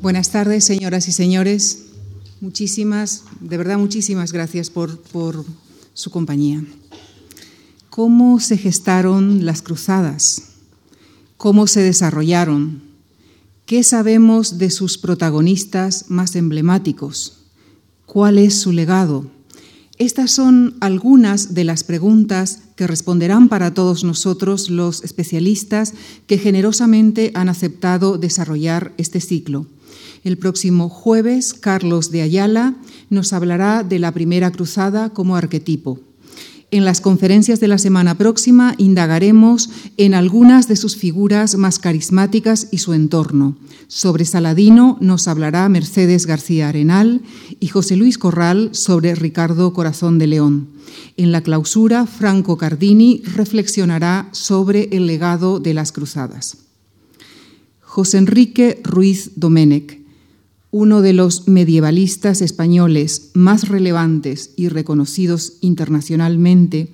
Buenas 0.00 0.30
tardes, 0.30 0.64
señoras 0.64 1.08
y 1.08 1.12
señores. 1.12 1.86
Muchísimas, 2.40 3.24
de 3.40 3.56
verdad, 3.56 3.78
muchísimas 3.78 4.30
gracias 4.30 4.70
por, 4.70 4.96
su 5.92 6.10
compañía. 6.12 6.62
¿Cómo 7.90 8.38
se 8.38 8.56
gestaron 8.56 9.44
las 9.44 9.60
cruzadas? 9.60 10.52
¿Cómo 11.36 11.66
se 11.66 11.80
desarrollaron? 11.80 12.80
¿Qué 13.66 13.82
sabemos 13.82 14.58
de 14.58 14.70
sus 14.70 14.98
protagonistas 14.98 16.04
más 16.06 16.36
emblemáticos? 16.36 17.38
¿Cuál 18.06 18.38
es 18.38 18.54
su 18.54 18.70
legado? 18.70 19.28
Estas 19.98 20.30
son 20.30 20.76
algunas 20.78 21.54
de 21.54 21.64
las 21.64 21.82
preguntas 21.82 22.60
que 22.76 22.86
responderán 22.86 23.48
para 23.48 23.74
todos 23.74 24.04
nosotros 24.04 24.70
los 24.70 25.02
especialistas 25.02 25.92
que 26.28 26.38
generosamente 26.38 27.32
han 27.34 27.48
aceptado 27.48 28.16
desarrollar 28.16 28.94
este 28.96 29.20
ciclo. 29.20 29.66
El 30.24 30.36
próximo 30.38 30.88
jueves, 30.88 31.54
Carlos 31.54 32.10
de 32.10 32.22
Ayala 32.22 32.76
nos 33.10 33.32
hablará 33.32 33.82
de 33.82 33.98
la 33.98 34.12
primera 34.12 34.50
cruzada 34.50 35.10
como 35.10 35.36
arquetipo. 35.36 36.00
En 36.70 36.84
las 36.84 37.00
conferencias 37.00 37.60
de 37.60 37.68
la 37.68 37.78
semana 37.78 38.18
próxima 38.18 38.74
indagaremos 38.76 39.70
en 39.96 40.12
algunas 40.12 40.68
de 40.68 40.76
sus 40.76 40.96
figuras 40.96 41.56
más 41.56 41.78
carismáticas 41.78 42.68
y 42.70 42.78
su 42.78 42.92
entorno. 42.92 43.56
Sobre 43.86 44.26
Saladino 44.26 44.98
nos 45.00 45.28
hablará 45.28 45.66
Mercedes 45.70 46.26
García 46.26 46.68
Arenal 46.68 47.22
y 47.58 47.68
José 47.68 47.96
Luis 47.96 48.18
Corral 48.18 48.68
sobre 48.72 49.14
Ricardo 49.14 49.72
Corazón 49.72 50.18
de 50.18 50.26
León. 50.26 50.68
En 51.16 51.32
la 51.32 51.40
clausura, 51.40 52.04
Franco 52.04 52.58
Cardini 52.58 53.22
reflexionará 53.24 54.28
sobre 54.32 54.90
el 54.92 55.06
legado 55.06 55.60
de 55.60 55.72
las 55.72 55.90
cruzadas. 55.90 56.58
José 57.80 58.18
Enrique 58.18 58.82
Ruiz 58.84 59.30
Domenech 59.36 60.07
uno 60.70 61.00
de 61.00 61.12
los 61.12 61.48
medievalistas 61.48 62.42
españoles 62.42 63.30
más 63.34 63.68
relevantes 63.68 64.50
y 64.56 64.68
reconocidos 64.68 65.54
internacionalmente, 65.60 66.92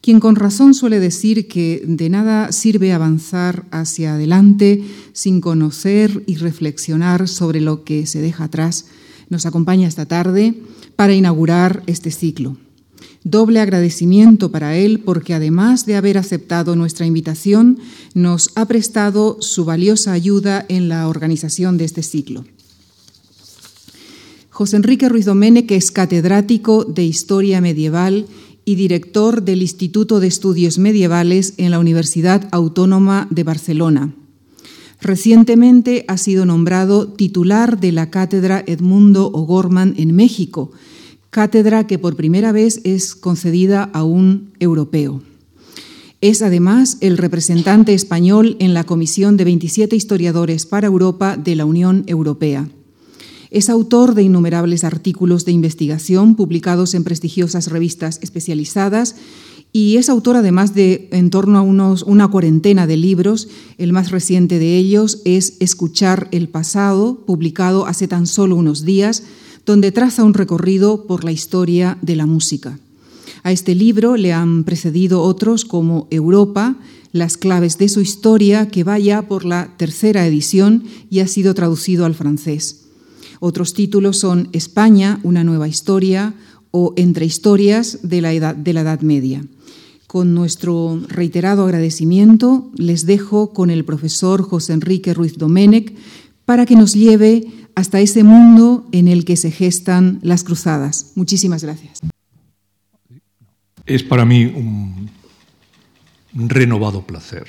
quien 0.00 0.18
con 0.18 0.34
razón 0.34 0.74
suele 0.74 0.98
decir 0.98 1.46
que 1.46 1.84
de 1.86 2.08
nada 2.08 2.50
sirve 2.52 2.92
avanzar 2.92 3.66
hacia 3.70 4.14
adelante 4.14 4.82
sin 5.12 5.40
conocer 5.40 6.24
y 6.26 6.36
reflexionar 6.36 7.28
sobre 7.28 7.60
lo 7.60 7.84
que 7.84 8.06
se 8.06 8.20
deja 8.20 8.44
atrás, 8.44 8.86
nos 9.28 9.46
acompaña 9.46 9.88
esta 9.88 10.06
tarde 10.06 10.54
para 10.96 11.14
inaugurar 11.14 11.82
este 11.86 12.10
ciclo. 12.10 12.56
Doble 13.24 13.60
agradecimiento 13.60 14.50
para 14.50 14.76
él 14.76 15.00
porque 15.00 15.34
además 15.34 15.86
de 15.86 15.94
haber 15.94 16.18
aceptado 16.18 16.74
nuestra 16.74 17.06
invitación, 17.06 17.78
nos 18.14 18.50
ha 18.56 18.66
prestado 18.66 19.36
su 19.40 19.64
valiosa 19.64 20.12
ayuda 20.12 20.66
en 20.68 20.88
la 20.88 21.06
organización 21.06 21.78
de 21.78 21.84
este 21.84 22.02
ciclo. 22.02 22.44
José 24.52 24.76
Enrique 24.76 25.08
Ruiz 25.08 25.24
Domenech 25.24 25.72
es 25.72 25.90
catedrático 25.90 26.84
de 26.84 27.04
Historia 27.04 27.62
Medieval 27.62 28.26
y 28.66 28.74
director 28.74 29.42
del 29.42 29.62
Instituto 29.62 30.20
de 30.20 30.26
Estudios 30.26 30.78
Medievales 30.78 31.54
en 31.56 31.70
la 31.70 31.78
Universidad 31.78 32.50
Autónoma 32.52 33.28
de 33.30 33.44
Barcelona. 33.44 34.14
Recientemente 35.00 36.04
ha 36.06 36.18
sido 36.18 36.44
nombrado 36.44 37.08
titular 37.08 37.80
de 37.80 37.92
la 37.92 38.10
Cátedra 38.10 38.62
Edmundo 38.66 39.28
O'Gorman 39.28 39.94
en 39.96 40.14
México, 40.14 40.70
cátedra 41.30 41.86
que 41.86 41.98
por 41.98 42.14
primera 42.14 42.52
vez 42.52 42.82
es 42.84 43.14
concedida 43.14 43.84
a 43.94 44.04
un 44.04 44.52
europeo. 44.60 45.22
Es 46.20 46.42
además 46.42 46.98
el 47.00 47.16
representante 47.16 47.94
español 47.94 48.56
en 48.58 48.74
la 48.74 48.84
Comisión 48.84 49.38
de 49.38 49.44
27 49.44 49.96
Historiadores 49.96 50.66
para 50.66 50.88
Europa 50.88 51.38
de 51.38 51.56
la 51.56 51.64
Unión 51.64 52.04
Europea. 52.06 52.68
Es 53.52 53.68
autor 53.68 54.14
de 54.14 54.22
innumerables 54.22 54.82
artículos 54.82 55.44
de 55.44 55.52
investigación 55.52 56.36
publicados 56.36 56.94
en 56.94 57.04
prestigiosas 57.04 57.66
revistas 57.66 58.18
especializadas 58.22 59.14
y 59.74 59.98
es 59.98 60.08
autor 60.08 60.36
además 60.36 60.74
de 60.74 61.10
en 61.12 61.28
torno 61.28 61.58
a 61.58 61.62
unos, 61.62 62.02
una 62.02 62.28
cuarentena 62.28 62.86
de 62.86 62.96
libros. 62.96 63.48
El 63.76 63.92
más 63.92 64.10
reciente 64.10 64.58
de 64.58 64.78
ellos 64.78 65.20
es 65.26 65.58
Escuchar 65.60 66.28
el 66.32 66.48
pasado, 66.48 67.26
publicado 67.26 67.84
hace 67.84 68.08
tan 68.08 68.26
solo 68.26 68.56
unos 68.56 68.86
días, 68.86 69.22
donde 69.66 69.92
traza 69.92 70.24
un 70.24 70.32
recorrido 70.32 71.06
por 71.06 71.22
la 71.22 71.32
historia 71.32 71.98
de 72.00 72.16
la 72.16 72.24
música. 72.24 72.78
A 73.42 73.52
este 73.52 73.74
libro 73.74 74.16
le 74.16 74.32
han 74.32 74.64
precedido 74.64 75.20
otros 75.20 75.66
como 75.66 76.08
Europa, 76.10 76.76
las 77.12 77.36
claves 77.36 77.76
de 77.76 77.90
su 77.90 78.00
historia, 78.00 78.68
que 78.68 78.82
vaya 78.82 79.28
por 79.28 79.44
la 79.44 79.74
tercera 79.76 80.26
edición 80.26 80.84
y 81.10 81.20
ha 81.20 81.26
sido 81.26 81.52
traducido 81.52 82.06
al 82.06 82.14
francés. 82.14 82.81
Otros 83.44 83.74
títulos 83.74 84.20
son 84.20 84.50
España, 84.52 85.18
una 85.24 85.42
nueva 85.42 85.66
historia 85.66 86.32
o 86.70 86.94
Entre 86.96 87.26
historias 87.26 87.98
de 88.04 88.20
la 88.20 88.32
Edad, 88.32 88.54
de 88.54 88.72
la 88.72 88.82
edad 88.82 89.00
Media. 89.00 89.44
Con 90.06 90.32
nuestro 90.32 91.02
reiterado 91.08 91.64
agradecimiento, 91.64 92.70
les 92.76 93.04
dejo 93.04 93.52
con 93.52 93.70
el 93.70 93.84
profesor 93.84 94.44
José 94.44 94.74
Enrique 94.74 95.12
Ruiz 95.12 95.38
Domenech 95.38 95.92
para 96.44 96.66
que 96.66 96.76
nos 96.76 96.94
lleve 96.94 97.48
hasta 97.74 97.98
ese 97.98 98.22
mundo 98.22 98.86
en 98.92 99.08
el 99.08 99.24
que 99.24 99.36
se 99.36 99.50
gestan 99.50 100.20
las 100.22 100.44
cruzadas. 100.44 101.10
Muchísimas 101.16 101.64
gracias. 101.64 101.98
Es 103.86 104.04
para 104.04 104.24
mí 104.24 104.44
un, 104.44 105.10
renovado 106.32 107.04
placer 107.04 107.48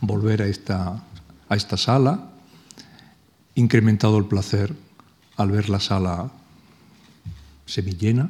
volver 0.00 0.42
a 0.42 0.46
esta, 0.46 1.04
a 1.48 1.56
esta 1.56 1.76
sala, 1.76 2.30
incrementado 3.56 4.16
el 4.16 4.26
placer 4.26 4.86
al 5.38 5.50
ver 5.50 5.70
la 5.70 5.80
sala 5.80 6.30
semillena. 7.64 8.28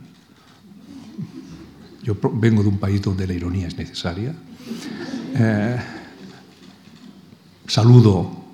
Yo 2.02 2.16
vengo 2.34 2.62
de 2.62 2.68
un 2.68 2.78
país 2.78 3.02
donde 3.02 3.26
la 3.26 3.32
ironía 3.32 3.66
es 3.66 3.76
necesaria. 3.76 4.34
Eh, 5.34 5.76
saludo 7.66 8.50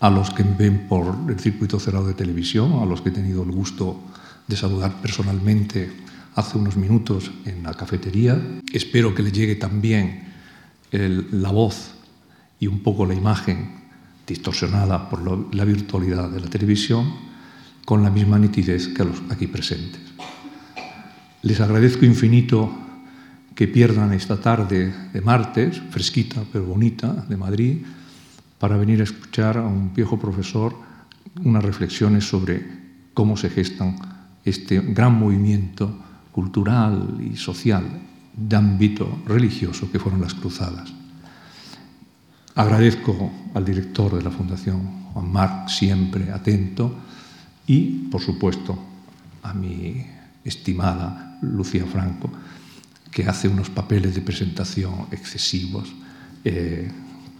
a 0.00 0.10
los 0.10 0.30
que 0.30 0.42
ven 0.42 0.86
por 0.88 1.16
el 1.28 1.38
circuito 1.38 1.78
cerrado 1.78 2.06
de 2.06 2.14
televisión, 2.14 2.80
a 2.80 2.86
los 2.86 3.02
que 3.02 3.10
he 3.10 3.12
tenido 3.12 3.42
el 3.42 3.50
gusto 3.50 4.00
de 4.46 4.56
saludar 4.56 5.00
personalmente 5.02 5.92
hace 6.34 6.58
unos 6.58 6.76
minutos 6.76 7.30
en 7.44 7.62
la 7.62 7.74
cafetería. 7.74 8.40
Espero 8.72 9.14
que 9.14 9.22
les 9.22 9.32
llegue 9.32 9.56
también 9.56 10.28
la 10.92 11.50
voz 11.50 11.94
y 12.60 12.68
un 12.68 12.80
poco 12.80 13.06
la 13.06 13.14
imagen 13.14 13.82
distorsionada 14.26 15.10
por 15.10 15.54
la 15.54 15.64
virtualidad 15.64 16.30
de 16.30 16.40
la 16.40 16.48
televisión 16.48 17.31
con 17.84 18.02
la 18.02 18.10
misma 18.10 18.38
nitidez 18.38 18.88
que 18.88 19.04
los 19.04 19.22
aquí 19.30 19.46
presentes. 19.46 20.00
Les 21.42 21.60
agradezco 21.60 22.04
infinito 22.04 22.70
que 23.54 23.68
pierdan 23.68 24.12
esta 24.12 24.40
tarde 24.40 24.94
de 25.12 25.20
martes, 25.20 25.80
fresquita 25.90 26.42
pero 26.52 26.64
bonita, 26.64 27.26
de 27.28 27.36
Madrid, 27.36 27.78
para 28.58 28.76
venir 28.76 29.00
a 29.00 29.04
escuchar 29.04 29.58
a 29.58 29.66
un 29.66 29.92
viejo 29.92 30.18
profesor 30.18 30.74
unas 31.44 31.64
reflexiones 31.64 32.24
sobre 32.28 32.62
cómo 33.14 33.36
se 33.36 33.50
gestan 33.50 33.96
este 34.44 34.80
gran 34.80 35.18
movimiento 35.18 35.98
cultural 36.30 37.18
y 37.20 37.36
social 37.36 37.84
de 38.34 38.56
ámbito 38.56 39.22
religioso 39.26 39.90
que 39.90 39.98
fueron 39.98 40.20
las 40.20 40.34
cruzadas. 40.34 40.92
Agradezco 42.54 43.32
al 43.54 43.64
director 43.64 44.14
de 44.14 44.22
la 44.22 44.30
Fundación, 44.30 45.10
Juan 45.12 45.32
Marc, 45.32 45.68
siempre 45.68 46.30
atento, 46.30 46.94
y, 47.66 48.08
por 48.10 48.20
supuesto, 48.20 48.78
a 49.42 49.52
mi 49.52 50.04
estimada 50.44 51.38
Lucía 51.42 51.84
Franco, 51.86 52.30
que 53.10 53.26
hace 53.26 53.48
unos 53.48 53.70
papeles 53.70 54.14
de 54.14 54.22
presentación 54.22 55.06
excesivos 55.10 55.92
eh, 56.44 56.90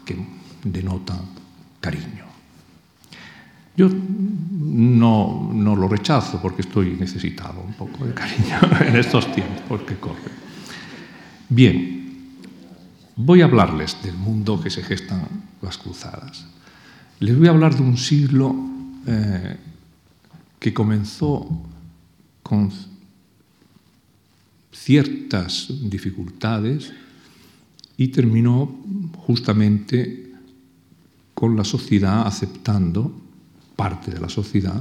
que 0.05 0.17
denotan 0.65 1.21
cariño. 1.81 2.27
Yo 3.75 3.89
no, 3.89 5.51
no, 5.53 5.75
lo 5.75 5.89
rechazo 5.89 6.41
porque 6.43 6.61
estoy 6.61 6.95
necesitado 7.01 7.61
un 7.63 7.73
poco 7.73 8.05
de 8.05 8.13
cariño 8.13 8.59
en 8.87 8.97
estos 8.97 9.33
tiempos 9.33 9.81
que 9.83 9.97
corren. 9.97 10.43
Bien, 11.49 12.37
voy 13.17 13.41
a 13.41 13.47
hablarles 13.47 13.97
del 14.03 14.17
mundo 14.17 14.61
que 14.61 14.71
se 14.71 14.83
gestan 14.83 15.27
las 15.63 15.79
cruzadas. 15.79 16.45
Les 17.21 17.37
voy 17.39 17.49
a 17.49 17.51
hablar 17.51 17.75
de 17.75 17.83
un 17.83 17.97
siglo 17.97 18.55
eh, 19.07 19.57
que 20.63 20.73
comenzó 20.73 21.45
con 22.45 22.71
ciertas 24.71 25.67
dificultades 25.91 26.93
y 27.97 28.09
terminó 28.09 28.71
justamente 29.27 30.31
con 31.35 31.57
la 31.57 31.65
sociedad 31.65 32.29
aceptando, 32.29 33.13
parte 33.75 34.13
de 34.13 34.21
la 34.21 34.29
sociedad, 34.29 34.81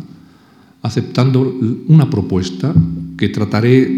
aceptando 0.83 1.41
una 1.87 2.07
propuesta 2.11 2.75
que 3.17 3.29
trataré 3.29 3.89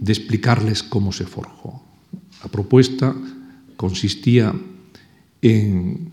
de 0.00 0.12
explicarles 0.12 0.82
cómo 0.82 1.12
se 1.12 1.24
forjó. 1.24 1.84
La 2.42 2.50
propuesta 2.50 3.14
consistía 3.76 4.52
en 5.40 6.10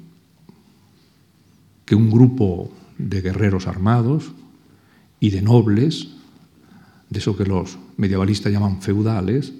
que 1.84 1.96
un 1.96 2.12
grupo 2.12 2.72
de 3.00 3.22
guerreros 3.22 3.66
armados 3.66 4.32
y 5.24 5.30
de 5.30 5.42
nobles, 5.42 6.10
de 7.10 7.20
eso 7.20 7.38
que 7.38 7.46
los 7.46 7.78
medievalistas 7.96 8.52
llaman 8.52 8.82
feudales, 8.82 9.54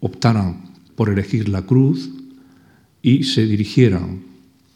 optaran 0.00 0.64
por 0.96 1.10
elegir 1.10 1.48
la 1.48 1.62
cruz 1.62 2.10
y 3.02 3.22
se 3.22 3.46
dirigieran 3.46 4.24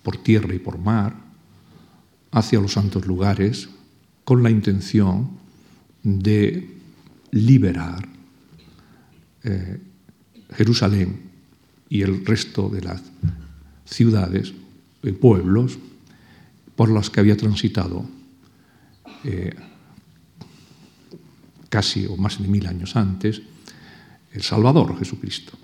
por 0.05 0.19
tierra 0.19 0.55
y 0.55 0.61
por 0.61 0.79
mar 0.79 1.17
hacia 2.31 2.61
los 2.61 2.75
santos 2.75 3.09
lugares 3.09 3.69
con 4.25 4.45
la 4.45 4.51
intención 4.51 5.31
de 6.05 6.71
liberar 7.33 8.07
eh, 9.43 9.81
Jerusalén 10.53 11.23
y 11.89 12.03
el 12.03 12.25
resto 12.25 12.69
de 12.69 12.83
las 12.83 13.03
ciudades 13.85 14.55
y 15.03 15.11
pueblos 15.11 15.77
por 16.77 16.89
los 16.89 17.11
que 17.11 17.19
había 17.19 17.37
transitado 17.37 18.20
eh, 19.25 19.55
casi 21.69 22.07
o 22.07 22.17
más 22.17 22.41
de 22.41 22.49
mil 22.49 22.67
años 22.67 22.97
antes 22.97 23.43
el 24.33 24.43
Salvador 24.43 24.99
Jesucristo. 24.99 25.59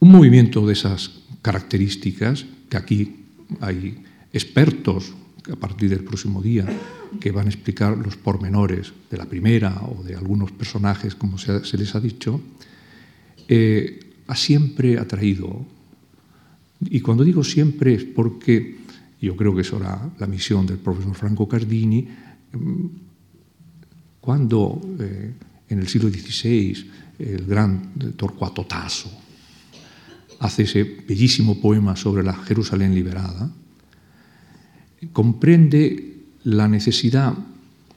Un 0.00 0.12
movimiento 0.12 0.66
de 0.66 0.72
esas 0.72 1.22
características, 1.42 2.46
que 2.68 2.76
aquí 2.76 3.16
hay 3.60 4.02
expertos 4.32 5.12
a 5.50 5.56
partir 5.56 5.90
del 5.90 6.04
próximo 6.04 6.42
día 6.42 6.66
que 7.20 7.30
van 7.30 7.46
a 7.46 7.50
explicar 7.50 7.96
los 7.96 8.16
pormenores 8.16 8.92
de 9.10 9.16
la 9.16 9.26
primera 9.26 9.82
o 9.82 10.02
de 10.02 10.16
algunos 10.16 10.52
personajes, 10.52 11.14
como 11.14 11.38
se, 11.38 11.78
les 11.78 11.94
ha 11.94 12.00
dicho, 12.00 12.40
eh, 13.48 14.00
ha 14.26 14.34
siempre 14.34 14.98
atraído, 14.98 15.64
y 16.80 17.00
cuando 17.00 17.24
digo 17.24 17.44
siempre 17.44 17.94
es 17.94 18.04
porque 18.04 18.83
yo 19.24 19.36
creo 19.36 19.54
que 19.54 19.62
eso 19.62 19.78
era 19.78 20.10
la 20.18 20.26
misión 20.26 20.66
del 20.66 20.78
profesor 20.78 21.14
Franco 21.14 21.48
Cardini, 21.48 22.06
cuando 24.20 24.80
eh, 25.00 25.34
en 25.68 25.78
el 25.78 25.88
siglo 25.88 26.08
XVI 26.08 26.90
el 27.18 27.46
gran 27.46 27.92
Torcuato 28.16 28.64
Tasso 28.64 29.10
hace 30.40 30.64
ese 30.64 30.84
bellísimo 31.06 31.60
poema 31.60 31.96
sobre 31.96 32.22
la 32.22 32.34
Jerusalén 32.34 32.94
liberada, 32.94 33.50
comprende 35.12 36.24
la 36.44 36.68
necesidad 36.68 37.34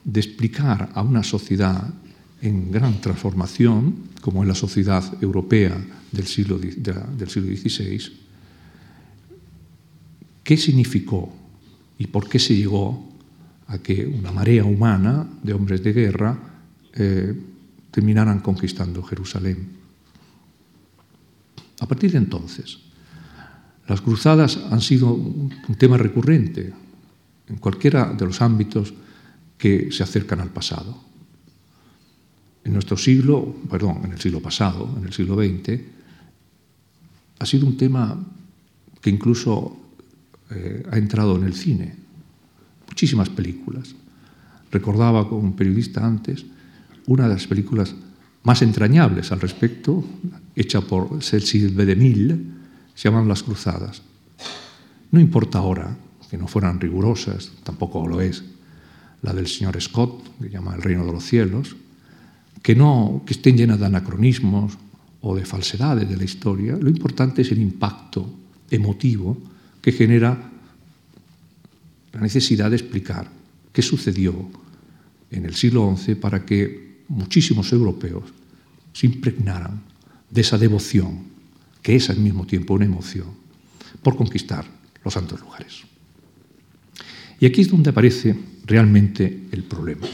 de 0.04 0.20
explicar 0.20 0.90
a 0.94 1.02
una 1.02 1.24
sociedad 1.24 1.94
en 2.42 2.72
gran 2.72 3.02
transformación, 3.02 3.96
como 4.22 4.44
es 4.44 4.48
la 4.48 4.56
sociedad 4.56 5.04
europea 5.22 5.78
del 6.12 6.28
siglo 6.28 6.58
XVI, 6.58 8.27
qué 10.48 10.56
significó 10.56 11.28
y 12.00 12.08
por 12.08 12.30
qué 12.30 12.40
se 12.40 12.56
llegó 12.56 13.06
a 13.68 13.80
que 13.80 14.06
una 14.06 14.32
marea 14.32 14.64
humana 14.64 15.28
de 15.44 15.52
hombres 15.52 15.84
de 15.84 15.92
guerra 15.92 16.40
eh, 16.94 17.36
terminaran 17.92 18.40
conquistando 18.40 19.04
Jerusalén. 19.04 19.68
A 21.82 21.86
partir 21.86 22.14
de 22.14 22.20
entonces, 22.20 22.80
las 23.90 24.00
cruzadas 24.00 24.56
han 24.72 24.80
sido 24.80 25.14
un 25.16 25.52
tema 25.78 25.98
recurrente 25.98 26.72
en 27.50 27.58
cualquiera 27.58 28.14
de 28.14 28.26
los 28.26 28.42
ámbitos 28.42 28.94
que 29.58 29.92
se 29.92 30.04
acercan 30.04 30.40
al 30.40 30.52
pasado. 30.52 30.98
En 32.64 32.72
nuestro 32.72 32.96
siglo, 32.96 33.54
perdón, 33.70 34.00
en 34.06 34.14
el 34.14 34.22
siglo 34.22 34.40
pasado, 34.40 34.96
en 34.98 35.08
el 35.08 35.12
siglo 35.12 35.36
XX, 35.36 35.82
ha 37.38 37.46
sido 37.46 37.68
un 37.68 37.76
tema 37.76 38.18
que 39.02 39.10
incluso 39.10 39.84
eh, 40.52 40.86
ha 40.92 40.98
entrado 40.98 41.36
en 41.36 41.44
el 41.44 41.54
cine. 41.54 41.96
Muchísimas 42.88 43.30
películas. 43.30 43.96
Recordaba 44.72 45.28
con 45.28 45.40
un 45.40 45.56
periodista 45.56 46.06
antes 46.06 46.46
una 47.08 47.28
de 47.28 47.34
las 47.36 47.48
películas 47.48 47.96
más 48.44 48.62
entrañables 48.62 49.32
al 49.32 49.42
respecto, 49.42 50.04
hecha 50.56 50.82
por 50.82 51.22
Cecil 51.22 51.70
B. 51.70 51.86
DeMille, 51.86 52.40
se 52.94 53.10
llaman 53.10 53.28
Las 53.28 53.44
Cruzadas. 53.44 54.02
No 55.12 55.20
importa 55.20 55.60
ahora 55.60 55.98
que 56.30 56.38
no 56.38 56.48
fueran 56.48 56.80
rigurosas, 56.80 57.52
tampoco 57.64 58.08
lo 58.08 58.22
es, 58.22 58.44
la 59.22 59.34
del 59.34 59.48
señor 59.48 59.80
Scott, 59.82 60.40
que 60.42 60.50
llama 60.50 60.76
El 60.76 60.82
reino 60.82 61.06
de 61.06 61.12
los 61.12 61.24
cielos, 61.24 61.76
que 62.62 62.76
no 62.76 63.24
que 63.26 63.34
estén 63.34 63.58
llenas 63.58 63.80
de 63.80 63.86
anacronismos 63.86 64.78
o 65.22 65.36
de 65.36 65.46
falsedades 65.46 66.08
de 66.10 66.18
la 66.18 66.24
historia, 66.24 66.78
lo 66.80 66.90
importante 66.90 67.42
es 67.42 67.52
el 67.52 67.60
impacto 67.60 68.30
emotivo 68.70 69.38
que 69.88 69.94
genera 69.94 70.38
la 72.12 72.20
necesidad 72.20 72.70
de 72.70 72.76
explicar 72.76 73.32
qué 73.72 73.82
sucedió 73.82 74.36
en 75.32 75.46
el 75.46 75.56
siglo 75.56 75.96
XI 75.96 76.16
para 76.16 76.44
que 76.44 77.06
muchísimos 77.08 77.72
europeos 77.72 78.26
se 78.92 79.06
impregnaran 79.06 79.82
de 80.30 80.42
esa 80.42 80.58
devoción, 80.58 81.24
que 81.82 81.96
es 81.96 82.10
al 82.10 82.18
mismo 82.18 82.46
tiempo 82.46 82.74
una 82.74 82.84
emoción, 82.84 83.28
por 84.04 84.18
conquistar 84.18 84.66
los 85.06 85.14
santos 85.14 85.40
lugares. 85.40 85.84
Y 87.40 87.46
aquí 87.46 87.62
es 87.62 87.70
donde 87.70 87.92
aparece 87.92 88.36
realmente 88.66 89.48
el 89.54 89.64
problema. 89.64 90.06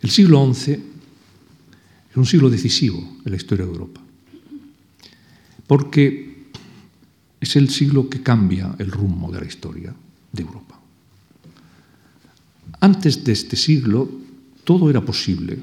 El 0.00 0.10
siglo 0.10 0.54
XI 0.54 0.72
es 0.74 2.16
un 2.16 2.26
siglo 2.26 2.50
decisivo 2.50 3.00
en 3.24 3.32
la 3.32 3.36
historia 3.36 3.66
de 3.66 3.72
Europa, 3.72 4.00
porque 5.66 6.25
es 7.40 7.56
el 7.56 7.68
siglo 7.70 8.08
que 8.08 8.22
cambia 8.22 8.74
el 8.78 8.90
rumbo 8.90 9.30
de 9.30 9.40
la 9.40 9.46
historia 9.46 9.94
de 10.32 10.42
Europa. 10.42 10.80
Antes 12.80 13.24
de 13.24 13.32
este 13.32 13.56
siglo 13.56 14.08
todo 14.64 14.90
era 14.90 15.00
posible. 15.00 15.58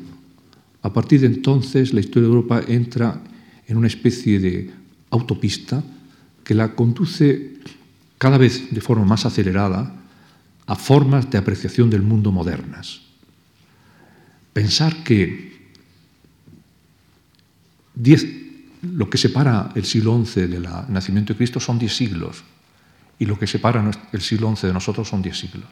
A 0.82 0.92
partir 0.92 1.22
de 1.22 1.28
entonces 1.28 1.94
la 1.94 2.00
historia 2.00 2.28
de 2.28 2.34
Europa 2.34 2.62
entra 2.68 3.22
en 3.68 3.78
una 3.78 3.88
especie 3.88 4.40
de 4.40 4.72
autopista 5.10 5.84
que 6.44 6.54
la 6.54 6.76
conduce 6.76 7.60
cada 8.18 8.38
vez 8.38 8.72
de 8.72 8.82
forma 8.82 9.06
más 9.06 9.26
acelerada 9.26 9.94
a 10.66 10.76
formas 10.76 11.30
de 11.30 11.38
apreciación 11.38 11.90
del 11.90 12.02
mundo 12.02 12.32
modernas. 12.32 13.02
Pensar 14.54 15.04
que 15.04 15.54
lo 18.84 19.10
que 19.10 19.18
separa 19.18 19.72
el 19.76 19.86
siglo 19.86 20.24
XI 20.24 20.48
del 20.48 20.68
nacimiento 20.90 21.34
de 21.34 21.38
Cristo 21.38 21.60
son 21.60 21.80
diez 21.80 21.96
siglos 21.96 22.44
y 23.18 23.26
lo 23.26 23.40
que 23.40 23.48
separa 23.48 23.84
el 24.12 24.22
siglo 24.22 24.54
XI 24.56 24.68
de 24.68 24.74
nosotros 24.74 25.08
son 25.08 25.22
diez 25.22 25.40
siglos. 25.40 25.66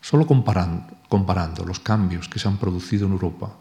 Solo 0.00 0.26
comparando, 0.26 1.64
los 1.64 1.80
cambios 1.80 2.28
que 2.28 2.38
se 2.38 2.48
han 2.48 2.58
producido 2.58 3.06
en 3.06 3.12
Europa 3.12 3.56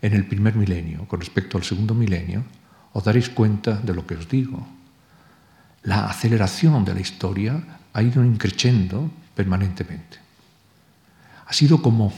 en 0.00 0.12
el 0.12 0.26
primer 0.26 0.54
milenio 0.54 1.08
con 1.08 1.18
respecto 1.18 1.58
al 1.58 1.64
segundo 1.64 1.94
milenio, 1.94 2.44
os 2.92 3.02
daréis 3.02 3.30
cuenta 3.30 3.74
de 3.74 3.94
lo 3.94 4.06
que 4.06 4.14
os 4.14 4.28
digo 4.28 4.78
la 5.88 6.06
aceleración 6.06 6.84
de 6.84 6.94
la 6.94 7.00
historia 7.00 7.62
ha 7.92 8.02
ido 8.02 8.24
increciendo 8.24 9.10
permanentemente. 9.34 10.18
Ha 11.46 11.52
sido 11.52 11.80
como, 11.80 12.12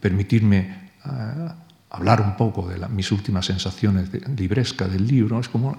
permitirme 0.00 0.90
uh, 1.06 1.52
hablar 1.94 2.20
un 2.20 2.36
poco 2.36 2.66
de 2.68 2.88
mis 2.88 3.12
últimas 3.12 3.46
sensaciones 3.46 4.10
de, 4.10 4.20
libresca 4.36 4.88
del 4.88 5.06
libro, 5.06 5.38
es 5.38 5.48
como 5.48 5.76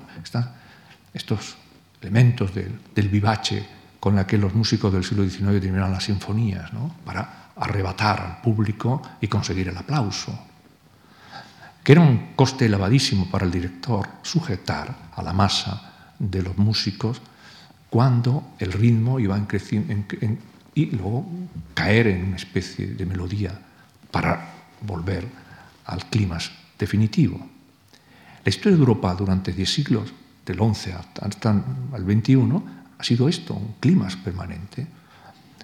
estos 1.13 1.57
elementos 2.01 2.53
del, 2.55 3.09
vivace 3.09 3.65
con 3.99 4.15
la 4.15 4.25
que 4.25 4.37
los 4.37 4.53
músicos 4.53 4.93
del 4.93 5.03
siglo 5.03 5.27
XIX 5.27 5.59
terminaron 5.59 5.91
las 5.91 6.05
sinfonías, 6.05 6.71
¿no? 6.71 6.95
para 7.03 7.51
arrebatar 7.57 8.21
al 8.21 8.41
público 8.41 9.01
y 9.19 9.27
conseguir 9.27 9.67
el 9.67 9.77
aplauso. 9.77 10.37
Que 11.83 11.91
era 11.91 12.01
un 12.01 12.33
coste 12.35 12.65
elevadísimo 12.65 13.29
para 13.29 13.45
el 13.45 13.51
director 13.51 14.07
sujetar 14.21 14.95
a 15.15 15.21
la 15.21 15.33
masa 15.33 16.13
de 16.17 16.41
los 16.41 16.57
músicos 16.57 17.21
cuando 17.89 18.55
el 18.59 18.71
ritmo 18.71 19.19
iba 19.19 19.35
en 19.35 19.47
en, 19.51 20.39
y 20.73 20.85
luego 20.87 21.25
caer 21.73 22.07
en 22.07 22.25
una 22.25 22.35
especie 22.37 22.87
de 22.87 23.05
melodía 23.05 23.59
para 24.11 24.49
volver 24.81 25.44
al 25.85 26.05
clima 26.09 26.37
definitivo. 26.77 27.39
La 28.43 28.49
historia 28.49 28.75
de 28.75 28.79
Europa 28.79 29.13
durante 29.15 29.53
diez 29.53 29.71
siglos, 29.73 30.13
del 30.45 30.59
11 30.59 30.93
hasta 30.93 31.63
el 31.95 32.03
21, 32.03 32.63
ha 32.97 33.03
sido 33.03 33.27
esto, 33.27 33.53
un 33.53 33.75
clima 33.79 34.07
permanente, 34.23 34.87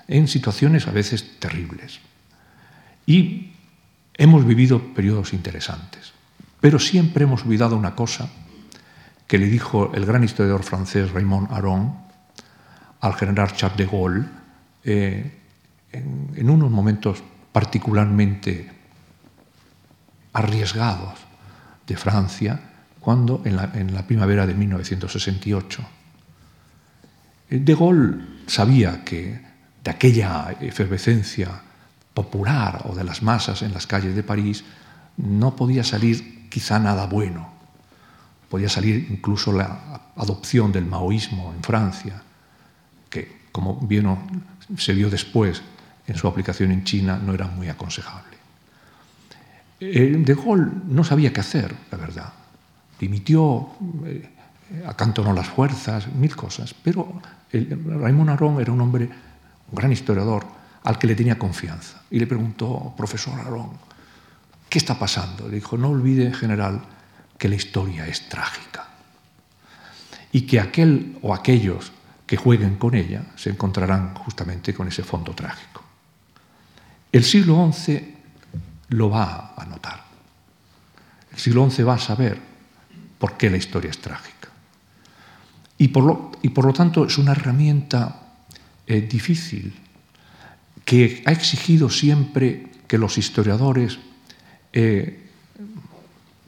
en 0.07 0.27
situaciones 0.27 0.87
a 0.87 0.91
veces 0.91 1.39
terribles. 1.39 1.99
Y 3.05 3.51
hemos 4.15 4.45
vivido 4.45 4.93
periodos 4.93 5.33
interesantes, 5.33 6.13
pero 6.59 6.79
siempre 6.79 7.23
hemos 7.23 7.43
olvidado 7.43 7.75
una 7.77 7.95
cosa 7.95 8.29
que 9.27 9.37
le 9.37 9.47
dijo 9.47 9.91
el 9.93 10.05
gran 10.05 10.23
historiador 10.23 10.63
francés 10.63 11.11
Raymond 11.11 11.51
Aron 11.51 11.95
al 12.99 13.13
general 13.13 13.53
Charles 13.53 13.77
de 13.77 13.85
Gaulle 13.85 14.25
eh, 14.83 15.37
en, 15.91 16.49
unos 16.49 16.69
momentos 16.69 17.23
particularmente 17.51 18.69
arriesgados 20.33 21.19
de 21.87 21.97
Francia, 21.97 22.59
cuando 22.99 23.41
en 23.45 23.55
la, 23.55 24.07
primavera 24.07 24.45
de 24.45 24.53
1968. 24.53 25.81
De 27.49 27.75
Gaulle 27.75 28.23
sabía 28.47 29.03
que 29.03 29.41
de 29.83 29.91
aquella 29.91 30.55
efervescencia 30.61 31.49
popular 32.13 32.83
o 32.85 32.95
de 32.95 33.03
las 33.03 33.23
masas 33.23 33.61
en 33.61 33.73
las 33.73 33.87
calles 33.87 34.15
de 34.15 34.23
París 34.23 34.63
no 35.17 35.55
podía 35.55 35.83
salir 35.83 36.47
quizá 36.49 36.79
nada 36.79 37.07
bueno. 37.07 37.49
Podía 38.49 38.69
salir 38.69 39.07
incluso 39.09 39.51
la 39.51 40.11
adopción 40.15 40.71
del 40.71 40.85
maoísmo 40.85 41.53
en 41.55 41.63
Francia, 41.63 42.21
que, 43.09 43.47
como 43.51 43.75
bien 43.75 44.05
se 44.77 44.93
vio 44.93 45.09
después 45.09 45.61
en 46.07 46.15
su 46.15 46.27
aplicación 46.27 46.71
en 46.71 46.83
China, 46.83 47.19
no 47.23 47.33
era 47.33 47.47
muy 47.47 47.69
aconsejable. 47.69 48.40
Eh, 49.81 50.15
de 50.15 50.33
Gaulle 50.35 50.71
no 50.87 51.03
sabía 51.03 51.33
qué 51.33 51.39
hacer, 51.39 51.75
la 51.89 51.97
verdad. 51.97 52.31
Dimitió, 52.99 53.67
eh, 54.05 54.29
acantonó 54.85 55.33
las 55.33 55.47
fuerzas, 55.47 56.07
mil 56.13 56.35
cosas, 56.35 56.75
pero 56.75 57.19
Raymond 57.51 58.29
Aron 58.29 58.61
era 58.61 58.71
un 58.71 58.79
hombre, 58.79 59.05
un 59.05 59.75
gran 59.75 59.91
historiador, 59.91 60.45
al 60.83 60.99
que 60.99 61.07
le 61.07 61.15
tenía 61.15 61.39
confianza. 61.39 62.03
Y 62.11 62.19
le 62.19 62.27
preguntó, 62.27 62.93
profesor 62.95 63.39
Aron, 63.39 63.71
¿qué 64.69 64.77
está 64.77 64.99
pasando? 64.99 65.47
Le 65.47 65.55
dijo, 65.55 65.77
no 65.77 65.89
olvide, 65.89 66.31
general, 66.31 66.81
que 67.39 67.49
la 67.49 67.55
historia 67.55 68.07
es 68.07 68.29
trágica 68.29 68.87
y 70.31 70.41
que 70.41 70.59
aquel 70.59 71.17
o 71.23 71.33
aquellos 71.33 71.91
que 72.27 72.37
jueguen 72.37 72.75
con 72.75 72.93
ella 72.93 73.23
se 73.35 73.49
encontrarán 73.49 74.13
justamente 74.13 74.75
con 74.75 74.87
ese 74.87 75.03
fondo 75.03 75.33
trágico. 75.33 75.83
El 77.11 77.23
siglo 77.23 77.71
XI 77.73 78.20
lo 78.91 79.09
va 79.09 79.53
a 79.57 79.65
notar. 79.65 80.03
El 81.31 81.39
siglo 81.39 81.69
XI 81.69 81.83
va 81.83 81.95
a 81.95 81.99
saber 81.99 82.39
por 83.17 83.37
qué 83.37 83.49
la 83.49 83.57
historia 83.57 83.89
es 83.89 83.99
trágica. 83.99 84.49
Y 85.77 85.87
por 85.87 86.03
lo, 86.03 86.31
y 86.41 86.49
por 86.49 86.65
lo 86.65 86.73
tanto 86.73 87.05
es 87.05 87.17
una 87.17 87.31
herramienta 87.31 88.33
eh, 88.85 89.01
difícil 89.01 89.73
que 90.85 91.23
ha 91.25 91.31
exigido 91.31 91.89
siempre 91.89 92.67
que 92.87 92.97
los 92.97 93.17
historiadores 93.17 93.97
eh, 94.73 95.29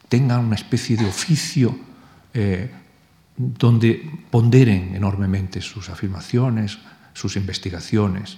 tengan 0.09 0.45
una 0.45 0.55
especie 0.55 0.97
de 0.97 1.05
oficio 1.05 1.77
eh, 2.33 2.69
donde 3.35 4.09
ponderen 4.29 4.95
enormemente 4.95 5.62
sus 5.62 5.89
afirmaciones, 5.89 6.77
sus 7.13 7.35
investigaciones. 7.35 8.38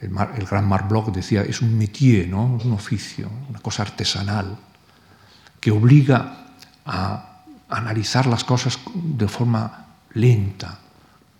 El, 0.00 0.10
gran 0.46 0.68
Marc 0.68 0.88
Bloch 0.88 1.10
decía, 1.10 1.42
es 1.42 1.62
un 1.62 1.76
métier, 1.76 2.28
¿no? 2.28 2.44
un 2.44 2.72
oficio, 2.72 3.30
una 3.48 3.60
cosa 3.60 3.82
artesanal, 3.82 4.58
que 5.60 5.70
obliga 5.70 6.48
a 6.84 7.42
analizar 7.68 8.26
las 8.26 8.44
cosas 8.44 8.78
de 8.94 9.26
forma 9.26 9.86
lenta, 10.12 10.78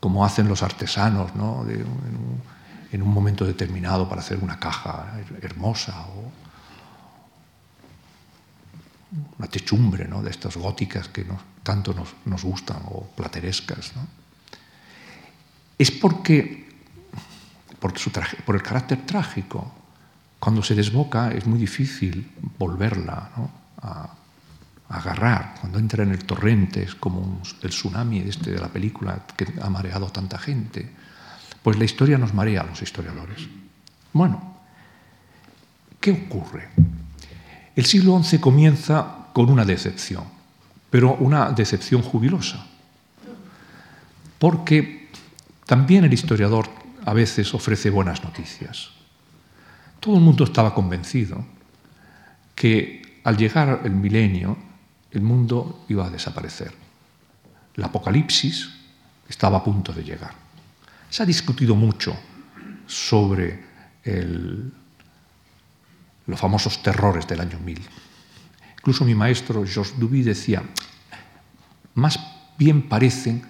como 0.00 0.25
hacen 0.25 0.48
los 0.48 0.62
artesanos 0.62 1.34
¿no? 1.34 1.62
en, 1.68 1.82
un, 1.82 2.42
en, 2.92 3.02
un, 3.02 3.08
momento 3.08 3.44
determinado 3.44 4.08
para 4.08 4.20
hacer 4.20 4.38
una 4.42 4.58
caja 4.58 5.18
hermosa 5.42 6.06
o 6.08 6.32
una 9.38 9.48
techumbre 9.48 10.08
¿no? 10.08 10.22
de 10.22 10.30
estas 10.30 10.56
góticas 10.56 11.08
que 11.08 11.26
tanto 11.62 11.94
nos, 11.94 12.08
nos, 12.25 12.42
gustan 12.42 12.78
o 12.86 13.06
platerescas. 13.16 13.94
¿no? 13.94 14.06
Es 15.78 15.90
porque, 15.90 16.65
por, 17.87 17.99
su 17.99 18.11
por 18.45 18.57
el 18.57 18.62
carácter 18.62 19.07
trágico, 19.07 19.73
cuando 20.40 20.62
se 20.62 20.75
desboca 20.75 21.31
es 21.31 21.47
muy 21.47 21.59
difícil 21.59 22.33
volverla 22.59 23.31
¿no? 23.37 23.50
a, 23.83 24.11
a, 24.88 24.99
agarrar. 24.99 25.55
Cuando 25.61 25.78
entra 25.78 26.02
en 26.02 26.11
el 26.11 26.25
torrente 26.25 26.83
es 26.83 26.95
como 26.95 27.21
un, 27.21 27.43
el 27.62 27.71
tsunami 27.71 28.19
este 28.21 28.50
de 28.50 28.59
la 28.59 28.69
película 28.69 29.21
que 29.37 29.47
ha 29.62 29.71
mareado 29.71 30.11
tanta 30.11 30.38
gente. 30.38 30.90
Pues 31.62 31.78
la 31.78 31.85
historia 31.85 32.19
nos 32.19 32.35
marea 32.35 32.62
a 32.62 32.66
los 32.66 32.83
historiadores. 32.83 33.47
Bueno, 34.12 34.57
¿qué 36.00 36.11
ocurre? 36.11 36.69
El 37.75 37.85
siglo 37.85 38.21
XI 38.23 38.38
comienza 38.38 39.28
con 39.33 39.50
una 39.50 39.64
decepción, 39.64 40.25
pero 40.90 41.14
una 41.14 41.50
decepción 41.50 42.02
jubilosa, 42.02 42.66
porque 44.38 45.11
también 45.66 46.05
el 46.05 46.12
historiador 46.12 46.75
a 47.06 47.14
veces 47.14 47.54
ofrece 47.54 47.88
buenas 47.88 48.22
noticias. 48.22 48.90
Todo 50.00 50.16
el 50.16 50.22
mundo 50.22 50.44
estaba 50.44 50.75
convencido 50.75 51.46
que 52.54 53.20
al 53.25 53.36
llegar 53.36 53.82
el 53.84 53.92
milenio 53.92 54.58
el 55.12 55.22
mundo 55.22 55.84
iba 55.88 56.06
a 56.06 56.10
desaparecer. 56.10 56.75
El 57.76 57.84
apocalipsis 57.84 58.68
estaba 59.28 59.58
a 59.58 59.64
punto 59.64 59.92
de 59.92 60.02
llegar. 60.02 60.34
Se 61.08 61.22
ha 61.22 61.26
discutido 61.26 61.76
mucho 61.76 62.16
sobre 62.86 63.64
los 66.26 66.38
famosos 66.40 66.82
terrores 66.82 67.26
del 67.26 67.40
año 67.40 67.58
1000. 67.60 67.80
Incluso 68.78 69.04
mi 69.04 69.14
maestro 69.14 69.64
Georges 69.64 69.98
Duby 69.98 70.22
decía, 70.22 70.62
más 71.94 72.18
bien 72.58 72.88
parecen 72.88 73.42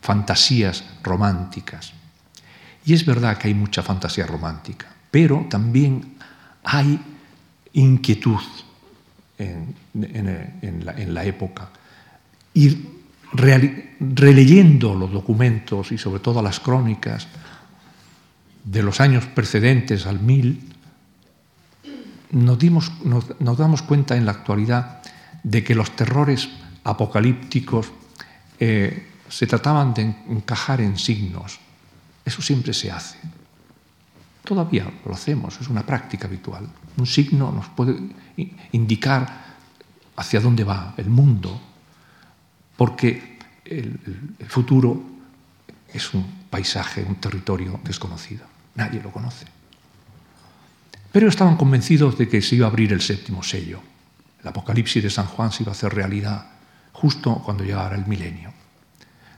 fantasías 0.00 0.84
románticas. 1.02 1.94
Y 2.84 2.94
es 2.94 3.04
verdad 3.04 3.36
que 3.38 3.48
hay 3.48 3.54
mucha 3.54 3.82
fantasía 3.82 4.26
romántica, 4.26 4.86
pero 5.10 5.46
también 5.48 6.14
hay 6.64 7.00
inquietud 7.72 8.40
en, 9.38 11.14
la, 11.14 11.24
época. 11.24 11.70
Y 12.52 12.86
releyendo 13.32 14.94
los 14.94 15.12
documentos 15.12 15.92
y 15.92 15.98
sobre 15.98 16.20
todo 16.20 16.42
las 16.42 16.60
crónicas 16.60 17.28
de 18.64 18.82
los 18.82 19.00
años 19.00 19.26
precedentes 19.26 20.06
al 20.06 20.20
1000, 20.20 20.68
nos, 22.32 22.58
dimos, 22.58 22.92
nos, 23.04 23.40
nos 23.40 23.58
damos 23.58 23.82
cuenta 23.82 24.16
en 24.16 24.26
la 24.26 24.32
actualidad 24.32 25.02
de 25.42 25.64
que 25.64 25.74
los 25.74 25.96
terrores 25.96 26.48
apocalípticos 26.84 27.92
eh, 28.58 29.06
se 29.28 29.46
trataban 29.46 29.94
de 29.94 30.02
encajar 30.28 30.80
en 30.80 30.98
signos. 30.98 31.58
Eso 32.30 32.42
siempre 32.42 32.72
se 32.72 32.92
hace. 32.92 33.18
Todavía 34.44 34.86
lo 35.04 35.12
hacemos, 35.12 35.60
es 35.60 35.66
una 35.66 35.84
práctica 35.84 36.28
habitual. 36.28 36.64
Un 36.96 37.04
signo 37.04 37.50
nos 37.50 37.66
puede 37.70 37.98
indicar 38.70 39.26
hacia 40.14 40.38
dónde 40.38 40.62
va 40.62 40.94
el 40.96 41.10
mundo, 41.10 41.60
porque 42.76 43.36
el, 43.64 43.98
futuro 44.46 45.02
es 45.92 46.14
un 46.14 46.46
paisaje, 46.48 47.02
un 47.02 47.16
territorio 47.16 47.80
desconocido. 47.82 48.46
Nadie 48.76 49.02
lo 49.02 49.10
conoce. 49.10 49.46
Pero 51.10 51.26
estaban 51.26 51.56
convencidos 51.56 52.16
de 52.16 52.28
que 52.28 52.42
se 52.42 52.54
iba 52.54 52.66
a 52.66 52.70
abrir 52.70 52.92
el 52.92 53.00
séptimo 53.00 53.42
sello. 53.42 53.80
El 54.40 54.46
Apocalipsis 54.46 55.02
de 55.02 55.10
San 55.10 55.26
Juan 55.26 55.50
se 55.50 55.64
iba 55.64 55.72
a 55.72 55.74
hacer 55.74 55.92
realidad 55.92 56.46
justo 56.92 57.42
cuando 57.44 57.64
llegara 57.64 57.96
el 57.96 58.06
milenio. 58.06 58.52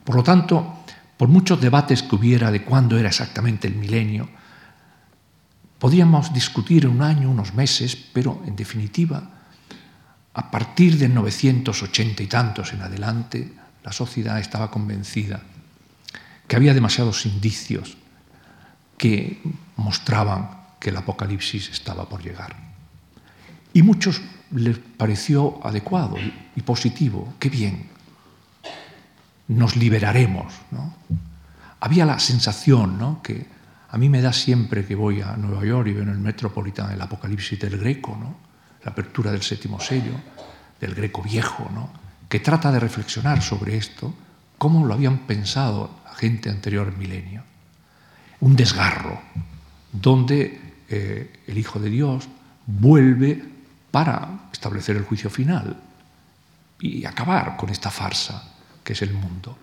Por 0.05 0.17
lo 0.17 0.23
tanto, 0.23 0.85
por 1.17 1.29
muchos 1.29 1.61
debates 1.61 2.03
que 2.03 2.17
hubiera 2.17 2.51
de 2.51 2.65
cuándo 2.65 2.99
era 2.99 3.09
exactamente 3.09 3.69
el 3.69 3.77
milenio, 3.77 4.29
podíamos 5.79 6.33
discutir 6.33 6.87
un 6.87 7.03
año, 7.03 7.31
unos 7.31 7.55
meses, 7.55 7.97
pero 7.97 8.43
en 8.47 8.57
definitiva, 8.57 9.31
a 10.35 10.51
partir 10.51 10.99
de 10.99 11.09
980 11.09 12.23
y 12.23 12.27
tantos 12.27 12.73
en 12.73 12.83
adelante, 12.83 13.53
la 13.85 13.93
sociedad 13.93 14.39
estaba 14.39 14.71
convencida 14.71 15.43
que 16.47 16.57
había 16.57 16.75
demasiados 16.75 17.27
indicios 17.27 17.97
que 18.97 19.43
mostraban 19.77 20.63
que 20.79 20.91
el 20.91 20.97
Apocalipsis 20.97 21.71
estaba 21.71 22.09
por 22.09 22.23
llegar. 22.23 22.57
Y 23.73 23.83
muchos 23.83 24.21
les 24.51 24.79
pareció 24.79 25.65
adecuado 25.67 26.17
y 26.55 26.61
positivo, 26.63 27.35
qué 27.39 27.49
bien, 27.49 27.89
nos 29.53 29.77
liberaremos. 29.77 30.53
¿no? 30.71 30.95
Había 31.81 32.07
la 32.07 32.19
sensación 32.19 32.99
¿no? 32.99 33.23
que 33.23 33.47
a 33.91 33.99
mí 33.99 34.09
me 34.09 34.23
da 34.23 34.33
siempre 34.33 34.85
que 34.87 34.95
voy 34.95 35.21
a 35.21 35.37
Nueva 35.37 35.65
York 35.65 35.89
y 35.89 35.93
veo 35.93 36.03
en 36.03 36.11
el 36.11 36.19
Metropolitan 36.19 36.91
el 36.93 37.01
Apocalipsis 37.01 37.59
del 37.59 37.79
Greco, 37.79 38.17
¿no? 38.19 38.37
la 38.85 38.93
apertura 38.93 39.31
del 39.31 39.43
séptimo 39.43 39.81
sello, 39.81 40.13
del 40.81 40.95
Greco 40.95 41.23
viejo, 41.23 41.69
¿no? 41.75 41.91
que 42.29 42.41
trata 42.41 42.73
de 42.73 42.81
reflexionar 42.81 43.43
sobre 43.43 43.77
esto, 43.77 44.15
cómo 44.59 44.87
lo 44.87 44.95
habían 44.95 45.19
pensado 45.19 45.91
la 46.05 46.15
gente 46.15 46.51
anterior 46.51 46.89
al 46.89 46.97
milenio. 46.97 47.43
Un 48.41 48.57
desgarro, 48.57 49.21
donde 49.93 50.61
eh, 50.89 51.41
el 51.47 51.59
Hijo 51.59 51.79
de 51.79 51.91
Dios 51.91 52.29
vuelve 52.67 53.45
para 53.91 54.49
establecer 54.53 54.97
el 54.97 55.05
juicio 55.05 55.31
final 55.31 55.77
y 56.81 57.05
acabar 57.05 57.57
con 57.57 57.71
esta 57.71 57.91
farsa 57.91 58.52
que 58.83 58.93
es 58.93 59.03
el 59.03 59.13
mundo. 59.13 59.57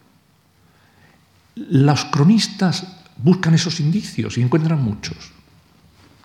Los 1.55 2.05
cronistas 2.05 2.85
buscan 3.17 3.53
esos 3.53 3.79
indicios 3.79 4.37
y 4.37 4.41
encuentran 4.41 4.81
muchos. 4.81 5.31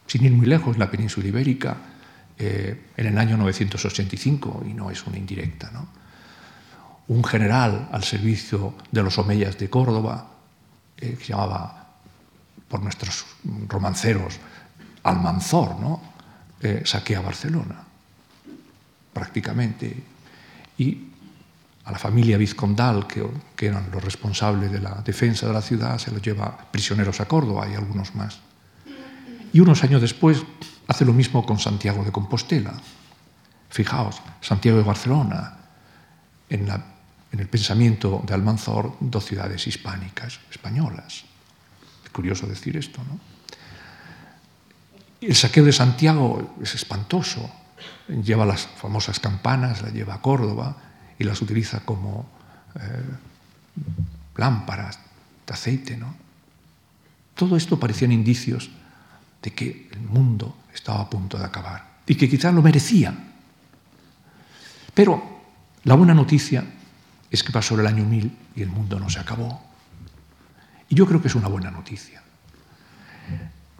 Sin 0.06 0.24
ir 0.24 0.32
muy 0.32 0.46
lejos, 0.46 0.74
en 0.74 0.80
la 0.80 0.90
península 0.90 1.28
ibérica, 1.28 1.76
eh, 2.38 2.88
en 2.96 3.06
el 3.06 3.18
año 3.18 3.36
985, 3.36 4.64
y 4.68 4.74
no 4.74 4.90
es 4.90 5.06
una 5.06 5.18
indirecta, 5.18 5.70
¿no? 5.72 5.88
un 7.08 7.22
general 7.22 7.88
al 7.92 8.02
servicio 8.02 8.74
de 8.90 9.02
los 9.02 9.18
omeyas 9.18 9.58
de 9.58 9.68
Córdoba 9.68 10.30
eh, 10.96 11.16
que 11.18 11.24
se 11.24 11.32
llamaba, 11.32 11.80
por 12.68 12.82
nuestros 12.82 13.26
romanceros, 13.68 14.38
Almanzor. 15.02 15.76
Eh, 16.60 16.82
saquea 16.86 17.20
Barcelona, 17.20 17.76
prácticamente. 19.12 20.02
Y 20.78 21.12
a 21.85 21.93
la 21.93 21.99
familia 21.99 22.38
vizcondal, 22.38 23.07
que, 23.07 23.23
eran 23.67 23.91
los 23.93 24.03
responsables 24.03 24.73
de 24.73 24.81
la 24.81 25.03
defensa 25.05 25.47
de 25.47 25.53
la 25.53 25.61
ciudad, 25.61 25.99
se 25.99 26.11
los 26.11 26.23
lleva 26.23 26.57
prisioneros 26.71 27.21
a 27.21 27.26
Córdoba 27.26 27.69
y 27.69 27.75
algunos 27.75 28.14
más. 28.14 28.41
Y 29.53 29.61
unos 29.61 29.85
años 29.85 30.00
después 30.00 30.43
hace 30.88 31.05
lo 31.05 31.12
mismo 31.12 31.45
con 31.45 31.59
Santiago 31.59 32.03
de 32.03 32.11
Compostela. 32.11 32.75
Fijaos, 33.69 34.21
Santiago 34.41 34.79
de 34.79 34.85
Barcelona, 34.85 35.59
en, 36.49 36.67
la, 36.67 36.85
en 37.33 37.41
el 37.41 37.49
pensamiento 37.49 38.23
de 38.26 38.35
Almanzor, 38.35 38.97
dos 39.00 39.26
ciudades 39.26 39.67
hispánicas, 39.67 40.41
españolas. 40.50 41.25
Es 42.03 42.11
curioso 42.11 42.47
decir 42.47 42.76
esto, 42.76 43.03
¿no? 43.05 43.21
El 45.21 45.35
saqueo 45.35 45.64
de 45.64 45.73
Santiago 45.73 46.57
es 46.62 46.75
espantoso. 46.75 47.50
Lleva 48.09 48.45
las 48.45 48.67
famosas 48.67 49.21
campanas, 49.21 49.81
las 49.83 49.93
lleva 49.93 50.14
a 50.14 50.21
Córdoba 50.21 50.76
y 51.18 51.25
las 51.25 51.40
utiliza 51.42 51.80
como 51.80 52.28
eh, 52.75 53.02
lámparas 54.37 54.99
de 55.47 55.52
aceite. 55.52 55.97
¿no? 55.97 56.14
Todo 57.35 57.56
esto 57.56 57.78
parecían 57.78 58.12
indicios 58.12 58.71
de 59.42 59.52
que 59.52 59.88
el 59.92 60.00
mundo 60.00 60.56
estaba 60.73 61.00
a 61.00 61.11
punto 61.11 61.38
de 61.38 61.44
acabar 61.44 62.00
y 62.06 62.14
que 62.14 62.28
quizás 62.28 62.54
lo 62.54 62.62
merecía. 62.62 63.14
Pero 64.92 65.23
la 65.85 65.94
buena 65.94 66.14
noticia 66.14 66.64
es 67.30 67.42
que 67.42 67.52
pasó 67.52 67.78
el 67.78 67.87
año 67.87 68.04
1000 68.04 68.37
y 68.56 68.62
el 68.62 68.68
mundo 68.68 68.99
no 68.99 69.11
se 69.11 69.18
acabó. 69.18 69.62
Y 70.88 70.94
yo 70.94 71.06
creo 71.06 71.21
que 71.21 71.28
es 71.28 71.35
una 71.35 71.49
buena 71.49 71.71
noticia. 71.71 72.23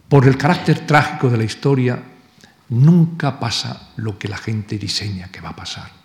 Por 0.09 0.27
el 0.27 0.37
carácter 0.37 0.85
trágico 0.85 1.29
de 1.29 1.37
la 1.37 1.43
historia, 1.43 2.01
nunca 2.69 3.39
pasa 3.39 3.89
lo 3.95 4.19
que 4.19 4.27
la 4.27 4.37
gente 4.37 4.77
diseña 4.77 5.29
que 5.29 5.41
va 5.41 5.49
a 5.49 5.55
pasar. 5.55 6.04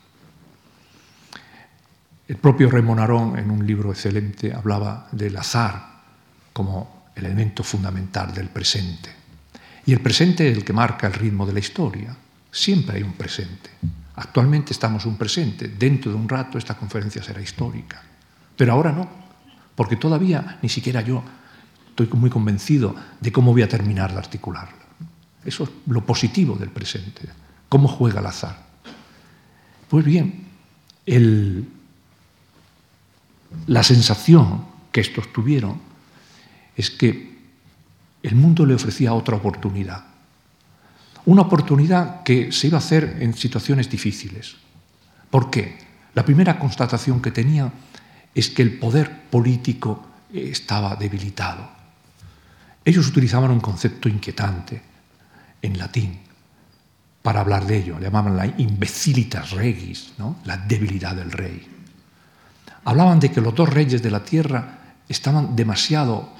El 2.30 2.36
propio 2.36 2.70
Raymond 2.70 3.00
Aron, 3.00 3.38
en 3.40 3.50
un 3.50 3.66
libro 3.66 3.90
excelente, 3.90 4.54
hablaba 4.54 5.08
del 5.10 5.36
azar 5.36 5.82
como 6.52 7.10
el 7.16 7.26
elemento 7.26 7.64
fundamental 7.64 8.32
del 8.32 8.50
presente. 8.50 9.10
Y 9.84 9.92
el 9.92 9.98
presente 9.98 10.48
es 10.48 10.56
el 10.56 10.64
que 10.64 10.72
marca 10.72 11.08
el 11.08 11.14
ritmo 11.14 11.44
de 11.44 11.54
la 11.54 11.58
historia. 11.58 12.16
Siempre 12.48 12.98
hay 12.98 13.02
un 13.02 13.14
presente. 13.14 13.70
Actualmente 14.14 14.72
estamos 14.72 15.06
un 15.06 15.18
presente. 15.18 15.66
Dentro 15.66 16.12
de 16.12 16.16
un 16.16 16.28
rato 16.28 16.56
esta 16.56 16.76
conferencia 16.76 17.20
será 17.20 17.42
histórica. 17.42 18.00
Pero 18.56 18.74
ahora 18.74 18.92
no, 18.92 19.10
porque 19.74 19.96
todavía 19.96 20.60
ni 20.62 20.68
siquiera 20.68 21.00
yo 21.00 21.24
estoy 21.88 22.08
muy 22.16 22.30
convencido 22.30 22.94
de 23.20 23.32
cómo 23.32 23.50
voy 23.50 23.62
a 23.62 23.68
terminar 23.68 24.12
de 24.12 24.18
articularla. 24.18 24.86
Eso 25.44 25.64
es 25.64 25.70
lo 25.88 26.06
positivo 26.06 26.54
del 26.54 26.70
presente, 26.70 27.22
cómo 27.68 27.88
juega 27.88 28.20
el 28.20 28.26
azar. 28.26 28.56
Pues 29.88 30.04
bien, 30.04 30.46
el, 31.06 31.66
la 33.66 33.82
sensación 33.82 34.64
que 34.92 35.00
estos 35.00 35.32
tuvieron 35.32 35.80
es 36.76 36.90
que 36.90 37.38
el 38.22 38.34
mundo 38.34 38.66
le 38.66 38.74
ofrecía 38.74 39.14
otra 39.14 39.36
oportunidad. 39.36 40.04
Una 41.26 41.42
oportunidad 41.42 42.22
que 42.22 42.52
se 42.52 42.68
iba 42.68 42.78
a 42.78 42.80
hacer 42.80 43.18
en 43.20 43.34
situaciones 43.34 43.90
difíciles. 43.90 44.56
¿Por 45.30 45.50
qué? 45.50 45.78
La 46.14 46.24
primera 46.24 46.58
constatación 46.58 47.20
que 47.20 47.30
tenía 47.30 47.72
es 48.34 48.50
que 48.50 48.62
el 48.62 48.78
poder 48.78 49.28
político 49.30 50.06
estaba 50.32 50.96
debilitado. 50.96 51.68
Ellos 52.84 53.06
utilizaban 53.06 53.50
un 53.50 53.60
concepto 53.60 54.08
inquietante 54.08 54.82
en 55.62 55.78
latín 55.78 56.18
para 57.22 57.40
hablar 57.40 57.66
de 57.66 57.78
ello. 57.78 57.98
Le 57.98 58.06
llamaban 58.06 58.36
la 58.36 58.46
imbecilitas 58.46 59.50
regis, 59.50 60.12
la 60.44 60.56
debilidad 60.56 61.14
del 61.14 61.30
rey. 61.30 61.79
Hablaban 62.84 63.20
de 63.20 63.30
que 63.30 63.40
los 63.40 63.54
dos 63.54 63.68
reyes 63.68 64.02
de 64.02 64.10
la 64.10 64.24
tierra 64.24 64.78
estaban 65.08 65.54
demasiado 65.54 66.30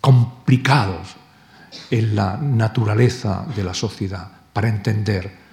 complicados 0.00 1.16
en 1.90 2.16
la 2.16 2.36
naturaleza 2.36 3.46
de 3.54 3.64
la 3.64 3.74
sociedad 3.74 4.30
para 4.52 4.68
entender 4.68 5.46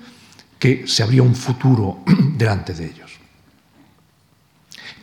que 0.57 0.87
se 0.87 1.03
abría 1.03 1.23
un 1.23 1.35
futuro 1.35 2.03
delante 2.37 2.73
de 2.73 2.85
ellos. 2.85 3.11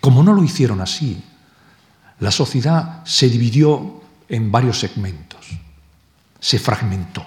Como 0.00 0.22
no 0.22 0.32
lo 0.32 0.42
hicieron 0.42 0.80
así, 0.80 1.22
la 2.20 2.30
sociedad 2.30 3.04
se 3.04 3.28
dividió 3.28 4.02
en 4.28 4.50
varios 4.50 4.78
segmentos, 4.78 5.46
se 6.38 6.58
fragmentó. 6.58 7.24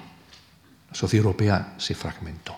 La 0.90 0.96
sociedad 0.96 1.26
europea 1.26 1.74
se 1.78 1.94
fragmentó. 1.94 2.56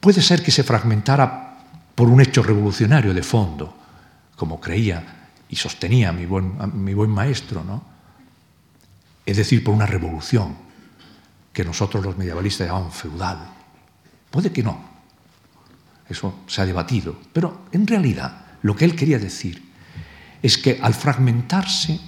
Puede 0.00 0.22
ser 0.22 0.42
que 0.42 0.50
se 0.50 0.62
fragmentara 0.62 1.45
por 1.96 2.08
un 2.08 2.20
hecho 2.20 2.42
revolucionario 2.42 3.12
de 3.12 3.22
fondo, 3.22 3.74
como 4.36 4.60
creía 4.60 5.30
y 5.48 5.56
sostenía 5.56 6.12
mi 6.12 6.26
buen, 6.26 7.10
maestro, 7.10 7.64
¿no? 7.64 7.82
es 9.24 9.36
decir, 9.36 9.64
por 9.64 9.74
una 9.74 9.86
revolución 9.86 10.54
que 11.52 11.64
nosotros 11.64 12.04
los 12.04 12.18
medievalistas 12.18 12.68
llamamos 12.68 12.94
feudal. 12.94 13.48
Puede 14.30 14.52
que 14.52 14.62
no, 14.62 14.78
eso 16.08 16.40
se 16.46 16.60
ha 16.60 16.66
debatido, 16.66 17.18
pero 17.32 17.62
en 17.72 17.86
realidad 17.86 18.44
lo 18.60 18.76
que 18.76 18.84
él 18.84 18.94
quería 18.94 19.18
decir 19.18 19.72
es 20.42 20.58
que 20.58 20.78
al 20.82 20.92
fragmentarse 20.92 21.98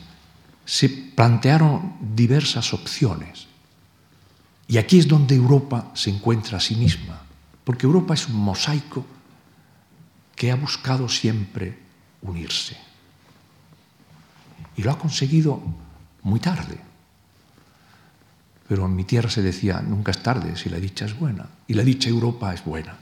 se 0.66 0.90
plantearon 0.90 1.96
diversas 2.14 2.74
opciones. 2.74 3.46
Y 4.68 4.76
aquí 4.76 4.98
es 4.98 5.08
donde 5.08 5.34
Europa 5.34 5.90
se 5.94 6.10
encuentra 6.10 6.58
a 6.58 6.60
sí 6.60 6.76
misma, 6.76 7.22
porque 7.64 7.86
Europa 7.86 8.12
es 8.12 8.28
un 8.28 8.36
mosaico 8.36 9.06
que 10.38 10.52
ha 10.52 10.56
buscado 10.56 11.08
siempre 11.08 11.76
unirse 12.22 12.76
y 14.76 14.82
lo 14.84 14.92
ha 14.92 14.98
conseguido 14.98 15.60
muy 16.22 16.38
tarde. 16.38 16.78
Pero 18.68 18.86
en 18.86 18.94
mi 18.94 19.02
tierra 19.02 19.28
se 19.28 19.42
decía, 19.42 19.80
nunca 19.80 20.12
es 20.12 20.22
tarde 20.22 20.56
si 20.56 20.68
la 20.68 20.78
dicha 20.78 21.04
es 21.04 21.18
buena. 21.18 21.46
Y 21.66 21.74
la 21.74 21.82
dicha 21.82 22.08
Europa 22.08 22.54
es 22.54 22.64
buena. 22.64 22.96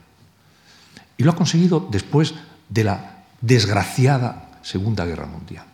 Y 1.18 1.25
lo 1.25 1.33
ha 1.33 1.37
conseguido 1.37 1.87
después 1.90 2.35
de 2.70 2.85
la 2.85 3.25
desgraciada 3.42 4.59
Segunda 4.62 5.05
Guerra 5.05 5.27
Mundial. 5.27 5.66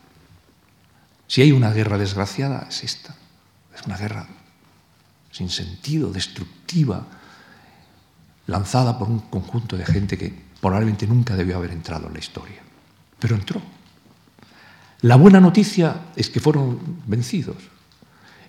Si 1.28 1.42
hay 1.42 1.52
una 1.52 1.72
guerra 1.72 1.98
desgraciada, 1.98 2.66
es 2.68 2.82
esta. 2.82 3.14
Es 3.72 3.86
una 3.86 3.96
guerra 3.96 4.26
sin 5.30 5.48
sentido, 5.48 6.10
destructiva, 6.10 7.06
lanzada 8.48 8.98
por 8.98 9.08
un 9.08 9.20
conjunto 9.20 9.76
de 9.76 9.86
gente 9.86 10.18
que 10.18 10.51
probablemente 10.62 11.08
nunca 11.08 11.34
debió 11.34 11.56
haber 11.56 11.72
entrado 11.72 12.06
en 12.06 12.12
la 12.12 12.20
historia. 12.20 12.62
Pero 13.18 13.34
entró. 13.34 13.60
La 15.00 15.16
buena 15.16 15.40
noticia 15.40 16.12
es 16.14 16.30
que 16.30 16.38
fueron 16.38 16.78
vencidos. 17.04 17.56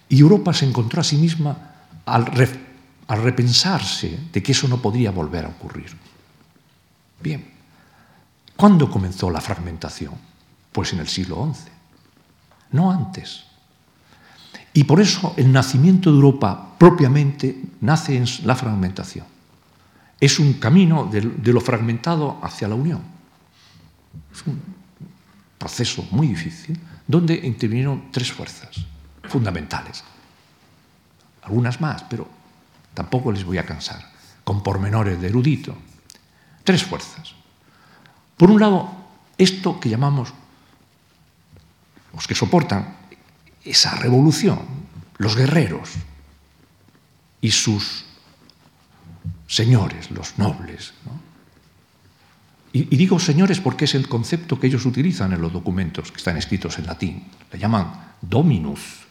Y 0.09 0.19
Europa 0.19 0.53
se 0.53 0.65
encontró 0.65 1.01
a 1.01 1.03
sí 1.03 1.17
misma 1.17 1.71
al, 2.05 2.27
repensarse 3.07 4.19
de 4.31 4.43
que 4.43 4.51
eso 4.51 4.67
no 4.67 4.79
podría 4.79 5.09
volver 5.09 5.45
a 5.45 5.49
ocurrir. 5.49 5.97
Bien, 7.19 7.49
¿cuándo 8.55 8.91
comenzó 8.91 9.31
la 9.31 9.41
fragmentación? 9.41 10.13
Pues 10.71 10.93
en 10.93 10.99
el 10.99 11.07
siglo 11.07 11.51
XI, 11.51 11.71
no 12.73 12.91
antes. 12.91 13.45
Y 14.71 14.83
por 14.83 15.01
eso 15.01 15.33
el 15.35 15.51
nacimiento 15.51 16.11
de 16.11 16.17
Europa 16.17 16.75
propiamente 16.77 17.59
nace 17.81 18.17
en 18.17 18.25
la 18.45 18.55
fragmentación. 18.55 19.32
Es 20.19 20.39
un 20.39 20.53
camino 20.53 21.05
de, 21.05 21.21
lo 21.21 21.61
fragmentado 21.61 22.39
hacia 22.41 22.67
la 22.67 22.75
unión. 22.75 23.01
Es 24.31 24.45
un 24.45 24.61
proceso 25.57 26.07
muy 26.11 26.27
difícil, 26.27 26.79
donde 27.07 27.35
intervinieron 27.35 28.11
tres 28.11 28.31
fuerzas 28.31 28.69
fundamentales. 29.23 30.03
Algunas 31.43 31.81
más, 31.81 32.03
pero 32.03 32.27
tampoco 32.93 33.31
les 33.31 33.43
voy 33.43 33.57
a 33.57 33.65
cansar, 33.65 34.09
con 34.43 34.63
pormenores 34.63 35.19
de 35.19 35.27
erudito. 35.27 35.75
Tres 36.63 36.83
fuerzas. 36.83 37.33
Por 38.37 38.49
un 38.49 38.59
lado, 38.59 38.89
esto 39.37 39.79
que 39.79 39.89
llamamos 39.89 40.33
los 42.13 42.27
que 42.27 42.35
soportan 42.35 42.95
esa 43.63 43.95
revolución, 43.95 44.59
los 45.17 45.35
guerreros 45.35 45.89
y 47.41 47.51
sus 47.51 48.05
señores, 49.53 50.09
los 50.11 50.37
nobles, 50.37 50.93
¿no? 51.05 51.11
Y, 52.75 52.85
digo 52.97 53.19
señores 53.19 53.59
porque 53.59 53.85
es 53.85 53.93
el 53.93 54.09
concepto 54.09 54.59
que 54.59 54.65
ellos 54.65 54.85
utilizan 54.87 55.31
en 55.31 55.41
los 55.41 55.53
documentos 55.53 56.11
que 56.11 56.17
están 56.17 56.37
escritos 56.37 56.79
en 56.79 56.87
latín. 56.87 57.27
Le 57.51 57.59
llaman 57.59 58.15
dominus, 58.19 59.05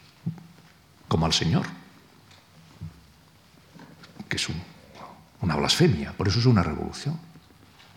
como 1.07 1.27
al 1.27 1.33
Señor, 1.33 1.67
que 4.29 4.37
es 4.37 4.49
una 5.41 5.55
blasfemia, 5.55 6.13
por 6.13 6.27
eso 6.27 6.41
es 6.41 6.47
una 6.47 6.65
revolución. 6.65 7.17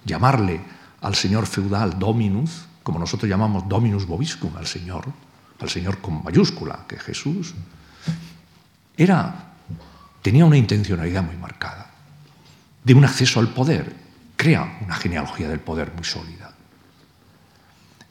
Llamarle 0.06 0.62
al 1.02 1.16
señor 1.16 1.48
feudal 1.48 1.98
dominus 1.98 2.66
como 2.86 3.00
nosotros 3.00 3.28
llamamos 3.28 3.68
Dominus 3.68 4.06
Vobiscum, 4.06 4.56
al 4.58 4.68
Señor, 4.68 5.06
al 5.60 5.70
Señor 5.70 5.98
con 6.02 6.24
mayúscula, 6.24 6.86
que 6.88 7.00
Jesús, 7.00 7.56
era, 8.96 9.54
tenía 10.22 10.46
una 10.46 10.56
intencionalidad 10.56 11.24
muy 11.24 11.36
marcada, 11.36 11.95
de 12.86 12.94
un 12.94 13.04
acceso 13.04 13.40
al 13.40 13.50
poder, 13.50 13.94
crea 14.38 14.78
una 14.82 14.96
genealogía 14.96 15.50
del 15.50 15.60
poder 15.60 15.92
muy 15.96 16.06
sólida. 16.06 16.54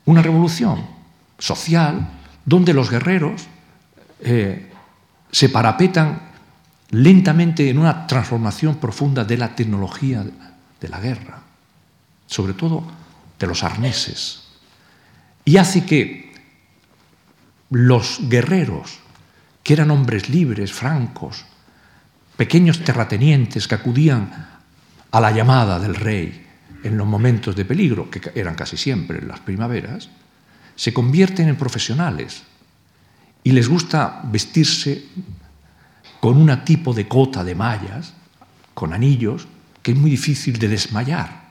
Una 0.05 0.21
revolución 0.21 0.85
social 1.39 2.11
donde 2.45 2.75
los 2.75 2.91
guerreros 2.91 3.47
eh, 4.21 4.71
se 5.31 5.49
parapetan 5.49 6.21
lentamente 6.91 7.71
en 7.71 7.79
una 7.79 8.07
transformación 8.07 8.77
profunda 8.77 9.25
de 9.25 9.39
la 9.39 9.55
tecnología 9.55 10.25
de 10.81 10.89
la 10.89 11.01
guerra, 11.01 11.43
sobre 12.27 12.53
todo 12.53 12.85
de 13.39 13.47
los 13.47 13.63
arneses, 13.63 14.43
y 15.45 15.57
hace 15.57 15.85
que 15.87 16.35
los 17.71 18.29
guerreros, 18.29 18.99
que 19.63 19.73
eran 19.73 19.91
hombres 19.91 20.29
libres, 20.29 20.73
francos, 20.73 21.45
pequeños 22.37 22.85
terratenientes 22.85 23.67
que 23.69 23.75
acudían 23.75 24.54
a 25.15 25.21
la 25.21 25.31
llamada 25.31 25.79
del 25.79 25.95
rey 25.95 26.45
en 26.83 26.99
los 26.99 27.07
momentos 27.07 27.55
de 27.55 27.65
peligro, 27.65 28.11
que 28.11 28.21
eran 28.35 28.57
casi 28.57 28.77
siempre 28.77 29.19
en 29.19 29.29
las 29.29 29.39
primaveras, 29.39 30.11
se 30.75 30.93
convierten 30.93 31.49
en 31.49 31.55
profesionales 31.55 32.43
y 33.45 33.53
les 33.53 33.69
gusta 33.69 34.23
vestirse 34.25 35.05
con 36.19 36.37
un 36.37 36.65
tipo 36.65 36.93
de 36.93 37.07
cota 37.07 37.45
de 37.45 37.55
mallas, 37.55 38.13
con 38.75 38.93
anillos, 38.93 39.47
que 39.85 39.93
es 39.93 39.97
muy 39.97 40.11
difícil 40.11 40.59
de 40.59 40.67
desmayar. 40.67 41.45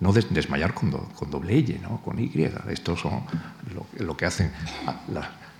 no 0.00 0.12
desmayar 0.12 0.74
con, 0.74 0.90
doble 1.30 1.56
L, 1.56 1.78
¿no? 1.80 2.02
con 2.02 2.18
Y. 2.18 2.32
Esto 2.68 2.96
son 2.96 3.22
lo, 3.96 4.16
que 4.16 4.26
hacen 4.26 4.50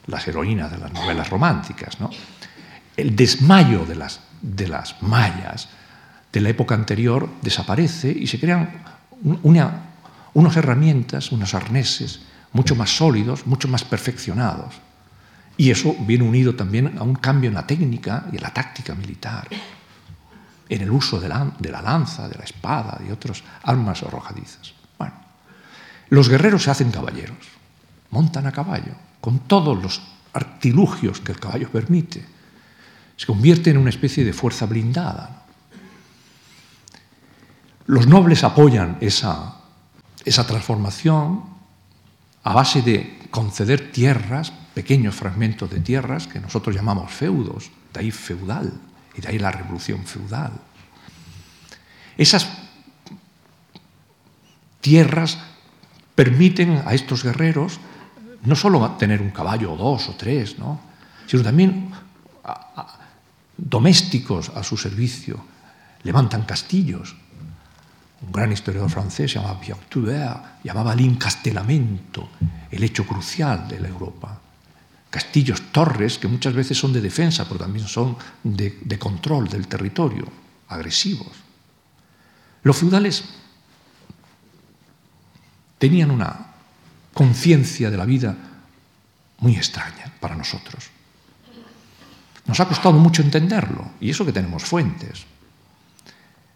las 0.09 0.27
heroínas 0.27 0.73
de 0.73 0.79
las 0.79 0.93
novelas 0.93 1.31
románticas. 1.31 1.99
El 2.97 3.15
desmayo 3.15 3.87
de 3.87 3.95
las, 3.95 4.23
de 4.43 4.67
las 4.67 5.01
mallas 5.05 5.69
de 6.35 6.41
la 6.41 6.49
época 6.49 6.75
anterior 6.75 7.31
desaparece 7.41 8.11
y 8.11 8.27
se 8.27 8.41
crean 8.41 8.83
unas 9.23 10.57
herramientas, 10.57 11.31
unos 11.31 11.55
arneses 11.55 12.23
mucho 12.53 12.75
más 12.75 12.97
sólidos, 12.97 13.47
mucho 13.47 13.69
más 13.69 13.85
perfeccionados. 13.85 14.75
Y 15.57 15.71
eso 15.71 15.95
viene 16.01 16.25
unido 16.25 16.57
también 16.57 16.99
a 16.99 17.05
un 17.05 17.15
cambio 17.15 17.49
en 17.49 17.55
la 17.55 17.67
técnica 17.67 18.27
y 18.33 18.37
en 18.37 18.43
la 18.43 18.53
táctica 18.53 18.97
militar, 18.97 19.47
en 20.69 20.83
el 20.83 20.91
uso 20.91 21.21
de 21.21 21.29
la, 21.29 21.53
lanza, 21.81 22.29
de 22.29 22.37
la 22.37 22.45
espada, 22.45 22.99
de 23.01 23.13
otras 23.13 23.45
armas 23.63 24.03
arrojadizas. 24.03 24.75
Bueno, 24.99 25.15
los 26.09 26.29
guerreros 26.29 26.65
se 26.65 26.73
hacen 26.73 26.91
caballeros, 26.91 27.39
montan 28.11 28.49
a 28.49 28.53
caballo, 28.53 28.95
con 29.21 29.39
todos 29.41 29.81
los 29.81 30.03
artilugios 30.33 31.21
que 31.21 31.31
el 31.31 31.39
caballo 31.39 31.71
permite. 31.71 32.27
Se 33.17 33.27
convierte 33.27 33.71
en 33.71 33.79
una 33.79 33.91
especie 33.91 34.25
de 34.25 34.33
fuerza 34.33 34.67
blindada. 34.67 35.44
Los 37.87 38.07
nobles 38.07 38.45
apoyan 38.45 38.97
esa, 39.01 39.57
esa 40.25 40.47
transformación 40.47 41.45
a 42.43 42.53
base 42.53 42.83
de 42.83 43.19
conceder 43.31 43.93
tierras, 43.93 44.53
pequeños 44.75 45.15
fragmentos 45.15 45.71
de 45.71 45.81
tierras 45.81 46.27
que 46.27 46.41
nosotros 46.41 46.75
llamamos 46.75 47.11
feudos, 47.11 47.71
de 47.93 48.01
ahí 48.01 48.11
feudal, 48.11 48.73
y 49.15 49.21
de 49.21 49.29
ahí 49.29 49.39
la 49.39 49.51
revolución 49.51 50.05
feudal. 50.05 50.53
Esas 52.17 52.49
tierras 54.81 55.39
permiten 56.15 56.83
a 56.87 56.95
estos 56.95 57.23
guerreros 57.23 57.81
no 58.45 58.55
solo 58.57 58.91
tener 58.93 59.23
un 59.23 59.31
caballo 59.31 59.73
o 59.73 59.77
dos 59.77 60.09
o 60.09 60.15
tres, 60.15 60.59
¿no? 60.59 60.81
sino 61.27 61.43
también 61.43 61.91
domésticos 63.57 64.51
a 64.51 64.63
su 64.63 64.77
servicio, 64.77 65.41
levantan 66.03 66.43
castillos, 66.43 67.17
un 68.25 68.33
gran 68.33 68.53
historiador 68.53 68.91
francés 68.91 69.35
llamaba 69.35 69.61
Pierre 69.61 69.81
Toubert, 69.89 70.65
llamaba 70.65 70.93
el 70.93 71.01
encastelamento 71.01 72.29
el 72.71 72.83
hecho 72.83 73.07
crucial 73.07 73.69
de 73.69 73.81
la 73.81 73.89
Europa. 73.89 74.41
Castillos, 75.11 75.71
torres, 75.71 76.19
que 76.19 76.27
muchas 76.27 76.55
veces 76.55 76.77
son 76.77 76.93
de 76.93 77.01
defensa, 77.01 77.45
pero 77.45 77.61
también 77.61 77.87
son 77.87 78.17
de 78.43 78.99
control 78.99 79.49
del 79.49 79.69
territorio, 79.69 80.27
agresivos. 80.69 81.31
Los 82.65 82.77
feudales 82.77 83.23
tenían 85.79 86.11
una 86.11 86.47
conciencia 87.13 87.91
de 87.91 87.97
la 87.97 88.07
vida 88.07 88.35
muy 89.39 89.55
extraña 89.55 90.13
para 90.19 90.35
nosotros. 90.35 90.91
Nos 92.47 92.59
ha 92.59 92.67
costado 92.67 92.99
mucho 92.99 93.23
entenderlo, 93.23 93.93
y 94.01 94.11
eso 94.11 94.27
que 94.27 94.33
tenemos 94.33 94.65
fuentes. 94.65 95.25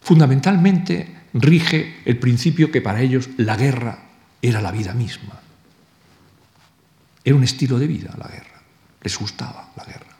Fundamentalmente 0.00 1.17
rige 1.34 2.00
el 2.04 2.18
principio 2.18 2.70
que 2.70 2.80
para 2.80 3.00
ellos 3.00 3.28
la 3.36 3.56
guerra 3.56 3.98
era 4.40 4.60
la 4.60 4.70
vida 4.70 4.92
misma. 4.94 5.40
Era 7.24 7.36
un 7.36 7.44
estilo 7.44 7.78
de 7.78 7.86
vida 7.86 8.14
la 8.16 8.28
guerra. 8.28 8.62
Les 9.02 9.18
gustaba 9.18 9.70
la 9.76 9.84
guerra. 9.84 10.16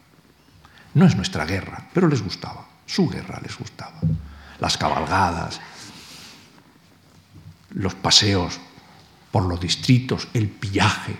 No 0.94 1.06
es 1.06 1.16
nuestra 1.16 1.44
guerra, 1.46 1.88
pero 1.92 2.08
les 2.08 2.22
gustaba. 2.22 2.66
Su 2.86 3.08
guerra 3.08 3.40
les 3.42 3.56
gustaba. 3.56 4.00
Las 4.60 4.76
cabalgadas, 4.76 5.60
los 7.70 7.94
paseos 7.94 8.58
por 9.30 9.44
los 9.44 9.60
distritos, 9.60 10.28
el 10.32 10.48
pillaje, 10.48 11.16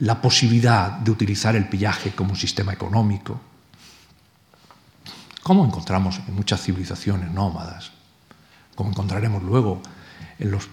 la 0.00 0.20
posibilidad 0.20 0.90
de 0.90 1.10
utilizar 1.10 1.54
el 1.54 1.68
pillaje 1.68 2.12
como 2.12 2.34
sistema 2.34 2.72
económico, 2.72 3.40
como 5.46 5.64
encontramos 5.64 6.20
en 6.26 6.34
muchas 6.34 6.60
civilizaciones 6.60 7.30
nómadas, 7.30 7.92
como 8.74 8.90
encontraremos 8.90 9.44
luego 9.44 9.80
en 10.40 10.50
los, 10.50 10.68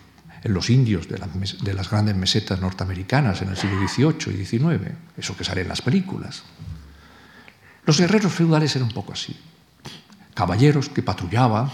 indios 0.71 1.07
de 1.07 1.21
de 1.61 1.73
las, 1.75 1.91
grandes 1.91 2.15
mesetas 2.15 2.59
norteamericanas 2.59 3.43
en 3.43 3.49
el 3.49 3.55
siglo 3.55 3.87
XVIII 3.87 4.33
y 4.33 4.43
XIX, 4.43 4.97
eso 5.15 5.37
que 5.37 5.43
sale 5.43 5.61
en 5.61 5.67
las 5.67 5.83
películas. 5.83 6.41
Los 7.85 7.99
guerreros 7.99 8.33
feudales 8.33 8.75
eran 8.75 8.87
un 8.87 8.95
poco 8.95 9.13
así, 9.13 9.39
caballeros 10.33 10.89
que 10.89 11.03
patrullaban, 11.03 11.69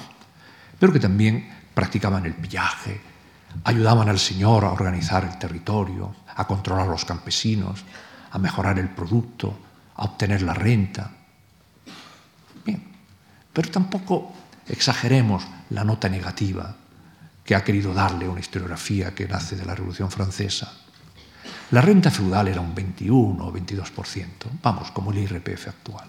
pero 0.77 0.91
que 0.91 0.99
también 0.99 1.49
practicaban 1.73 2.25
el 2.25 2.33
pillaje, 2.33 2.99
ayudaban 3.63 4.09
al 4.09 4.19
señor 4.19 4.65
a 4.65 4.73
organizar 4.73 5.23
el 5.23 5.39
territorio, 5.39 6.13
a 6.35 6.45
controlar 6.45 6.85
a 6.85 6.91
los 6.91 7.05
campesinos, 7.05 7.81
a 8.29 8.37
mejorar 8.39 8.77
el 8.77 8.89
producto, 8.89 9.57
a 9.95 10.03
obtener 10.03 10.41
la 10.41 10.53
renta. 10.53 11.11
Pero 13.53 13.69
tampoco 13.71 14.33
exageremos 14.67 15.45
la 15.71 15.83
nota 15.83 16.09
negativa 16.09 16.75
que 17.43 17.55
ha 17.55 17.63
querido 17.63 17.93
darle 17.93 18.29
una 18.29 18.39
historiografía 18.39 19.15
que 19.15 19.27
nace 19.27 19.55
de 19.55 19.65
la 19.65 19.73
Revolución 19.73 20.11
Francesa. 20.11 20.71
La 21.71 21.81
renta 21.81 22.11
feudal 22.11 22.47
era 22.47 22.61
un 22.61 22.75
21 22.75 23.43
o 23.43 23.53
22%, 23.53 24.27
vamos, 24.61 24.91
como 24.91 25.11
el 25.11 25.19
IRPF 25.19 25.67
actual. 25.67 26.07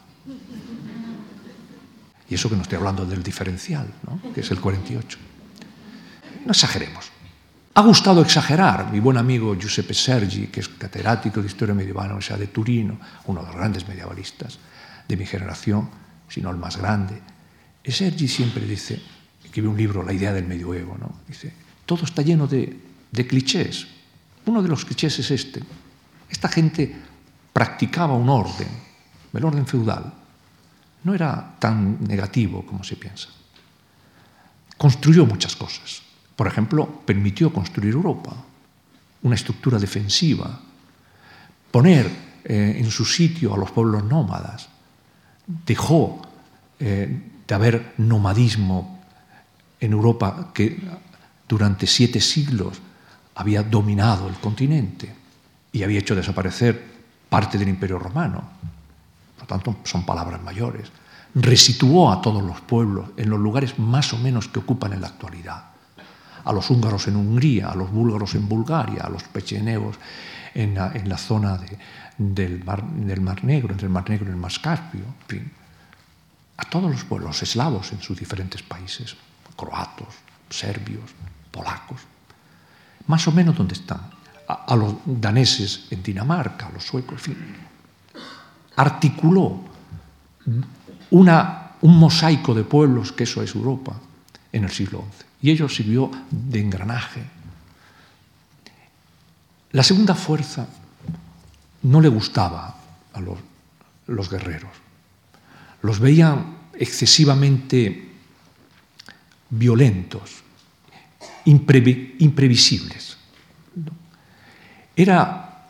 Y 2.29 2.35
eso 2.35 2.49
que 2.49 2.57
no 2.57 2.63
estoy 2.63 2.79
hablando 2.79 3.05
del 3.05 3.23
diferencial, 3.23 3.87
¿no? 4.07 4.33
que 4.33 4.41
es 4.41 4.51
el 4.51 4.61
48. 4.61 5.19
No 6.45 6.53
exageremos. 6.53 7.11
Ha 7.75 7.83
gustado 7.83 8.21
exagerar 8.23 8.93
mi 8.93 9.01
buen 9.01 9.17
amigo 9.17 9.55
Giuseppe 9.55 9.95
Sergi, 9.95 10.49
que 10.49 10.61
es 10.61 10.69
catedrático 10.69 11.41
de 11.41 11.47
historia 11.47 11.75
medieval 11.75 12.13
o 12.13 12.21
sea, 12.21 12.37
de 12.37 12.49
Turino, 12.49 12.99
uno 13.27 13.41
de 13.41 13.47
los 13.47 13.57
grandes 13.57 13.89
medievalistas 13.89 14.59
de 15.09 15.17
mi 15.17 15.25
generación, 15.25 15.89
sino 16.31 16.51
el 16.51 16.57
más 16.57 16.79
grande. 16.79 17.21
Sergi 17.85 18.29
siempre 18.29 18.65
dice, 18.65 19.03
escribe 19.45 19.69
un 19.69 19.77
libro, 19.77 20.03
La 20.03 20.13
idea 20.13 20.33
del 20.33 20.47
medioevo, 20.47 20.97
¿no? 20.97 21.21
dice, 21.27 21.53
todo 21.85 22.05
está 22.05 22.23
lleno 22.23 22.47
de, 22.47 22.81
de 23.11 23.27
clichés. 23.27 23.87
Uno 24.47 24.63
de 24.63 24.69
los 24.69 24.85
clichés 24.85 25.19
es 25.19 25.31
este. 25.31 25.61
Esta 26.31 26.49
gente 26.49 26.97
practicaba 27.53 28.15
un 28.15 28.29
orden, 28.29 28.69
el 29.33 29.45
orden 29.45 29.67
feudal. 29.67 30.15
No 31.03 31.15
era 31.15 31.57
tan 31.59 32.03
negativo 32.05 32.65
como 32.65 32.85
se 32.85 32.97
piensa. 32.97 33.29
Construyó 34.77 35.27
muchas 35.27 35.57
cosas. 35.57 36.03
Por 36.37 36.47
ejemplo, 36.47 37.03
permitió 37.05 37.53
construir 37.53 37.93
Europa, 37.93 38.35
una 39.23 39.35
estructura 39.35 39.79
defensiva, 39.79 40.59
poner 41.71 42.07
eh, 42.45 42.77
en 42.79 42.91
su 42.91 43.05
sitio 43.05 43.53
a 43.53 43.59
los 43.59 43.71
pueblos 43.73 44.05
nómadas, 44.05 44.70
dejó 45.67 46.23
eh, 46.79 47.23
de 47.47 47.55
haber 47.55 47.95
nomadismo 47.99 49.01
en 49.81 49.93
Europa 49.93 50.51
que 50.55 50.79
durante 51.49 51.87
siete 51.87 52.21
siglos 52.21 52.81
había 53.35 53.63
dominado 53.63 54.29
el 54.29 54.35
continente 54.37 55.13
y 55.73 55.83
había 55.83 56.01
hecho 56.01 56.15
desaparecer 56.15 57.01
parte 57.29 57.59
del 57.59 57.69
imperio 57.69 57.99
romano. 57.99 58.43
Por 59.35 59.43
lo 59.43 59.47
tanto, 59.47 59.77
son 59.85 60.05
palabras 60.05 60.43
mayores. 60.43 60.91
Resituó 61.35 62.13
a 62.13 62.21
todos 62.21 62.43
los 62.43 62.61
pueblos 62.61 63.11
en 63.17 63.31
los 63.31 63.39
lugares 63.39 63.79
más 63.79 64.13
o 64.13 64.19
menos 64.19 64.49
que 64.49 64.59
ocupan 64.59 64.93
en 64.93 65.01
la 65.01 65.09
actualidad. 65.09 65.65
a 66.43 66.55
los 66.55 66.71
húngaros 66.71 67.07
en 67.07 67.17
Hungría, 67.17 67.69
a 67.69 67.75
los 67.75 67.91
búlgaros 67.91 68.35
en 68.35 68.49
Bulgaria, 68.49 69.03
a 69.03 69.11
los 69.11 69.23
pecheneos 69.25 69.97
en 70.55 70.75
la, 70.75 71.19
zona 71.19 71.61
del, 72.21 72.63
mar, 72.65 72.85
del, 72.85 73.21
Mar, 73.23 73.43
Negro, 73.43 73.73
entre 73.73 73.87
el 73.87 73.93
Mar 73.93 74.09
Negro 74.09 74.27
y 74.29 74.31
el 74.31 74.37
Mar 74.37 74.53
Caspio, 74.61 75.01
en 75.01 75.27
fin, 75.27 75.53
a 76.59 76.65
todos 76.65 76.91
los 76.91 77.05
pueblos 77.05 77.43
eslavos 77.43 77.93
en 77.93 78.03
sus 78.03 78.19
diferentes 78.19 78.63
países, 78.63 79.17
croatos, 79.57 80.09
serbios, 80.51 81.11
polacos, 81.51 82.01
más 83.07 83.27
o 83.27 83.33
menos 83.33 83.57
donde 83.57 83.75
están, 83.75 84.03
a, 84.47 84.77
los 84.77 84.97
daneses 85.07 85.87
en 85.91 86.03
Dinamarca, 86.03 86.67
a 86.67 86.73
los 86.73 86.85
suecos, 86.85 87.15
en 87.15 87.19
fin, 87.19 87.57
articuló 88.77 89.65
una, 91.11 91.73
un 91.81 91.99
mosaico 91.99 92.55
de 92.55 92.65
pueblos 92.65 93.13
que 93.13 93.25
eso 93.25 93.43
es 93.43 93.55
Europa 93.55 93.97
en 94.53 94.65
el 94.65 94.71
siglo 94.71 95.05
XI. 95.17 95.25
Y 95.43 95.51
ello 95.53 95.69
sirvió 95.71 96.11
de 96.31 96.61
engranaje. 96.61 97.25
La 99.73 99.83
segunda 99.83 100.15
fuerza 100.15 100.67
no 101.83 102.01
le 102.01 102.09
gustaba 102.09 102.77
a 103.13 103.21
los, 103.21 103.39
los 104.07 104.31
guerreros. 104.31 104.71
Los 105.83 105.99
veían 105.99 106.57
excesivamente 106.75 108.11
violentos, 109.51 110.43
imprevisibles. 111.45 113.17
Era 114.95 115.67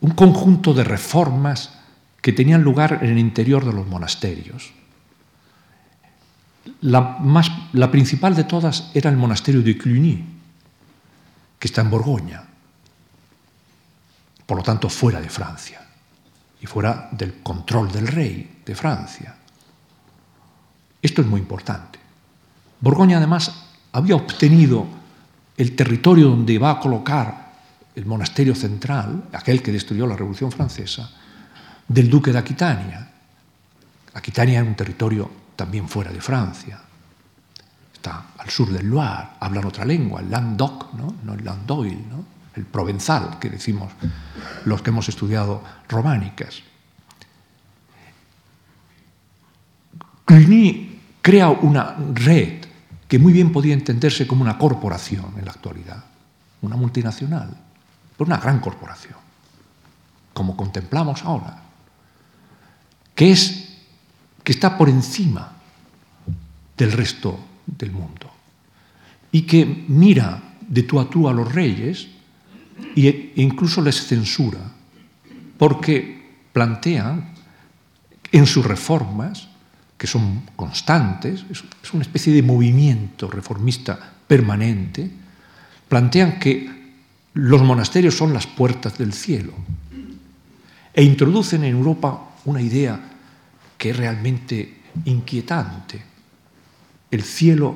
un 0.00 0.10
conjunto 0.12 0.74
de 0.74 0.84
reformas 0.84 1.78
que 2.20 2.32
tenían 2.32 2.62
lugar 2.62 3.00
en 3.02 3.10
el 3.10 3.18
interior 3.18 3.64
de 3.64 3.72
los 3.72 3.86
monasterios. 3.86 4.72
La, 6.80 7.00
más, 7.00 7.50
la 7.72 7.90
principal 7.90 8.34
de 8.34 8.44
todas 8.44 8.90
era 8.94 9.10
el 9.10 9.16
monasterio 9.16 9.62
de 9.62 9.76
Cluny, 9.76 10.24
que 11.58 11.68
está 11.68 11.82
en 11.82 11.90
Borgoña, 11.90 12.44
por 14.46 14.58
lo 14.58 14.62
tanto 14.62 14.88
fuera 14.88 15.20
de 15.20 15.28
Francia 15.28 15.80
y 16.60 16.66
fuera 16.66 17.08
del 17.12 17.42
control 17.42 17.90
del 17.90 18.06
rey 18.06 18.62
de 18.64 18.74
Francia. 18.74 19.34
Esto 21.00 21.20
es 21.20 21.26
muy 21.26 21.40
importante. 21.40 21.98
Borgoña 22.80 23.18
además 23.18 23.52
había 23.92 24.16
obtenido 24.16 24.86
el 25.56 25.76
territorio 25.76 26.28
donde 26.28 26.58
va 26.58 26.72
a 26.72 26.80
colocar 26.80 27.52
el 27.94 28.06
monasterio 28.06 28.54
central, 28.54 29.28
aquel 29.32 29.62
que 29.62 29.72
destruyó 29.72 30.06
la 30.06 30.16
Revolución 30.16 30.50
Francesa, 30.50 31.10
del 31.86 32.10
duque 32.10 32.32
de 32.32 32.38
Aquitania. 32.38 33.08
Aquitania 34.14 34.60
era 34.60 34.68
un 34.68 34.74
territorio 34.74 35.30
también 35.54 35.88
fuera 35.88 36.10
de 36.10 36.20
Francia. 36.20 36.80
Está 37.92 38.26
al 38.36 38.50
sur 38.50 38.70
del 38.70 38.88
Loire, 38.88 39.28
hablan 39.40 39.66
otra 39.66 39.84
lengua, 39.84 40.20
el 40.20 40.30
Languedoc, 40.30 40.92
¿no? 40.94 41.14
no 41.22 41.34
el 41.34 41.44
Landoil, 41.44 42.08
¿no? 42.08 42.33
El 42.56 42.64
provenzal, 42.64 43.38
que 43.38 43.50
decimos 43.50 43.92
los 44.64 44.82
que 44.82 44.90
hemos 44.90 45.08
estudiado 45.08 45.62
románicas. 45.88 46.62
Cluny 50.24 51.00
crea 51.20 51.50
una 51.50 51.96
red 52.14 52.64
que 53.08 53.18
muy 53.18 53.32
bien 53.32 53.52
podía 53.52 53.74
entenderse 53.74 54.26
como 54.26 54.42
una 54.42 54.58
corporación 54.58 55.34
en 55.38 55.44
la 55.44 55.52
actualidad, 55.52 56.04
una 56.62 56.76
multinacional, 56.76 57.50
pero 58.16 58.26
una 58.26 58.38
gran 58.38 58.60
corporación, 58.60 59.18
como 60.32 60.56
contemplamos 60.56 61.22
ahora, 61.24 61.62
que 63.14 63.32
es 63.32 63.78
que 64.42 64.52
está 64.52 64.76
por 64.76 64.88
encima 64.88 65.52
del 66.76 66.92
resto 66.92 67.38
del 67.66 67.92
mundo 67.92 68.30
y 69.32 69.42
que 69.42 69.84
mira 69.88 70.42
de 70.60 70.82
tú 70.82 71.00
a 71.00 71.08
tú 71.08 71.28
a 71.28 71.32
los 71.32 71.52
reyes 71.52 72.08
e 72.96 73.32
incluso 73.36 73.82
les 73.82 74.06
censura 74.06 74.60
porque 75.58 76.46
plantean 76.52 77.34
en 78.32 78.46
sus 78.46 78.64
reformas 78.64 79.48
que 79.96 80.06
son 80.06 80.42
constantes, 80.56 81.46
es 81.50 81.94
una 81.94 82.02
especie 82.02 82.32
de 82.32 82.42
movimiento 82.42 83.30
reformista 83.30 83.98
permanente, 84.26 85.08
plantean 85.88 86.38
que 86.38 86.68
los 87.34 87.62
monasterios 87.62 88.16
son 88.16 88.34
las 88.34 88.46
puertas 88.46 88.98
del 88.98 89.12
cielo 89.12 89.52
e 90.92 91.02
introducen 91.02 91.64
en 91.64 91.74
Europa 91.74 92.36
una 92.44 92.60
idea 92.60 93.00
que 93.78 93.90
es 93.90 93.96
realmente 93.96 94.82
inquietante. 95.04 96.02
El 97.10 97.22
cielo 97.22 97.74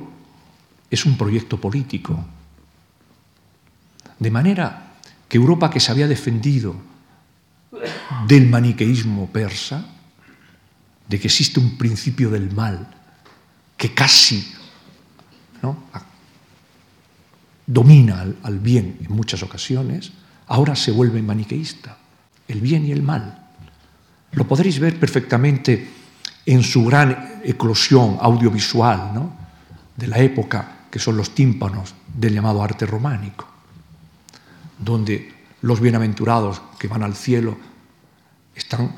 es 0.90 1.04
un 1.04 1.18
proyecto 1.18 1.60
político. 1.60 2.24
De 4.18 4.30
manera 4.30 4.87
que 5.28 5.36
Europa, 5.36 5.70
que 5.70 5.80
se 5.80 5.92
había 5.92 6.08
defendido 6.08 6.74
del 8.26 8.48
maniqueísmo 8.48 9.28
persa, 9.30 9.86
de 11.08 11.20
que 11.20 11.28
existe 11.28 11.60
un 11.60 11.76
principio 11.76 12.30
del 12.30 12.50
mal 12.52 12.88
que 13.76 13.94
casi 13.94 14.54
domina 17.66 18.22
al, 18.22 18.36
al 18.42 18.58
bien 18.58 18.98
en 19.04 19.12
muchas 19.12 19.42
ocasiones, 19.42 20.12
ahora 20.46 20.74
se 20.74 20.90
vuelve 20.90 21.22
maniqueísta, 21.22 21.98
el 22.48 22.60
bien 22.60 22.86
y 22.86 22.92
el 22.92 23.02
mal. 23.02 23.46
Lo 24.32 24.48
podréis 24.48 24.78
ver 24.78 24.98
perfectamente 24.98 25.88
en 26.46 26.62
su 26.62 26.84
gran 26.84 27.40
eclosión 27.44 28.16
audiovisual 28.20 29.12
¿no? 29.12 29.32
de 29.96 30.06
la 30.06 30.18
época, 30.18 30.86
que 30.90 30.98
son 30.98 31.16
los 31.16 31.34
tímpanos 31.34 31.94
del 32.14 32.34
llamado 32.34 32.62
arte 32.62 32.86
románico, 32.86 33.47
donde 34.78 35.34
los 35.62 35.80
bienaventurados 35.80 36.62
que 36.78 36.88
van 36.88 37.02
al 37.02 37.14
cielo 37.14 37.56
están 38.54 38.94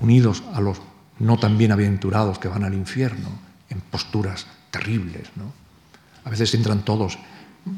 unidos 0.00 0.42
a 0.54 0.60
los 0.60 0.80
no 1.18 1.38
tan 1.38 1.58
bienaventurados 1.58 2.38
que 2.38 2.48
van 2.48 2.64
al 2.64 2.74
infierno 2.74 3.28
en 3.70 3.80
posturas 3.80 4.46
terribles. 4.70 5.28
¿no? 5.36 5.52
A 6.24 6.30
veces 6.30 6.54
entran 6.54 6.84
todos 6.84 7.18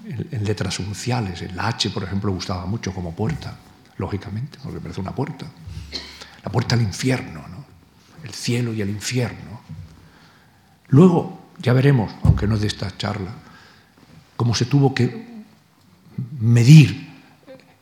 en, 0.07 0.45
letras 0.45 0.79
unciales. 0.79 1.43
El 1.43 1.59
H, 1.59 1.91
por 1.91 2.05
ejemplo, 2.05 2.33
gustaba 2.33 2.67
mucho 2.67 2.93
como 2.93 3.15
puerta, 3.15 3.57
lógicamente, 3.97 4.59
porque 4.63 4.81
parece 4.81 5.01
una 5.01 5.15
puerta 5.15 5.47
la 6.45 6.51
puerta 6.51 6.75
al 6.75 6.83
infierno, 6.83 7.45
¿no? 7.49 7.65
el 8.25 8.33
cielo 8.33 8.73
y 8.73 8.81
el 8.81 8.91
infierno. 8.91 9.61
Luego, 10.89 11.51
ya 11.59 11.73
veremos, 11.73 12.13
aunque 12.25 12.47
no 12.47 12.55
es 12.55 12.63
de 12.63 12.67
esta 12.67 12.97
charla, 12.97 13.33
cómo 14.37 14.55
se 14.55 14.65
tuvo 14.65 14.95
que 14.95 15.45
medir 16.41 17.10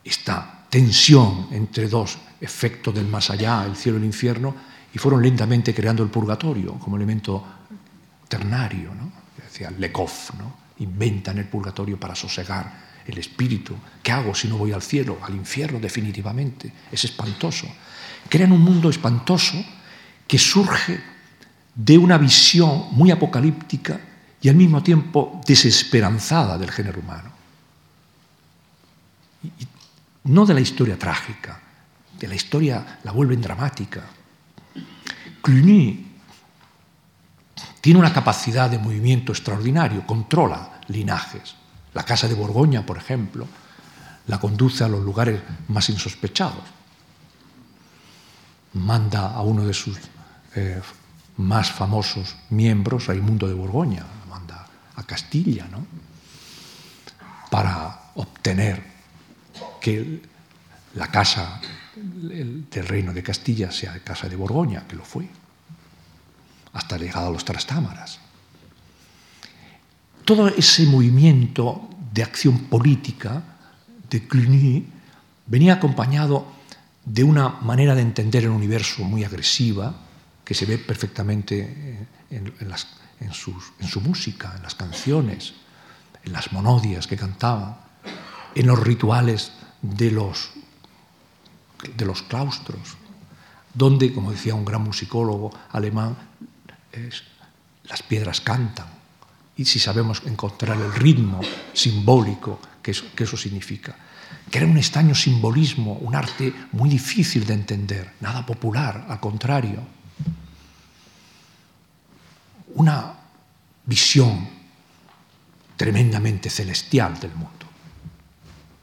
esta 0.03 0.65
tensión 0.69 1.47
entre 1.51 1.87
dos 1.87 2.17
efectos 2.39 2.93
del 2.93 3.07
más 3.07 3.29
allá, 3.29 3.65
el 3.65 3.75
cielo 3.75 3.97
y 3.97 4.01
el 4.01 4.05
infierno, 4.05 4.55
y 4.93 4.97
fueron 4.97 5.21
lentamente 5.21 5.73
creando 5.73 6.03
el 6.03 6.09
purgatorio 6.09 6.73
como 6.73 6.95
elemento 6.95 7.43
ternario. 8.27 8.93
¿no? 8.95 9.11
Decía 9.37 9.71
Lekov, 9.71 10.11
¿no? 10.37 10.53
inventan 10.79 11.37
el 11.37 11.45
purgatorio 11.45 11.99
para 11.99 12.15
sosegar 12.15 12.89
el 13.05 13.17
espíritu. 13.17 13.75
¿Qué 14.01 14.11
hago 14.11 14.33
si 14.33 14.47
no 14.47 14.57
voy 14.57 14.71
al 14.71 14.81
cielo? 14.81 15.19
Al 15.21 15.35
infierno 15.35 15.79
definitivamente. 15.79 16.71
Es 16.91 17.03
espantoso 17.05 17.67
crean 18.27 18.51
un 18.51 18.61
mundo 18.61 18.89
espantoso 18.89 19.63
que 20.27 20.37
surge 20.37 20.99
de 21.75 21.97
una 21.97 22.17
visión 22.17 22.87
muy 22.91 23.11
apocalíptica 23.11 23.99
y 24.41 24.49
al 24.49 24.55
mismo 24.55 24.83
tiempo 24.83 25.41
desesperanzada 25.45 26.57
del 26.57 26.71
género 26.71 26.99
humano. 26.99 27.31
No 30.29 30.45
de 30.45 30.53
la 30.53 30.59
historia 30.59 30.97
trágica, 30.97 31.59
de 32.17 32.27
la 32.27 32.35
historia 32.35 32.99
la 33.03 33.11
vuelven 33.11 33.41
dramática. 33.41 34.03
Cluny 35.41 36.07
tiene 37.81 37.99
una 37.99 38.13
capacidad 38.13 38.69
de 38.69 38.77
movimiento 38.77 39.31
extraordinario, 39.31 40.05
controla 40.05 40.81
linajes. 40.87 41.55
La 41.93 42.03
casa 42.03 42.27
de 42.27 42.35
Borgoña, 42.35 42.85
por 42.85 42.97
ejemplo, 42.97 43.47
la 44.27 44.39
conduce 44.39 44.83
a 44.83 44.87
los 44.87 45.03
lugares 45.03 45.41
más 45.67 45.89
insospechados 45.89 46.79
manda 48.73 49.33
a 49.33 49.41
uno 49.41 49.65
de 49.65 49.73
sus 49.73 49.97
eh, 50.55 50.81
más 51.37 51.71
famosos 51.71 52.35
miembros, 52.49 53.07
Raimundo 53.07 53.47
de 53.47 53.53
Borgoña, 53.53 54.05
manda 54.29 54.67
a 54.95 55.03
Castilla, 55.03 55.67
¿no? 55.71 55.85
para 57.49 58.11
obtener 58.15 58.98
que 59.79 60.21
la 60.95 61.07
casa 61.07 61.61
del 61.95 62.87
reino 62.87 63.13
de 63.13 63.23
Castilla 63.23 63.71
sea 63.71 63.99
casa 64.03 64.27
de 64.27 64.35
Borgoña, 64.35 64.87
que 64.87 64.95
lo 64.95 65.05
fue, 65.05 65.27
hasta 66.73 66.97
llegado 66.97 67.27
a 67.27 67.31
los 67.31 67.45
Trastámaras. 67.45 68.19
Todo 70.25 70.47
ese 70.49 70.85
movimiento 70.85 71.89
de 72.13 72.23
acción 72.23 72.65
política 72.65 73.41
de 74.09 74.27
Cluny 74.27 74.85
venía 75.45 75.73
acompañado 75.73 76.45
de 77.05 77.23
una 77.23 77.49
manera 77.49 77.95
de 77.95 78.01
entender 78.01 78.43
el 78.43 78.51
universo 78.51 79.03
muy 79.03 79.23
agresiva, 79.23 79.95
que 80.45 80.53
se 80.53 80.65
ve 80.65 80.77
perfectamente 80.77 82.07
en, 82.29 83.33
su 83.33 84.01
música, 84.01 84.53
en 84.55 84.63
las 84.63 84.75
canciones. 84.75 85.53
en 86.23 86.33
las 86.33 86.51
monodias 86.51 87.07
que 87.07 87.15
cantaban, 87.15 87.77
en 88.53 88.67
los 88.67 88.77
rituales 88.77 89.53
de 89.81 90.11
los, 90.11 90.51
de 91.95 92.05
los 92.05 92.21
claustros, 92.23 92.97
donde, 93.73 94.13
como 94.13 94.31
decía 94.31 94.55
un 94.55 94.65
gran 94.65 94.83
musicólogo 94.83 95.51
alemán, 95.71 96.17
las 97.83 98.03
piedras 98.03 98.41
cantan. 98.41 98.87
Y 99.55 99.65
si 99.65 99.79
sabemos 99.79 100.21
encontrar 100.25 100.77
el 100.77 100.93
ritmo 100.93 101.41
simbólico 101.73 102.59
que 102.81 102.93
que 103.15 103.23
eso 103.23 103.37
significa 103.37 103.95
que 104.49 104.57
era 104.57 104.67
un 104.67 104.77
extraño 104.77 105.13
simbolismo, 105.13 105.93
un 105.93 106.15
arte 106.15 106.53
muy 106.71 106.89
difícil 106.89 107.45
de 107.45 107.53
entender, 107.53 108.13
nada 108.19 108.45
popular, 108.45 109.05
al 109.07 109.19
contrario. 109.19 109.79
Una 112.75 113.13
visión 113.85 114.47
tremendamente 115.75 116.49
celestial 116.49 117.19
del 117.19 117.31
mundo. 117.31 117.65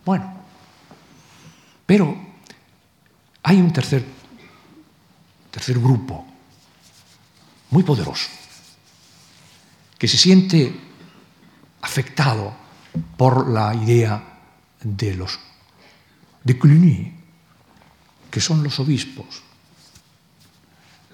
Bueno, 0.04 0.35
pero 1.86 2.16
hay 3.42 3.60
un 3.60 3.72
tercer, 3.72 4.04
tercer 5.50 5.78
grupo 5.78 6.26
muy 7.70 7.82
poderoso 7.84 8.28
que 9.98 10.08
se 10.08 10.18
siente 10.18 10.74
afectado 11.80 12.52
por 13.16 13.48
la 13.48 13.74
idea 13.74 14.22
de 14.82 15.14
los 15.14 15.38
de 16.44 16.58
Cluny, 16.58 17.12
que 18.30 18.40
son 18.40 18.62
los 18.62 18.78
obispos. 18.78 19.42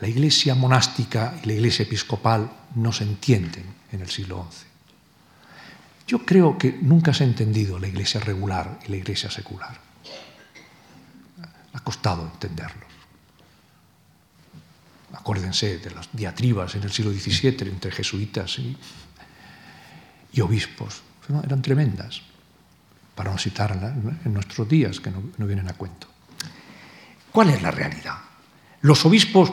La 0.01 0.09
iglesia 0.09 0.55
monástica 0.55 1.41
y 1.43 1.47
la 1.47 1.53
iglesia 1.55 1.85
episcopal 1.85 2.51
no 2.75 2.93
se 2.93 3.05
entienden 3.05 3.65
en 3.93 4.01
el 4.01 4.11
siglo 4.11 4.47
XI. 4.51 4.67
Yo 6.07 6.27
creo 6.27 6.59
que 6.59 6.79
nunca 6.83 7.15
se 7.15 7.25
ha 7.25 7.27
entendido 7.27 7.79
la 7.79 7.89
iglesia 7.89 8.21
regular 8.21 8.79
y 8.87 8.91
la 8.91 8.97
iglesia 8.97 9.31
secular. 9.31 9.92
Ha 11.75 11.81
costado 11.81 12.23
entenderlo. 12.25 12.87
Acuérdense 15.13 15.79
de 15.79 15.91
las 15.91 16.09
diatribas 16.13 16.75
en 16.75 16.83
el 16.83 16.91
siglo 16.91 17.13
XVII 17.13 17.69
entre 17.69 17.93
jesuitas 17.93 18.59
y, 18.59 18.77
obispos. 20.41 21.03
Eran 21.45 21.63
tremendas 21.63 22.23
para 23.15 23.31
no 23.31 23.39
citarla 23.39 23.95
en 24.25 24.33
nuestros 24.33 24.69
días, 24.69 25.01
que 25.01 25.11
no, 25.11 25.47
vienen 25.47 25.69
a 25.69 25.75
cuento. 25.75 26.07
¿Cuál 27.31 27.51
es 27.51 27.63
la 27.63 27.71
realidad? 27.71 28.17
Los 28.81 29.05
obispos 29.05 29.53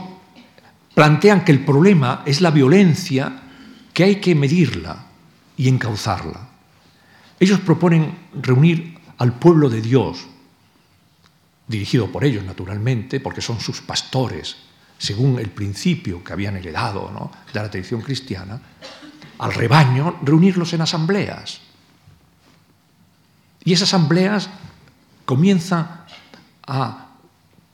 plantean 0.96 1.44
que 1.44 1.52
el 1.52 1.64
problema 1.64 2.24
es 2.26 2.42
la 2.42 2.52
violencia, 2.52 3.44
que 3.94 4.04
hay 4.04 4.16
que 4.16 4.36
medirla 4.36 5.06
y 5.58 5.68
encauzarla. 5.68 6.48
Ellos 7.40 7.60
proponen 7.60 8.18
reunir 8.34 8.98
al 9.18 9.34
pueblo 9.38 9.70
de 9.70 9.82
Dios, 9.82 10.26
dirigido 11.70 12.12
por 12.12 12.26
ellos 12.26 12.44
naturalmente, 12.44 13.22
porque 13.22 13.42
son 13.42 13.62
sus 13.62 13.80
pastores, 13.80 14.58
según 14.98 15.40
el 15.40 15.50
principio 15.52 16.22
que 16.22 16.34
habían 16.34 16.58
heredado 16.58 17.32
de 17.54 17.60
la 17.62 17.70
tradición 17.70 18.02
cristiana, 18.02 18.60
al 19.38 19.54
rebaño, 19.54 20.20
reunirlos 20.22 20.74
en 20.74 20.82
asambleas 20.82 21.62
y 23.64 23.74
esas 23.74 23.90
asambleas 23.90 24.50
comienzan 25.26 26.06
a 26.66 27.08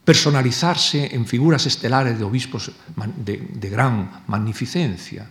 personalizarse 0.03 1.15
en 1.15 1.25
figuras 1.25 1.65
estelares 1.65 2.17
de 2.17 2.25
obispos 2.25 2.71
de, 2.95 3.69
gran 3.69 4.23
magnificencia 4.27 5.29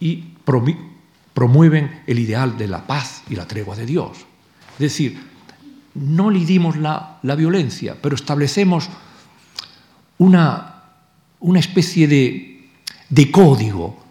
y 0.00 0.34
promueven 1.34 2.02
el 2.06 2.18
ideal 2.18 2.56
de 2.58 2.68
la 2.68 2.86
paz 2.86 3.22
y 3.28 3.36
la 3.36 3.46
tregua 3.46 3.76
de 3.76 3.86
Dios. 3.86 4.18
Es 4.74 4.78
decir, 4.78 5.33
no 5.94 6.30
lidimos 6.30 6.76
la, 6.76 7.18
la 7.22 7.34
violencia, 7.34 7.96
pero 8.00 8.16
establecemos 8.16 8.88
una, 10.18 10.82
una 11.40 11.60
especie 11.60 12.08
de, 12.08 12.68
de 13.08 13.30
código 13.30 14.02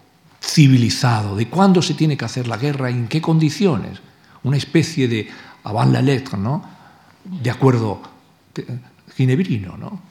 civilizado 0.42 1.36
de 1.36 1.48
cuándo 1.48 1.82
se 1.82 1.94
tiene 1.94 2.18
que 2.18 2.26
hacer 2.26 2.48
la 2.48 2.58
guerra 2.58 2.92
y 2.92 2.94
en 2.94 3.08
qué 3.08 3.22
condiciones 3.22 4.00
una 4.44 4.58
especie 4.58 5.08
de 5.08 5.30
avant 5.64 5.94
la 5.94 6.02
lettre, 6.02 6.38
¿no? 6.38 6.64
de 7.24 7.50
acuerdo 7.50 8.02
ginebrino. 9.16 9.78
¿no? 9.78 10.02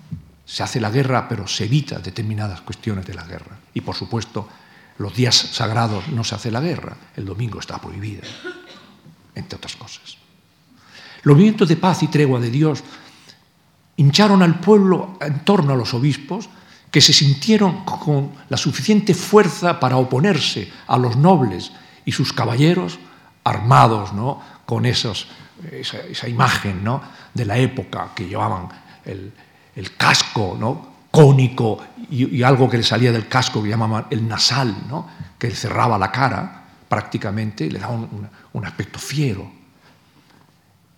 Se 0.44 0.62
hace 0.62 0.80
la 0.80 0.90
guerra, 0.90 1.28
pero 1.28 1.46
se 1.46 1.64
evita 1.64 1.98
determinadas 1.98 2.62
cuestiones 2.62 3.06
de 3.06 3.14
la 3.14 3.24
guerra. 3.24 3.58
Y 3.74 3.82
por 3.82 3.94
supuesto, 3.94 4.48
los 4.98 5.14
días 5.14 5.36
sagrados 5.36 6.08
no 6.08 6.24
se 6.24 6.34
hace 6.34 6.50
la 6.50 6.60
guerra, 6.60 6.96
el 7.16 7.24
domingo 7.24 7.60
está 7.60 7.78
prohibido, 7.78 8.22
entre 9.34 9.56
otras 9.56 9.76
cosas. 9.76 10.21
Los 11.22 11.36
movimientos 11.36 11.68
de 11.68 11.76
paz 11.76 12.02
y 12.02 12.08
tregua 12.08 12.40
de 12.40 12.50
Dios 12.50 12.82
hincharon 13.96 14.42
al 14.42 14.60
pueblo 14.60 15.18
en 15.20 15.44
torno 15.44 15.72
a 15.72 15.76
los 15.76 15.94
obispos, 15.94 16.48
que 16.90 17.00
se 17.00 17.12
sintieron 17.12 17.84
con 17.84 18.32
la 18.48 18.56
suficiente 18.56 19.14
fuerza 19.14 19.80
para 19.80 19.96
oponerse 19.96 20.70
a 20.86 20.98
los 20.98 21.16
nobles 21.16 21.72
y 22.04 22.12
sus 22.12 22.32
caballeros 22.32 22.98
armados 23.44 24.12
¿no? 24.12 24.40
con 24.66 24.84
esa, 24.84 25.14
imagen 26.28 26.84
¿no? 26.84 27.02
de 27.32 27.44
la 27.46 27.56
época 27.56 28.10
que 28.14 28.28
llevaban 28.28 28.68
el, 29.04 29.32
casco 29.96 30.56
¿no? 30.58 30.92
cónico 31.10 31.78
y, 32.10 32.42
algo 32.42 32.68
que 32.68 32.76
le 32.76 32.82
salía 32.82 33.10
del 33.10 33.26
casco 33.26 33.62
que 33.62 33.70
llamaban 33.70 34.06
el 34.10 34.28
nasal, 34.28 34.74
que 35.38 35.50
cerraba 35.50 35.96
la 35.96 36.12
cara 36.12 36.64
prácticamente 36.88 37.64
y 37.64 37.70
le 37.70 37.78
daba 37.78 37.94
un, 37.94 38.66
aspecto 38.66 38.98
fiero. 38.98 39.50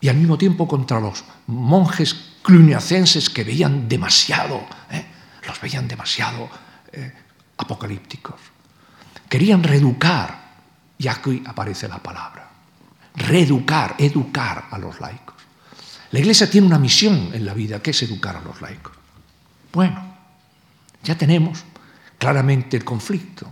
Y 0.04 0.08
al 0.10 0.16
mismo 0.16 0.36
tiempo 0.36 0.68
contra 0.68 1.00
los 1.00 1.24
monjes 1.46 2.14
cluniacenses 2.42 3.30
que 3.30 3.42
veían 3.42 3.88
demasiado, 3.88 4.66
¿eh? 4.90 5.02
los 5.48 5.58
veían 5.62 5.88
demasiado 5.88 6.46
eh, 6.92 7.10
apocalípticos. 7.56 8.34
Querían 9.30 9.62
reeducar 9.62 10.56
y 10.98 11.08
aquí 11.08 11.42
aparece 11.46 11.88
la 11.88 12.02
palabra. 12.02 12.50
Reeducar, 13.14 13.94
educar 13.96 14.66
a 14.70 14.76
los 14.76 15.00
laicos. 15.00 15.36
La 16.10 16.18
Iglesia 16.18 16.50
tiene 16.50 16.66
una 16.66 16.78
misión 16.78 17.30
en 17.32 17.46
la 17.46 17.54
vida, 17.54 17.80
que 17.80 17.92
es 17.92 18.02
educar 18.02 18.36
a 18.36 18.42
los 18.42 18.60
laicos. 18.60 18.92
Bueno, 19.72 20.04
ya 21.02 21.16
tenemos 21.16 21.64
claramente 22.18 22.76
el 22.76 22.84
conflicto. 22.84 23.50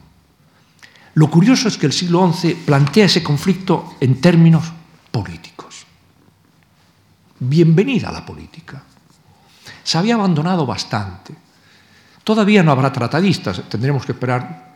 Lo 1.15 1.31
curioso 1.31 1.69
es 1.69 1.79
que 1.79 1.87
el 1.87 1.95
siglo 1.95 2.31
XI 2.31 2.57
plantea 2.57 3.07
ese 3.07 3.23
conflicto 3.23 3.97
en 4.01 4.21
términos 4.21 4.71
políticos. 5.11 5.52
Bienvenida 7.45 8.11
a 8.11 8.13
la 8.13 8.25
política. 8.25 8.81
Se 9.83 9.99
había 9.99 10.15
abandonado 10.15 10.65
bastante. 10.65 11.35
Todavía 12.23 12.63
no 12.63 12.71
habrá 12.71 12.93
tratadistas, 12.93 13.69
tendremos 13.69 14.07
que 14.07 14.13
esperar 14.13 14.71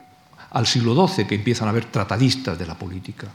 al 0.51 0.67
siglo 0.67 1.07
XII 1.07 1.29
que 1.29 1.37
empiezan 1.37 1.69
a 1.69 1.71
haber 1.71 1.85
tratadistas 1.85 2.59
de 2.59 2.67
la 2.67 2.75
política, 2.75 3.29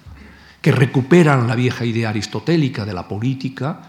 que 0.61 0.73
recuperan 0.73 1.47
la 1.47 1.55
vieja 1.55 1.85
idea 1.85 2.09
aristotélica 2.09 2.83
de 2.83 2.93
la 2.93 3.07
política 3.07 3.79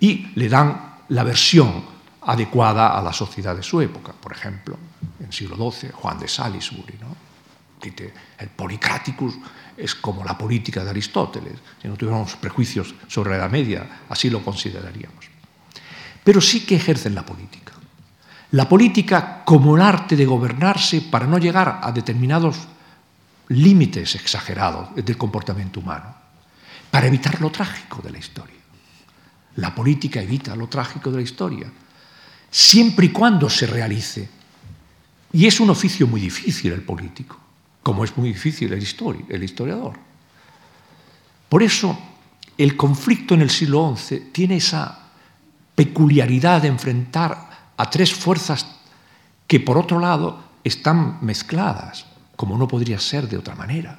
y 0.00 0.28
le 0.36 0.48
dan 0.48 0.94
la 1.08 1.22
versión 1.22 1.84
adecuada 2.22 2.98
a 2.98 3.02
la 3.02 3.12
sociedad 3.12 3.54
de 3.54 3.62
su 3.62 3.82
época. 3.82 4.14
Por 4.18 4.32
ejemplo, 4.32 4.78
en 5.20 5.26
el 5.26 5.32
siglo 5.34 5.70
XII, 5.70 5.90
Juan 5.92 6.18
de 6.18 6.28
Salisbury, 6.28 6.94
¿no? 6.98 7.14
el 8.38 8.48
Policraticus 8.48 9.34
es 9.78 9.94
como 9.94 10.24
la 10.24 10.36
política 10.36 10.82
de 10.82 10.90
Aristóteles. 10.90 11.54
Si 11.80 11.86
no 11.86 11.96
tuviéramos 11.96 12.34
prejuicios 12.36 12.94
sobre 13.06 13.38
la 13.38 13.48
Media, 13.48 14.02
así 14.08 14.28
lo 14.28 14.44
consideraríamos. 14.44 15.24
Pero 16.24 16.40
sí 16.40 16.66
que 16.66 16.76
ejercen 16.76 17.14
la 17.14 17.24
política. 17.24 17.72
La 18.50 18.68
política 18.68 19.42
como 19.44 19.76
el 19.76 19.82
arte 19.82 20.16
de 20.16 20.26
gobernarse 20.26 21.02
para 21.02 21.26
no 21.26 21.38
llegar 21.38 21.80
a 21.82 21.92
determinados 21.92 22.56
límites 23.48 24.14
exagerados 24.14 24.94
del 24.94 25.16
comportamiento 25.16 25.80
humano, 25.80 26.14
para 26.90 27.06
evitar 27.06 27.40
lo 27.40 27.50
trágico 27.50 28.02
de 28.02 28.10
la 28.10 28.18
historia. 28.18 28.56
La 29.56 29.74
política 29.74 30.20
evita 30.20 30.56
lo 30.56 30.68
trágico 30.68 31.10
de 31.10 31.16
la 31.16 31.22
historia, 31.22 31.70
siempre 32.50 33.06
y 33.06 33.10
cuando 33.10 33.48
se 33.48 33.66
realice. 33.66 34.28
Y 35.32 35.46
es 35.46 35.60
un 35.60 35.70
oficio 35.70 36.06
muy 36.06 36.20
difícil 36.20 36.72
el 36.72 36.82
político, 36.82 37.38
como 37.88 38.04
es 38.04 38.14
muy 38.18 38.28
difícil 38.28 38.70
el, 38.74 38.86
el 39.30 39.42
historiador. 39.42 39.94
Por 41.48 41.62
eso, 41.62 41.98
el 42.58 42.76
conflicto 42.76 43.32
en 43.32 43.40
el 43.40 43.48
siglo 43.48 43.96
XI 43.96 44.28
tiene 44.30 44.56
esa 44.56 45.08
peculiaridad 45.74 46.60
de 46.60 46.68
enfrentar 46.68 47.48
a 47.74 47.88
tres 47.88 48.12
fuerzas 48.12 48.66
que 49.46 49.58
por 49.60 49.78
otro 49.78 49.98
lado 49.98 50.38
están 50.62 51.16
mezcladas, 51.22 52.04
como 52.36 52.58
no 52.58 52.68
podría 52.68 53.00
ser 53.00 53.26
de 53.26 53.38
otra 53.38 53.54
manera. 53.54 53.98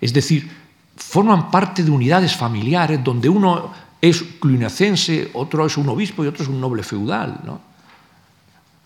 Es 0.00 0.14
decir, 0.14 0.50
forman 0.96 1.50
parte 1.50 1.82
de 1.82 1.90
unidades 1.90 2.34
familiares 2.34 3.04
donde 3.04 3.28
uno 3.28 3.70
es 4.00 4.22
cluniacense, 4.40 5.30
otro 5.34 5.66
es 5.66 5.76
un 5.76 5.90
obispo 5.90 6.24
y 6.24 6.28
otro 6.28 6.42
es 6.42 6.48
un 6.48 6.58
noble 6.58 6.82
feudal. 6.82 7.38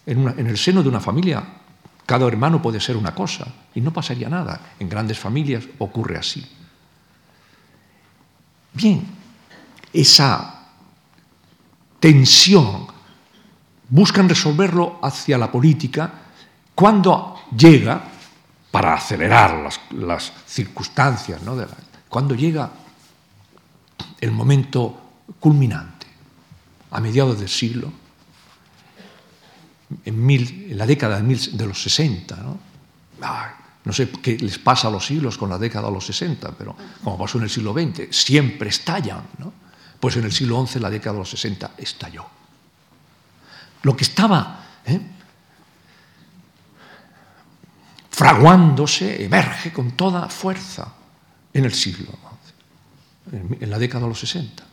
En, 0.07 0.27
en 0.27 0.47
el 0.49 0.59
seno 0.59 0.83
de 0.83 0.89
una 0.89 0.99
familia, 0.99 1.45
cada 2.09 2.27
hermano 2.27 2.63
puede 2.63 2.81
ser 2.81 2.97
una 2.97 3.15
cosa 3.15 3.47
y 3.75 3.83
no 3.83 3.93
pasaría 3.93 4.31
nada. 4.31 4.73
En 4.81 4.89
grandes 4.89 5.19
familias 5.19 5.65
ocurre 5.77 6.17
así. 6.17 6.43
Bien, 8.73 9.07
esa 9.93 10.69
tensión 12.01 12.87
buscan 13.91 14.27
resolverlo 14.27 14.99
hacia 15.03 15.37
la 15.37 15.53
política 15.53 16.11
cuando 16.75 17.43
llega, 17.55 18.03
para 18.71 18.95
acelerar 18.95 19.69
las, 19.91 20.33
circunstancias, 20.47 21.43
cuando 22.09 22.35
llega 22.35 22.71
el 24.19 24.31
momento 24.31 24.99
culminante, 25.39 26.07
a 26.91 27.01
mediados 27.01 27.39
del 27.39 27.51
siglo, 27.51 27.93
en, 30.05 30.77
la 30.77 30.87
década 30.87 31.21
de, 31.21 31.67
los 31.67 31.83
60, 31.83 32.37
¿no? 32.37 32.59
no 33.85 33.93
sé 33.93 34.11
qué 34.11 34.37
les 34.37 34.59
pasa 34.59 34.89
a 34.89 34.91
los 34.91 35.07
siglos 35.07 35.39
con 35.39 35.49
la 35.49 35.59
década 35.59 35.89
de 35.89 35.95
los 35.95 36.05
60, 36.05 36.53
pero 36.53 36.77
como 37.03 37.19
pasó 37.19 37.39
en 37.39 37.45
el 37.45 37.51
siglo 37.51 37.73
XX, 37.73 38.15
siempre 38.15 38.69
estallan. 38.69 39.23
¿no? 39.39 39.53
Pues 39.99 40.17
en 40.17 40.25
el 40.25 40.33
siglo 40.33 40.65
XI 40.67 40.81
la 40.81 40.91
década 40.91 41.15
de 41.15 41.19
los 41.21 41.31
60 41.31 41.73
estalló. 41.79 42.27
Lo 43.83 43.97
que 43.97 44.05
estaba 44.05 44.61
¿eh? 44.85 45.01
fraguándose 48.11 49.25
emerge 49.25 49.73
con 49.73 49.93
toda 49.93 50.29
fuerza 50.29 50.93
en 51.55 51.65
el 51.65 51.73
siglo 51.73 52.13
XI, 53.31 53.57
en 53.61 53.71
la 53.71 53.79
década 53.79 54.03
de 54.03 54.09
los 54.09 54.21
60. 54.21 54.65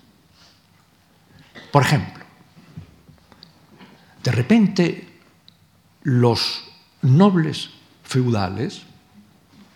Por 1.71 1.83
ejemplo, 1.83 2.24
de 4.25 4.31
repente 4.31 5.07
los 6.01 6.63
nobles 7.03 7.69
feudales, 8.03 8.81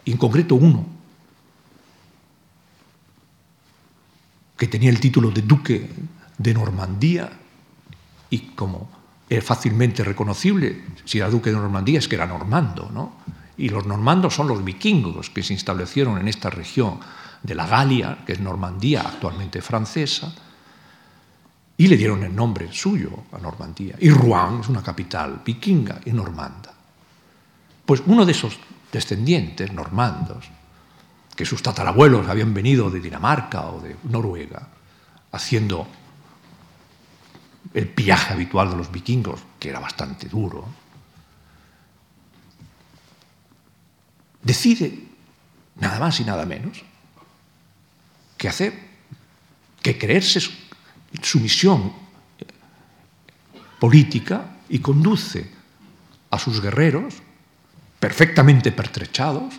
en 0.05 0.17
concreto 0.17 0.55
uno, 0.55 0.87
que 4.57 4.67
tenía 4.67 4.89
el 4.89 4.99
título 4.99 5.29
de 5.29 5.43
duque 5.43 5.89
de 6.35 6.53
Normandía 6.55 7.29
y 8.31 8.39
como 8.57 8.89
es 9.29 9.43
fácilmente 9.43 10.03
reconocible, 10.03 10.83
si 11.05 11.19
era 11.19 11.29
duque 11.29 11.51
de 11.51 11.55
Normandía 11.55 11.99
es 11.99 12.07
que 12.07 12.15
era 12.15 12.25
normando, 12.25 12.89
¿no? 12.91 13.17
Y 13.55 13.69
los 13.69 13.85
normandos 13.85 14.33
son 14.33 14.47
los 14.47 14.63
vikingos 14.63 15.29
que 15.29 15.43
se 15.43 15.53
establecieron 15.53 16.17
en 16.17 16.27
esta 16.27 16.49
región 16.49 16.99
de 17.43 17.53
la 17.53 17.67
Galia, 17.67 18.23
que 18.25 18.33
es 18.33 18.39
Normandía, 18.39 19.01
actualmente 19.01 19.61
francesa, 19.61 20.33
y 21.79 21.87
le 21.87 21.95
dieron 21.95 22.21
el 22.23 22.35
nombre 22.35 22.73
suyo 22.73 23.23
a 23.31 23.37
Normandía. 23.37 23.95
Y 23.99 24.09
Rouen 24.09 24.59
es 24.59 24.67
una 24.67 24.83
capital 24.83 25.41
vikinga 25.45 26.01
y 26.03 26.11
normanda. 26.11 26.73
Pues 27.85 28.03
uno 28.05 28.25
de 28.25 28.33
esos 28.33 28.59
descendientes 28.91 29.71
normandos, 29.71 30.43
que 31.37 31.45
sus 31.45 31.63
tatarabuelos 31.63 32.27
habían 32.27 32.53
venido 32.53 32.89
de 32.89 32.99
Dinamarca 32.99 33.69
o 33.69 33.79
de 33.79 33.95
Noruega, 34.03 34.67
haciendo 35.31 35.87
el 37.73 37.85
viaje 37.85 38.33
habitual 38.33 38.71
de 38.71 38.75
los 38.75 38.91
vikingos, 38.91 39.39
que 39.57 39.69
era 39.69 39.79
bastante 39.79 40.27
duro, 40.27 40.67
decide 44.43 44.99
nada 45.79 45.97
más 45.97 46.19
y 46.19 46.25
nada 46.25 46.45
menos 46.45 46.83
que 48.37 48.49
hacer, 48.49 48.77
que 49.81 49.97
creerse 49.97 50.41
su 51.21 51.39
misión 51.39 51.91
política 53.79 54.57
y 54.69 54.79
conduce 54.79 55.49
a 56.29 56.37
sus 56.37 56.61
guerreros, 56.61 57.15
perfectamente 57.99 58.71
pertrechados, 58.71 59.55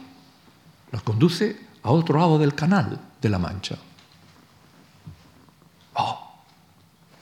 los 0.93 1.03
conduce 1.03 1.59
a 1.83 1.91
otro 1.91 2.19
lado 2.19 2.39
del 2.39 2.55
canal 2.55 3.01
de 3.21 3.29
la 3.29 3.39
Mancha. 3.39 3.77
¡Oh! 5.95 6.45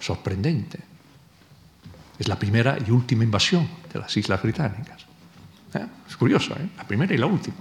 Sorprendente. 0.01 0.79
Es 2.19 2.29
la 2.29 2.39
primera 2.39 2.77
y 2.85 2.91
última 2.91 3.25
invasión 3.25 3.69
de 3.93 3.99
las 4.01 4.17
Islas 4.17 4.43
Británicas. 4.43 5.03
¿Eh? 5.75 5.87
Es 6.09 6.17
curioso, 6.17 6.55
¿eh? 6.55 6.69
La 6.77 6.87
primera 6.87 7.15
y 7.15 7.19
la 7.19 7.27
última. 7.27 7.57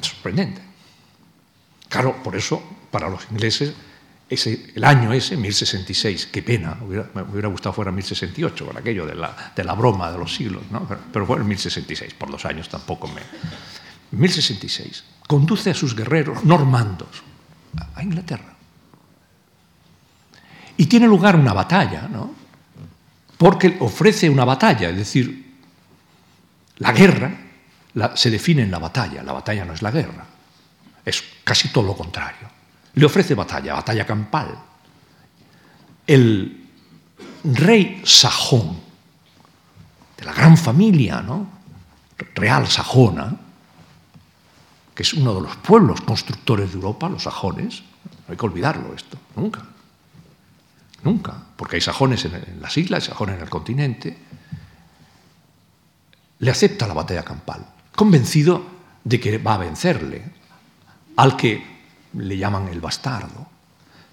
Sorprendente. 0.00 0.62
Claro, 1.88 2.22
por 2.22 2.34
eso 2.34 2.62
para 2.96 3.10
los 3.10 3.30
ingleses 3.30 3.74
ese, 4.26 4.72
el 4.74 4.82
año 4.84 5.12
ese, 5.12 5.36
1066, 5.36 6.28
qué 6.32 6.42
pena, 6.42 6.78
me 7.14 7.22
hubiera 7.22 7.48
gustado 7.48 7.74
fuera 7.74 7.92
1068, 7.92 8.66
con 8.66 8.74
aquello 8.78 9.04
de 9.04 9.14
la, 9.14 9.52
de 9.54 9.62
la 9.62 9.74
broma 9.74 10.10
de 10.10 10.16
los 10.16 10.34
siglos, 10.34 10.62
¿no? 10.70 10.88
pero, 11.12 11.36
en 11.36 11.46
1066, 11.46 12.14
por 12.14 12.30
dos 12.30 12.46
años 12.46 12.70
tampoco 12.70 13.06
me... 13.08 13.20
1066, 14.12 15.04
conduce 15.28 15.68
a 15.68 15.74
sus 15.74 15.94
guerreros 15.94 16.42
normandos 16.42 17.22
a 17.94 18.02
Inglaterra. 18.02 18.54
Y 20.78 20.86
tiene 20.86 21.06
lugar 21.06 21.36
una 21.36 21.52
batalla, 21.52 22.08
¿no? 22.08 22.34
Porque 23.36 23.76
ofrece 23.80 24.30
una 24.30 24.46
batalla, 24.46 24.88
es 24.88 24.96
decir, 24.96 25.54
la 26.78 26.92
guerra 26.92 27.30
se 28.14 28.30
define 28.30 28.62
en 28.62 28.70
la 28.70 28.78
batalla, 28.78 29.22
la 29.22 29.34
batalla 29.34 29.66
no 29.66 29.74
es 29.74 29.82
la 29.82 29.90
guerra, 29.90 30.24
es 31.04 31.22
casi 31.44 31.68
todo 31.68 31.84
lo 31.84 31.94
contrario 31.94 32.56
le 32.96 33.06
ofrece 33.06 33.34
batalla, 33.34 33.74
batalla 33.74 34.06
campal. 34.06 34.58
El 36.06 36.66
rey 37.44 38.00
sajón, 38.04 38.80
de 40.16 40.24
la 40.24 40.32
gran 40.32 40.56
familia 40.56 41.20
¿no? 41.20 41.46
real 42.34 42.66
sajona, 42.66 43.36
que 44.94 45.02
es 45.02 45.12
uno 45.12 45.34
de 45.34 45.42
los 45.42 45.56
pueblos 45.56 46.00
constructores 46.00 46.70
de 46.70 46.76
Europa, 46.76 47.08
los 47.08 47.24
sajones, 47.24 47.82
no 47.82 48.32
hay 48.32 48.36
que 48.36 48.46
olvidarlo 48.46 48.94
esto, 48.94 49.18
nunca, 49.36 49.62
nunca, 51.02 51.34
porque 51.54 51.76
hay 51.76 51.82
sajones 51.82 52.24
en, 52.24 52.60
las 52.62 52.76
islas, 52.78 53.02
hay 53.02 53.08
sajones 53.10 53.36
en 53.36 53.42
el 53.42 53.50
continente, 53.50 54.18
le 56.38 56.50
acepta 56.50 56.86
la 56.86 56.94
batalla 56.94 57.22
campal, 57.22 57.66
convencido 57.94 58.64
de 59.04 59.20
que 59.20 59.36
va 59.36 59.54
a 59.54 59.58
vencerle, 59.58 60.24
al 61.16 61.36
que 61.36 61.75
le 62.18 62.36
llaman 62.38 62.68
el 62.68 62.80
bastardo. 62.80 63.46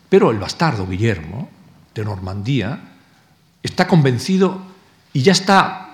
Pero 0.10 0.32
el 0.32 0.40
bastardo 0.40 0.88
Guillermo 0.88 1.50
de 1.94 2.06
Normandía 2.06 2.80
está 3.62 3.88
convencido 3.88 4.62
y 5.14 5.22
ya 5.22 5.32
está 5.32 5.92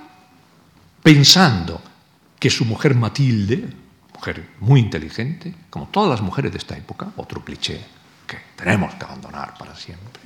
pensando 1.03 1.81
que 2.39 2.49
su 2.49 2.65
mujer 2.65 2.95
Matilde, 2.95 3.69
mujer 4.13 4.49
muy 4.59 4.79
inteligente, 4.79 5.53
como 5.69 5.87
todas 5.87 6.09
las 6.09 6.21
mujeres 6.21 6.51
de 6.51 6.57
esta 6.57 6.77
época, 6.77 7.11
otro 7.17 7.43
cliché 7.43 7.85
que 8.27 8.37
tenemos 8.55 8.93
que 8.95 9.05
abandonar 9.05 9.57
para 9.57 9.75
siempre, 9.75 10.23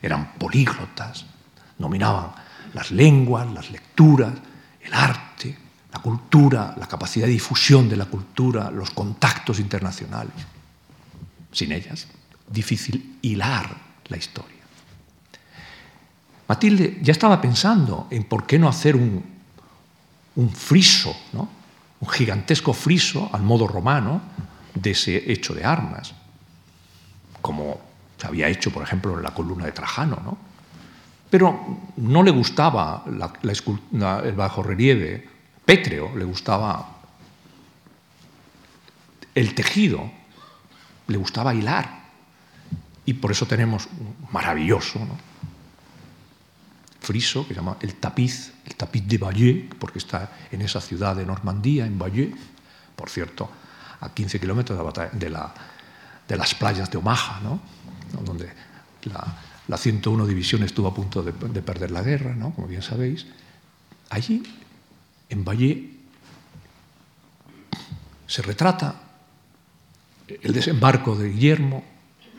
eran 0.00 0.34
políglotas, 0.34 1.24
dominaban 1.78 2.32
las 2.74 2.90
lenguas, 2.90 3.50
las 3.52 3.70
lecturas, 3.70 4.32
el 4.82 4.92
arte, 4.92 5.56
la 5.92 6.00
cultura, 6.00 6.74
la 6.76 6.86
capacidad 6.86 7.26
de 7.26 7.32
difusión 7.32 7.88
de 7.88 7.96
la 7.96 8.06
cultura, 8.06 8.70
los 8.70 8.90
contactos 8.90 9.58
internacionales 9.60 10.53
sin 11.54 11.72
ellas, 11.72 12.06
difícil 12.48 13.18
hilar 13.22 13.74
la 14.08 14.16
historia. 14.16 14.50
Matilde 16.46 16.98
ya 17.00 17.12
estaba 17.12 17.40
pensando 17.40 18.06
en 18.10 18.24
por 18.24 18.46
qué 18.46 18.58
no 18.58 18.68
hacer 18.68 18.96
un, 18.96 19.24
un 20.36 20.50
friso, 20.50 21.16
¿no? 21.32 21.48
un 22.00 22.08
gigantesco 22.08 22.74
friso 22.74 23.30
al 23.32 23.42
modo 23.42 23.66
romano 23.66 24.20
de 24.74 24.90
ese 24.90 25.32
hecho 25.32 25.54
de 25.54 25.64
armas, 25.64 26.12
como 27.40 27.80
se 28.18 28.26
había 28.26 28.48
hecho, 28.48 28.70
por 28.70 28.82
ejemplo, 28.82 29.16
en 29.16 29.22
la 29.22 29.32
columna 29.32 29.64
de 29.64 29.72
Trajano. 29.72 30.20
¿no? 30.22 30.36
Pero 31.30 31.78
no 31.96 32.22
le 32.22 32.30
gustaba 32.30 33.04
el 33.06 34.32
bajo 34.32 34.62
relieve 34.62 35.28
pétreo, 35.64 36.14
le 36.14 36.24
gustaba 36.24 36.90
el 39.34 39.54
tejido 39.54 40.10
le 41.06 41.16
gustaba 41.16 41.54
hilar. 41.54 42.04
Y 43.06 43.14
por 43.14 43.30
eso 43.30 43.46
tenemos 43.46 43.86
un 43.86 44.16
maravilloso 44.32 45.00
friso 47.00 47.46
que 47.46 47.54
se 47.54 47.60
llama 47.60 47.76
el 47.80 47.94
tapiz, 47.96 48.52
el 48.64 48.74
tapiz 48.76 49.06
de 49.06 49.18
Bayeux, 49.18 49.74
porque 49.78 49.98
está 49.98 50.32
en 50.50 50.62
esa 50.62 50.80
ciudad 50.80 51.14
de 51.14 51.26
Normandía, 51.26 51.84
en 51.86 51.98
Bayeux, 51.98 52.34
por 52.96 53.10
cierto, 53.10 53.50
a 54.00 54.08
15 54.08 54.40
kilómetros 54.40 54.78
de, 55.12 55.28
de, 55.28 56.36
las 56.36 56.54
playas 56.54 56.90
de 56.90 56.98
Omaha, 56.98 57.40
¿no? 57.42 57.60
donde 58.24 58.50
la, 59.68 59.76
101 59.76 60.26
División 60.26 60.62
estuvo 60.62 60.88
a 60.88 60.94
punto 60.94 61.22
de, 61.22 61.32
perder 61.32 61.90
la 61.90 62.02
guerra, 62.02 62.34
¿no? 62.34 62.52
como 62.54 62.66
bien 62.66 62.82
sabéis. 62.82 63.26
Allí, 64.10 64.42
en 65.28 65.44
Bayeux, 65.44 65.90
se 68.26 68.42
retrata 68.42 69.03
el 70.28 70.52
desembarco 70.52 71.16
de 71.16 71.30
Guillermo 71.30 71.84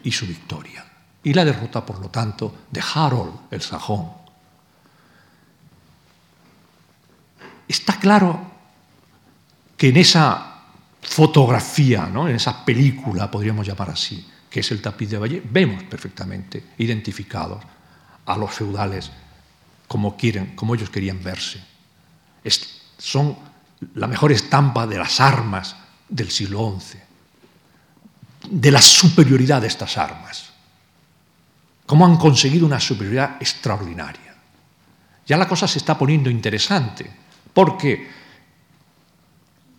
y 0.04 0.12
su 0.12 0.26
victoria, 0.26 0.86
y 1.24 1.34
la 1.34 1.46
derrota, 1.46 1.86
por 1.86 2.00
lo 2.00 2.10
tanto, 2.10 2.66
de 2.72 2.82
Harold 2.94 3.34
el 3.52 3.62
sajón. 3.62 4.10
Está 7.68 8.00
claro 8.00 8.52
que 9.78 9.90
en 9.90 9.98
esa 9.98 10.62
fotografía, 11.02 12.08
¿no? 12.08 12.28
en 12.28 12.36
esa 12.36 12.64
película, 12.64 13.30
podríamos 13.30 13.68
llamar 13.68 13.92
así, 13.92 14.26
que 14.50 14.60
es 14.60 14.72
el 14.72 14.82
tapiz 14.82 15.10
de 15.10 15.18
Valle, 15.18 15.42
vemos 15.44 15.84
perfectamente 15.84 16.72
identificados 16.78 17.64
a 18.26 18.38
los 18.38 18.52
feudales 18.52 19.12
como, 19.88 20.16
quieren, 20.16 20.56
como 20.56 20.76
ellos 20.76 20.90
querían 20.90 21.22
verse. 21.24 21.64
son 22.98 23.38
la 23.94 24.08
mejor 24.08 24.32
estampa 24.32 24.88
de 24.88 24.98
las 24.98 25.20
armas 25.20 25.76
del 26.08 26.32
siglo 26.32 26.80
XI, 26.80 27.00
de 28.50 28.72
la 28.72 28.82
superioridad 28.82 29.62
de 29.62 29.68
estas 29.68 29.98
armas. 29.98 30.52
Cómo 31.86 32.06
han 32.06 32.18
conseguido 32.18 32.66
una 32.66 32.80
superioridad 32.80 33.38
extraordinaria. 33.40 34.36
Ya 35.26 35.38
la 35.38 35.48
cosa 35.48 35.68
se 35.68 35.80
está 35.80 35.98
poniendo 35.98 36.30
interesante, 36.30 37.10
porque 37.54 38.10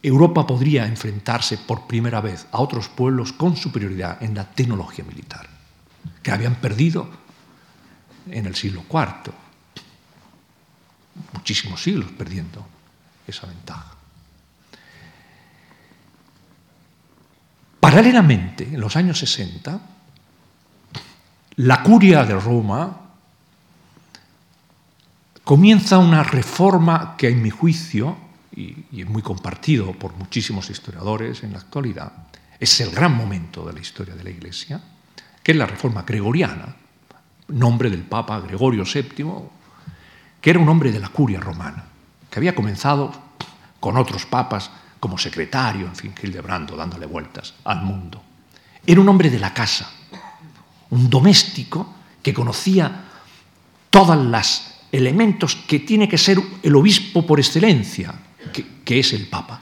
Europa 0.03 0.47
podría 0.47 0.87
enfrentarse 0.87 1.59
por 1.59 1.87
primera 1.87 2.21
vez 2.21 2.47
a 2.53 2.61
otros 2.61 2.89
pueblos 2.89 3.33
con 3.33 3.57
superioridad 3.57 4.23
en 4.23 4.35
la 4.35 4.45
tecnología 4.45 5.05
militar, 5.05 5.49
que 6.23 6.31
habían 6.31 6.57
perdido 6.57 7.09
en 8.31 8.47
el 8.47 8.55
siglo 8.55 8.85
IV, 8.89 9.33
muchísimos 11.33 11.83
siglos 11.83 12.11
perdiendo 12.13 12.67
esa 13.27 13.47
ventaja. 13.47 13.96
Paralelamente, 17.87 18.65
en 18.65 18.81
los 18.81 18.97
años 18.97 19.17
60, 19.21 19.81
la 21.55 21.83
curia 21.85 22.25
de 22.25 22.35
Roma 22.35 23.01
comienza 25.45 25.97
una 25.99 26.25
reforma 26.25 27.15
que, 27.17 27.29
en 27.29 27.41
mi 27.41 27.51
juicio, 27.51 28.17
y, 28.57 28.75
es 28.93 29.09
muy 29.09 29.23
compartido 29.23 29.93
por 29.93 30.17
muchísimos 30.17 30.69
historiadores 30.69 31.45
en 31.45 31.53
la 31.53 31.61
actualidad, 31.61 32.11
es 32.59 32.81
el 32.81 32.91
gran 32.91 33.17
momento 33.17 33.65
de 33.65 33.75
la 33.75 33.81
historia 33.81 34.17
de 34.17 34.25
la 34.25 34.31
Iglesia, 34.31 34.83
que 35.41 35.53
es 35.53 35.57
la 35.57 35.67
reforma 35.67 36.03
gregoriana, 36.03 36.75
nombre 37.47 37.89
del 37.89 38.03
Papa 38.03 38.41
Gregorio 38.41 38.83
VII, 38.83 39.33
que 40.41 40.51
era 40.51 40.59
un 40.59 40.69
hombre 40.69 40.91
de 40.91 40.99
la 40.99 41.11
curia 41.11 41.39
romana, 41.39 41.85
que 42.29 42.41
había 42.41 42.57
comenzado 42.57 43.13
con 43.79 43.97
otros 43.97 44.27
papas 44.27 44.73
como 45.01 45.19
secretario, 45.19 45.87
en 45.87 45.97
fin, 45.97 46.15
Hildebrando, 46.21 46.77
dándole 46.77 47.07
vueltas 47.07 47.55
al 47.65 47.83
mundo. 47.83 48.23
Era 48.87 49.01
un 49.01 49.09
hombre 49.09 49.31
de 49.31 49.39
la 49.39 49.53
casa, 49.53 49.91
un 50.91 51.11
doméstico 51.11 51.95
que 52.23 52.33
conocía 52.33 53.05
todos 53.91 54.17
los 54.17 54.63
elementos 54.93 55.57
que 55.57 55.81
tiene 55.81 56.09
que 56.09 56.19
ser 56.19 56.39
el 56.63 56.77
obispo 56.77 57.27
por 57.27 57.39
excelencia, 57.39 58.15
que, 58.85 58.99
es 58.99 59.13
el 59.13 59.27
Papa, 59.27 59.61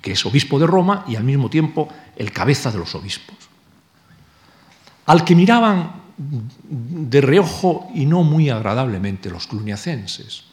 que 0.00 0.12
es 0.12 0.26
obispo 0.26 0.58
de 0.58 0.66
Roma 0.66 1.04
y 1.08 1.16
al 1.16 1.24
mismo 1.24 1.48
tiempo 1.48 1.88
el 2.16 2.32
cabeza 2.32 2.70
de 2.70 2.78
los 2.78 2.94
obispos, 2.94 3.36
al 5.06 5.24
que 5.24 5.34
miraban 5.34 5.92
de 6.16 7.20
reojo 7.20 7.88
y 7.94 8.04
no 8.04 8.22
muy 8.22 8.50
agradablemente 8.50 9.30
los 9.30 9.46
cluniacenses, 9.46 10.44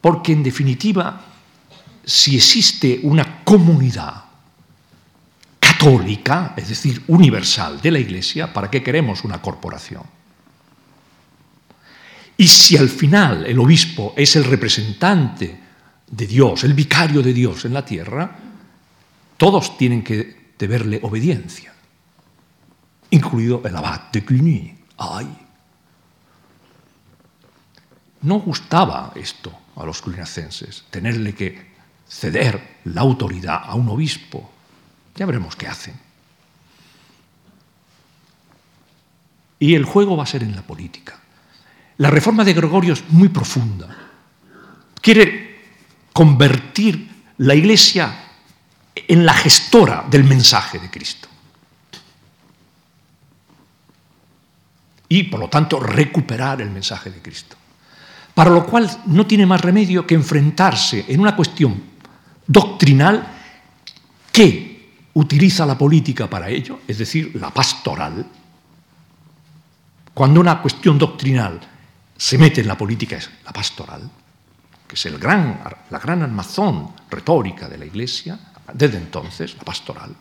porque 0.00 0.32
en 0.32 0.42
definitiva, 0.42 1.20
si 2.10 2.34
existe 2.34 2.98
una 3.04 3.44
comunidad 3.44 4.24
católica, 5.60 6.54
es 6.56 6.68
decir, 6.68 7.04
universal 7.06 7.80
de 7.80 7.92
la 7.92 8.00
Iglesia, 8.00 8.52
¿para 8.52 8.68
qué 8.68 8.82
queremos 8.82 9.22
una 9.22 9.40
corporación? 9.40 10.02
Y 12.36 12.48
si 12.48 12.76
al 12.76 12.88
final 12.88 13.46
el 13.46 13.60
obispo 13.60 14.12
es 14.16 14.34
el 14.34 14.42
representante 14.42 15.60
de 16.08 16.26
Dios, 16.26 16.64
el 16.64 16.74
vicario 16.74 17.22
de 17.22 17.32
Dios 17.32 17.64
en 17.64 17.74
la 17.74 17.84
tierra, 17.84 18.36
todos 19.36 19.78
tienen 19.78 20.02
que 20.02 20.54
deberle 20.58 20.98
obediencia, 21.04 21.72
incluido 23.10 23.62
el 23.64 23.76
abad 23.76 24.10
de 24.10 24.24
Cluny. 24.24 24.74
¡Ay! 24.98 25.28
No 28.22 28.40
gustaba 28.40 29.12
esto 29.14 29.56
a 29.76 29.84
los 29.84 30.02
clunacenses, 30.02 30.84
tenerle 30.90 31.34
que 31.36 31.69
ceder 32.10 32.80
la 32.84 33.02
autoridad 33.02 33.62
a 33.64 33.74
un 33.74 33.88
obispo. 33.88 34.50
Ya 35.14 35.26
veremos 35.26 35.54
qué 35.54 35.68
hacen. 35.68 35.94
Y 39.60 39.74
el 39.74 39.84
juego 39.84 40.16
va 40.16 40.24
a 40.24 40.26
ser 40.26 40.42
en 40.42 40.56
la 40.56 40.62
política. 40.62 41.18
La 41.98 42.10
reforma 42.10 42.44
de 42.44 42.54
Gregorio 42.54 42.94
es 42.94 43.04
muy 43.10 43.28
profunda. 43.28 43.88
Quiere 45.00 45.60
convertir 46.12 47.08
la 47.38 47.54
Iglesia 47.54 48.24
en 48.94 49.24
la 49.24 49.34
gestora 49.34 50.06
del 50.10 50.24
mensaje 50.24 50.78
de 50.78 50.90
Cristo. 50.90 51.28
Y, 55.08 55.24
por 55.24 55.40
lo 55.40 55.48
tanto, 55.48 55.78
recuperar 55.78 56.62
el 56.62 56.70
mensaje 56.70 57.10
de 57.10 57.20
Cristo. 57.20 57.56
Para 58.34 58.50
lo 58.50 58.64
cual 58.64 58.88
no 59.06 59.26
tiene 59.26 59.44
más 59.44 59.60
remedio 59.60 60.06
que 60.06 60.14
enfrentarse 60.14 61.04
en 61.08 61.20
una 61.20 61.36
cuestión 61.36 61.89
doctrinal 62.50 63.26
que 64.32 65.08
utiliza 65.14 65.66
la 65.66 65.78
política 65.78 66.28
para 66.28 66.48
ello, 66.48 66.80
es 66.86 66.98
decir, 66.98 67.32
la 67.36 67.50
pastoral. 67.50 68.26
Cuando 70.14 70.40
una 70.40 70.60
cuestión 70.60 70.98
doctrinal 70.98 71.60
se 72.16 72.38
mete 72.38 72.60
en 72.60 72.68
la 72.68 72.76
política 72.76 73.16
es 73.16 73.30
la 73.44 73.52
pastoral 73.52 74.10
que 74.90 74.96
es 74.96 75.06
el 75.06 75.20
gran, 75.20 75.60
la 75.88 76.00
gran 76.00 76.20
armazón 76.20 76.90
retórica 77.08 77.68
de 77.68 77.78
la 77.78 77.84
Iglesia, 77.84 78.36
desde 78.74 78.98
entonces, 78.98 79.54
la 79.56 79.62
pastoral, 79.62 80.16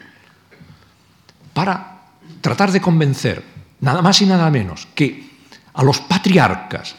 para 1.51 2.01
tratar 2.39 2.71
de 2.71 2.79
convencer, 2.79 3.43
nada 3.81 4.03
más 4.03 4.21
y 4.21 4.27
nada 4.27 4.47
menos, 4.51 4.87
que 4.93 5.27
a 5.73 5.83
los 5.83 6.01
patriarcas 6.01 6.95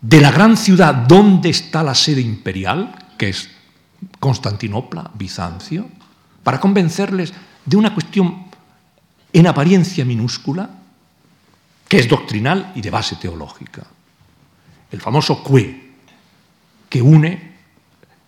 de 0.00 0.20
la 0.20 0.30
gran 0.30 0.56
ciudad 0.56 0.94
donde 0.94 1.50
está 1.50 1.82
la 1.82 1.96
sede 1.96 2.20
imperial, 2.20 2.94
que 3.18 3.30
es 3.30 3.50
Constantinopla, 4.24 5.10
Bizancio, 5.12 5.84
para 6.42 6.58
convencerles 6.58 7.34
de 7.60 7.76
una 7.76 7.92
cuestión 7.92 8.46
en 9.30 9.46
apariencia 9.46 10.02
minúscula, 10.02 10.70
que 11.86 11.98
es 11.98 12.08
doctrinal 12.08 12.72
y 12.74 12.80
de 12.80 12.88
base 12.88 13.16
teológica. 13.16 13.84
El 14.90 15.02
famoso 15.02 15.42
cue, 15.42 15.92
que 16.88 17.02
une 17.02 17.52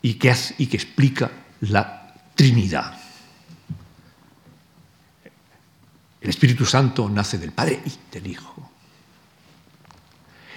y 0.02 0.20
que, 0.20 0.36
y 0.58 0.66
que 0.66 0.76
explica 0.76 1.30
la 1.60 2.12
Trinidad. 2.34 3.00
El 6.20 6.28
Espíritu 6.28 6.66
Santo 6.66 7.08
nace 7.08 7.38
del 7.38 7.52
Padre 7.52 7.80
y 7.86 8.12
del 8.12 8.26
Hijo. 8.26 8.70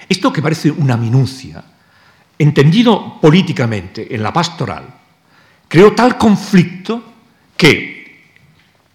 Esto 0.10 0.34
que 0.34 0.42
parece 0.42 0.70
una 0.70 0.98
minucia, 0.98 1.64
entendido 2.38 3.22
políticamente 3.22 4.14
en 4.14 4.22
la 4.22 4.34
pastoral, 4.34 4.99
creó 5.70 5.94
tal 5.94 6.18
conflicto 6.18 7.02
que 7.56 8.26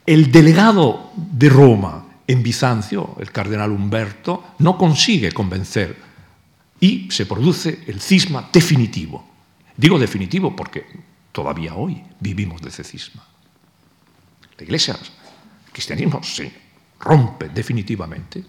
el 0.05 0.31
delegado 0.31 1.13
de 1.17 1.49
Roma 1.49 2.05
en 2.27 2.43
Bizancio, 2.43 3.17
el 3.21 3.31
cardenal 3.31 3.71
Humberto, 3.71 4.45
no 4.59 4.77
consigue 4.77 5.33
convencer 5.33 5.97
y 6.81 7.11
se 7.11 7.25
produce 7.25 7.85
el 7.87 8.01
cisma 8.01 8.51
definitivo. 8.53 9.25
Digo 9.77 9.99
definitivo 9.99 10.55
porque 10.55 10.85
todavía 11.33 11.75
hoy 11.75 12.03
vivimos 12.21 12.61
de 12.61 12.69
ese 12.69 12.85
cisma. 12.85 13.25
La 14.59 14.65
iglesia, 14.65 14.95
el 14.95 15.73
cristianismo 15.73 16.23
se 16.23 16.53
rompe 17.01 17.49
definitivamente, 17.49 18.45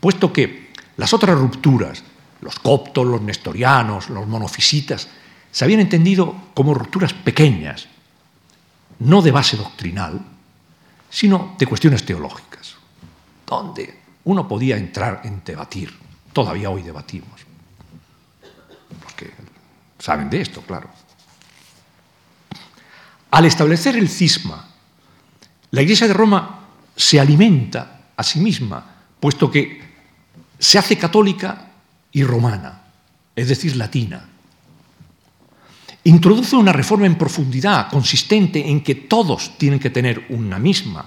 puesto 0.00 0.32
que 0.32 0.68
las 0.96 1.12
otras 1.12 1.38
rupturas, 1.38 2.02
los 2.40 2.58
coptos, 2.58 3.06
los 3.06 3.22
nestorianos, 3.22 4.10
los 4.10 4.26
monofisitas, 4.26 5.08
se 5.50 5.64
habían 5.64 5.80
entendido 5.80 6.34
como 6.54 6.74
rupturas 6.74 7.12
pequeñas, 7.12 7.88
no 9.00 9.22
de 9.22 9.30
base 9.30 9.56
doctrinal, 9.56 10.20
sino 11.10 11.54
de 11.58 11.66
cuestiones 11.66 12.04
teológicas, 12.04 12.74
donde 13.46 13.98
uno 14.24 14.46
podía 14.46 14.76
entrar 14.76 15.22
en 15.24 15.42
debatir 15.44 16.08
Todavía 16.38 16.70
hoy 16.70 16.82
debatimos. 16.82 17.40
Los 19.02 19.12
que 19.14 19.32
saben 19.98 20.30
de 20.30 20.40
esto, 20.40 20.62
claro. 20.62 20.88
Al 23.32 23.44
establecer 23.44 23.96
el 23.96 24.08
cisma, 24.08 24.68
la 25.72 25.82
Iglesia 25.82 26.06
de 26.06 26.14
Roma 26.14 26.60
se 26.94 27.18
alimenta 27.18 28.12
a 28.16 28.22
sí 28.22 28.38
misma, 28.38 28.86
puesto 29.18 29.50
que 29.50 29.82
se 30.60 30.78
hace 30.78 30.96
católica 30.96 31.72
y 32.12 32.22
romana, 32.22 32.82
es 33.34 33.48
decir, 33.48 33.74
latina. 33.74 34.28
Introduce 36.08 36.56
una 36.56 36.72
reforma 36.72 37.04
en 37.04 37.18
profundidad 37.18 37.90
consistente 37.90 38.66
en 38.66 38.82
que 38.82 38.94
todos 38.94 39.58
tienen 39.58 39.78
que 39.78 39.90
tener 39.90 40.24
una 40.30 40.58
misma 40.58 41.04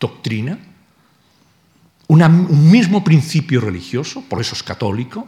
doctrina, 0.00 0.58
un 2.08 2.68
mismo 2.68 3.04
principio 3.04 3.60
religioso, 3.60 4.24
por 4.28 4.40
eso 4.40 4.56
es 4.56 4.64
católico, 4.64 5.24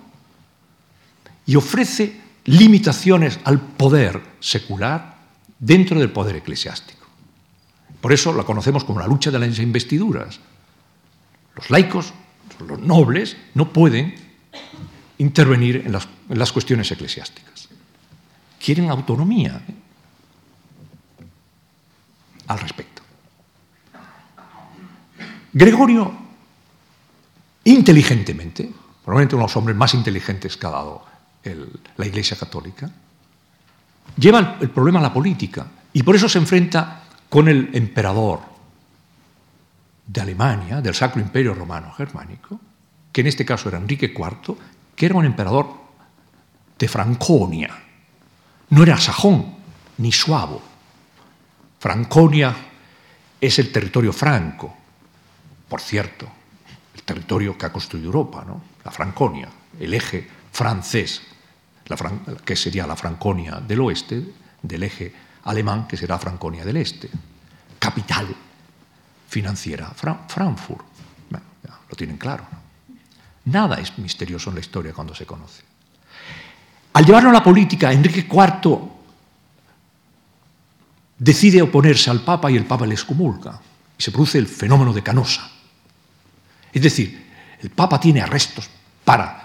y 1.46 1.54
ofrece 1.54 2.20
limitaciones 2.46 3.38
al 3.44 3.60
poder 3.60 4.20
secular 4.40 5.18
dentro 5.56 6.00
del 6.00 6.10
poder 6.10 6.34
eclesiástico. 6.34 7.06
Por 8.00 8.12
eso 8.12 8.32
la 8.32 8.42
conocemos 8.42 8.82
como 8.82 8.98
la 8.98 9.06
lucha 9.06 9.30
de 9.30 9.38
las 9.38 9.60
investiduras. 9.60 10.40
Los 11.54 11.70
laicos, 11.70 12.12
los 12.66 12.80
nobles, 12.80 13.36
no 13.54 13.72
pueden 13.72 14.16
intervenir 15.18 15.84
en 15.86 15.92
las, 16.38 16.50
cuestiones 16.50 16.90
eclesiásticas. 16.90 17.49
Quieren 18.62 18.90
autonomía 18.90 19.60
al 22.46 22.58
respecto. 22.58 23.02
Gregorio, 25.52 26.12
inteligentemente, 27.64 28.70
probablemente 29.04 29.34
uno 29.34 29.44
de 29.44 29.48
los 29.48 29.56
hombres 29.56 29.76
más 29.76 29.94
inteligentes 29.94 30.56
que 30.56 30.66
ha 30.66 30.70
dado 30.70 31.04
la 31.96 32.06
Iglesia 32.06 32.36
Católica, 32.36 32.90
lleva 34.16 34.58
el 34.60 34.70
problema 34.70 34.98
a 34.98 35.02
la 35.02 35.12
política 35.12 35.66
y 35.92 36.02
por 36.02 36.14
eso 36.14 36.28
se 36.28 36.38
enfrenta 36.38 37.04
con 37.28 37.48
el 37.48 37.70
emperador 37.72 38.40
de 40.06 40.20
Alemania, 40.20 40.80
del 40.80 40.94
Sacro 40.94 41.20
Imperio 41.20 41.54
Romano 41.54 41.92
Germánico, 41.92 42.60
que 43.12 43.20
en 43.20 43.28
este 43.28 43.44
caso 43.44 43.68
era 43.68 43.78
Enrique 43.78 44.12
IV, 44.14 44.56
que 44.94 45.06
era 45.06 45.14
un 45.14 45.24
emperador 45.24 45.72
de 46.78 46.88
Franconia. 46.88 47.70
No 48.70 48.82
era 48.82 48.98
sajón 48.98 49.54
ni 49.98 50.12
suavo. 50.12 50.62
Franconia 51.78 52.54
es 53.40 53.58
el 53.58 53.72
territorio 53.72 54.12
franco, 54.12 54.74
por 55.68 55.80
cierto, 55.80 56.28
el 56.94 57.02
territorio 57.02 57.56
que 57.56 57.66
ha 57.66 57.72
construido 57.72 58.06
Europa, 58.06 58.44
¿no? 58.46 58.62
la 58.84 58.90
Franconia, 58.90 59.48
el 59.78 59.94
eje 59.94 60.28
francés, 60.52 61.22
que 62.44 62.56
sería 62.56 62.86
la 62.86 62.96
Franconia 62.96 63.60
del 63.60 63.80
oeste, 63.80 64.22
del 64.62 64.82
eje 64.82 65.12
alemán, 65.44 65.86
que 65.88 65.96
será 65.96 66.18
Franconia 66.18 66.64
del 66.64 66.76
este. 66.76 67.10
Capital 67.78 68.28
financiera, 69.28 69.90
Frankfurt. 69.94 70.84
lo 71.32 71.96
tienen 71.96 72.18
claro. 72.18 72.46
Nada 73.46 73.76
es 73.76 73.98
misterioso 73.98 74.50
en 74.50 74.56
la 74.56 74.60
historia 74.60 74.92
cuando 74.92 75.14
se 75.14 75.26
conoce. 75.26 75.69
Al 76.92 77.04
llevarlo 77.04 77.30
a 77.30 77.32
la 77.32 77.42
política, 77.42 77.92
Enrique 77.92 78.26
IV 78.30 78.78
decide 81.18 81.62
oponerse 81.62 82.10
al 82.10 82.22
Papa 82.22 82.50
y 82.50 82.56
el 82.56 82.64
Papa 82.64 82.86
le 82.86 82.94
excomulga. 82.94 83.60
Y 83.96 84.02
se 84.02 84.10
produce 84.10 84.38
el 84.38 84.46
fenómeno 84.46 84.92
de 84.92 85.02
Canosa. 85.02 85.50
Es 86.72 86.82
decir, 86.82 87.30
el 87.60 87.70
Papa 87.70 88.00
tiene 88.00 88.22
arrestos 88.22 88.68
para 89.04 89.40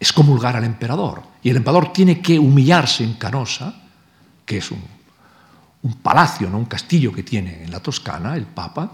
excomulgar 0.00 0.56
al 0.56 0.64
emperador. 0.64 1.22
Y 1.42 1.50
el 1.50 1.56
emperador 1.56 1.92
tiene 1.92 2.20
que 2.20 2.38
humillarse 2.38 3.04
en 3.04 3.14
Canosa, 3.14 3.74
que 4.44 4.58
es 4.58 4.70
un, 4.70 4.82
palacio, 6.02 6.48
¿no? 6.48 6.58
un 6.58 6.64
castillo 6.64 7.12
que 7.12 7.22
tiene 7.22 7.62
en 7.62 7.70
la 7.70 7.80
Toscana, 7.80 8.34
el 8.34 8.46
Papa, 8.46 8.90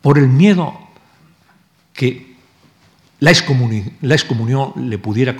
por 0.00 0.18
el 0.18 0.28
miedo 0.28 0.78
que 1.92 2.36
la 3.20 3.30
excomunión, 3.30 4.88
le 4.88 4.98
pudiera 4.98 5.36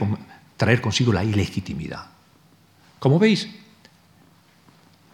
traer 0.56 0.80
consigo 0.80 1.12
la 1.12 1.24
ilegitimidad. 1.24 2.06
Como 2.98 3.18
veis, 3.18 3.48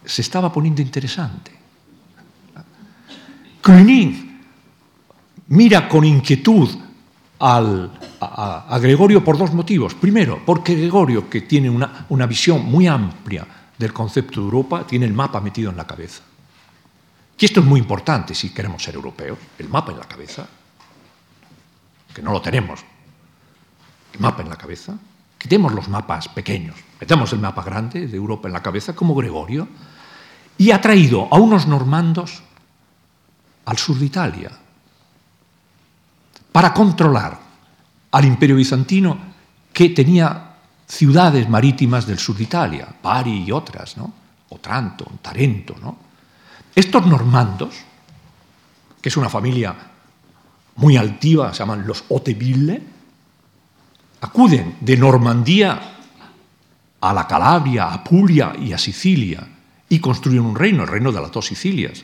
se 0.05 0.21
estaba 0.21 0.51
poniendo 0.51 0.81
interesante. 0.81 1.51
Cluny 3.61 4.39
mira 5.47 5.87
con 5.87 6.03
inquietud 6.03 6.69
a, 7.39 8.79
Gregorio 8.81 9.23
por 9.23 9.37
dos 9.37 9.53
motivos. 9.53 9.93
Primero, 9.95 10.41
porque 10.45 10.75
Gregorio, 10.75 11.29
que 11.29 11.41
tiene 11.41 11.69
una, 11.69 12.05
una 12.09 12.25
visión 12.25 12.65
muy 12.65 12.87
amplia 12.87 13.45
del 13.77 13.91
concepto 13.91 14.39
de 14.39 14.45
Europa, 14.45 14.87
tiene 14.87 15.05
el 15.05 15.13
mapa 15.13 15.41
metido 15.41 15.69
en 15.69 15.77
la 15.77 15.85
cabeza. 15.85 16.23
Y 17.37 17.45
esto 17.45 17.59
es 17.59 17.65
muy 17.65 17.81
importante 17.81 18.33
si 18.33 18.51
queremos 18.51 18.81
ser 18.81 18.95
europeos, 18.95 19.37
el 19.59 19.67
mapa 19.67 19.91
en 19.91 19.99
la 19.99 20.07
cabeza, 20.07 20.47
que 22.13 22.21
no 22.21 22.31
lo 22.31 22.41
tenemos, 22.41 22.79
el 24.13 24.19
mapa 24.21 24.41
en 24.41 24.49
la 24.49 24.55
cabeza. 24.55 24.97
Quitemos 25.43 25.73
los 25.73 25.89
mapas 25.89 26.29
pequeños, 26.29 26.77
metemos 27.01 27.33
el 27.33 27.39
mapa 27.39 27.63
grande 27.63 28.07
de 28.07 28.15
Europa 28.15 28.47
en 28.47 28.53
la 28.53 28.63
cabeza 28.63 28.95
como 28.95 29.13
Gregorio, 29.13 29.67
y 30.57 30.71
ha 30.71 30.79
traído 30.79 31.27
a 31.29 31.35
unos 31.35 31.67
normandos 31.67 32.41
al 33.65 33.77
sur 33.77 33.99
de 33.99 34.05
Italia, 34.05 34.51
para 36.49 36.73
controlar 36.73 37.37
al 38.11 38.23
imperio 38.23 38.55
bizantino 38.55 39.17
que 39.73 39.89
tenía 39.89 40.55
ciudades 40.87 41.49
marítimas 41.49 42.07
del 42.07 42.19
sur 42.19 42.37
de 42.37 42.43
Italia, 42.43 42.87
Bari 43.03 43.43
y 43.43 43.51
otras, 43.51 43.97
¿no? 43.97 44.13
Otranto, 44.47 45.11
Tarento. 45.21 45.75
¿no? 45.81 45.97
Estos 46.73 47.05
normandos, 47.05 47.75
que 49.01 49.09
es 49.09 49.17
una 49.17 49.27
familia 49.27 49.75
muy 50.77 50.95
altiva, 50.95 51.51
se 51.53 51.59
llaman 51.59 51.85
los 51.85 52.05
Oteville, 52.07 52.92
acuden 54.23 54.77
de 54.79 54.97
Normandía 54.97 55.97
a 57.01 57.13
la 57.13 57.27
Calabria, 57.27 57.91
a 57.91 58.03
Puglia 58.03 58.53
y 58.57 58.71
a 58.71 58.77
Sicilia 58.77 59.45
y 59.89 59.99
construyen 59.99 60.45
un 60.45 60.55
reino, 60.55 60.83
el 60.83 60.89
reino 60.89 61.11
de 61.11 61.21
las 61.21 61.31
dos 61.31 61.45
Sicilias, 61.45 62.03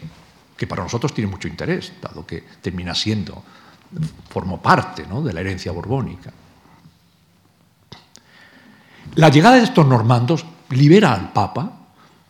que 0.56 0.68
para 0.68 0.84
nosotros 0.84 1.14
tiene 1.14 1.32
mucho 1.32 1.48
interés, 1.48 1.94
dado 2.02 2.26
que 2.28 2.44
termina 2.62 2.94
siendo 2.94 3.44
formó 4.30 4.62
parte 4.62 5.04
de 5.04 5.34
la 5.34 5.40
herencia 5.40 5.72
borbónica. 5.72 6.32
La 9.16 9.30
llegada 9.30 9.56
de 9.56 9.64
estos 9.64 9.88
normandos 9.88 10.46
libera 10.70 11.14
al 11.14 11.32
Papa 11.32 11.72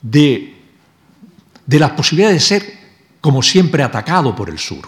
de, 0.02 0.56
de 1.66 1.80
la 1.80 1.96
posibilidad 1.96 2.30
de 2.30 2.40
ser, 2.40 2.80
como 3.20 3.42
siempre, 3.42 3.84
atacado 3.84 4.34
por 4.36 4.50
el 4.50 4.58
sur, 4.58 4.88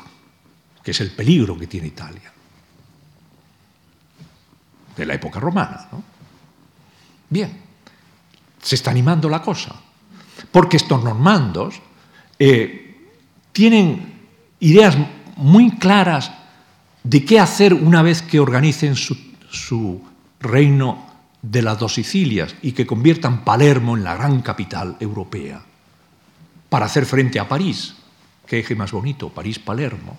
que 0.82 0.92
es 0.92 1.02
el 1.02 1.12
peligro 1.12 1.58
que 1.58 1.68
tiene 1.68 1.88
Italia, 1.88 2.32
de 4.96 5.06
la 5.06 5.14
época 5.14 5.40
romana. 5.40 5.88
Bien, 7.30 7.62
se 8.62 8.76
está 8.76 8.92
animando 8.92 9.30
la 9.30 9.42
cosa, 9.42 9.76
porque 10.52 10.78
estos 10.78 11.04
normandos 11.04 11.82
eh, 12.38 13.10
tienen 13.52 14.14
ideas 14.60 14.98
muy 15.38 15.72
claras 15.78 16.32
de 17.04 17.26
qué 17.26 17.40
hacer 17.40 17.74
una 17.74 18.02
vez 18.02 18.22
que 18.22 18.40
organicen 18.40 18.96
su, 18.96 20.02
reino 20.40 21.08
de 21.42 21.62
las 21.62 21.78
dos 21.78 21.96
Sicilias 21.96 22.56
y 22.62 22.72
que 22.72 22.88
conviertan 22.88 23.44
Palermo 23.44 23.96
en 23.96 24.04
la 24.04 24.16
gran 24.16 24.42
capital 24.42 24.98
europea, 25.00 25.62
para 26.70 26.86
hacer 26.86 27.06
frente 27.06 27.40
a 27.40 27.48
París. 27.48 27.96
Qué 28.46 28.60
eje 28.60 28.76
más 28.76 28.92
bonito, 28.92 29.30
París-Palermo. 29.30 30.18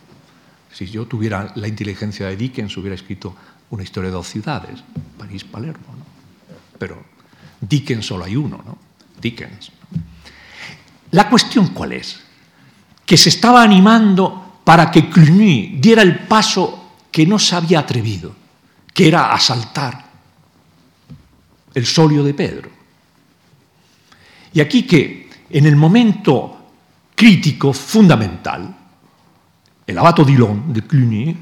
Si 0.73 0.87
yo 0.87 1.07
tuviera 1.07 1.53
la 1.57 1.69
inteligencia 1.69 2.27
de 2.27 2.37
Dickens, 2.37 2.77
hubiera 2.77 2.95
escrito 2.95 3.35
una 3.73 3.83
historia 3.83 4.11
de 4.11 4.17
dos 4.17 4.29
ciudades, 4.29 4.85
París-Palermo. 5.19 5.97
Pero 6.79 7.03
Dickens 7.61 8.07
solo 8.07 8.25
hay 8.25 8.37
uno, 8.37 8.63
¿no? 8.65 8.77
Dickens. 9.21 9.73
La 11.13 11.29
cuestión 11.29 11.69
cuál 11.69 11.93
es? 11.93 12.21
Que 13.05 13.17
se 13.17 13.31
estaba 13.31 13.63
animando 13.63 14.61
para 14.63 14.91
que 14.91 15.09
Cluny 15.09 15.79
diera 15.81 16.03
el 16.03 16.21
paso 16.21 16.97
que 17.11 17.27
no 17.27 17.39
se 17.39 17.57
había 17.57 17.81
atrevido, 17.81 18.35
que 18.93 19.09
era 19.09 19.33
asaltar 19.33 20.05
el 21.73 21.87
solio 21.87 22.23
de 22.23 22.35
Pedro. 22.35 22.71
Y 24.53 24.61
aquí 24.61 24.83
que 24.83 25.31
en 25.49 25.65
el 25.65 25.77
momento 25.77 26.73
crítico, 27.15 27.73
fundamental, 27.73 28.77
el 29.87 29.99
abato 29.99 30.25
Dillon 30.25 30.73
de 30.73 30.83
Cluny 30.83 31.37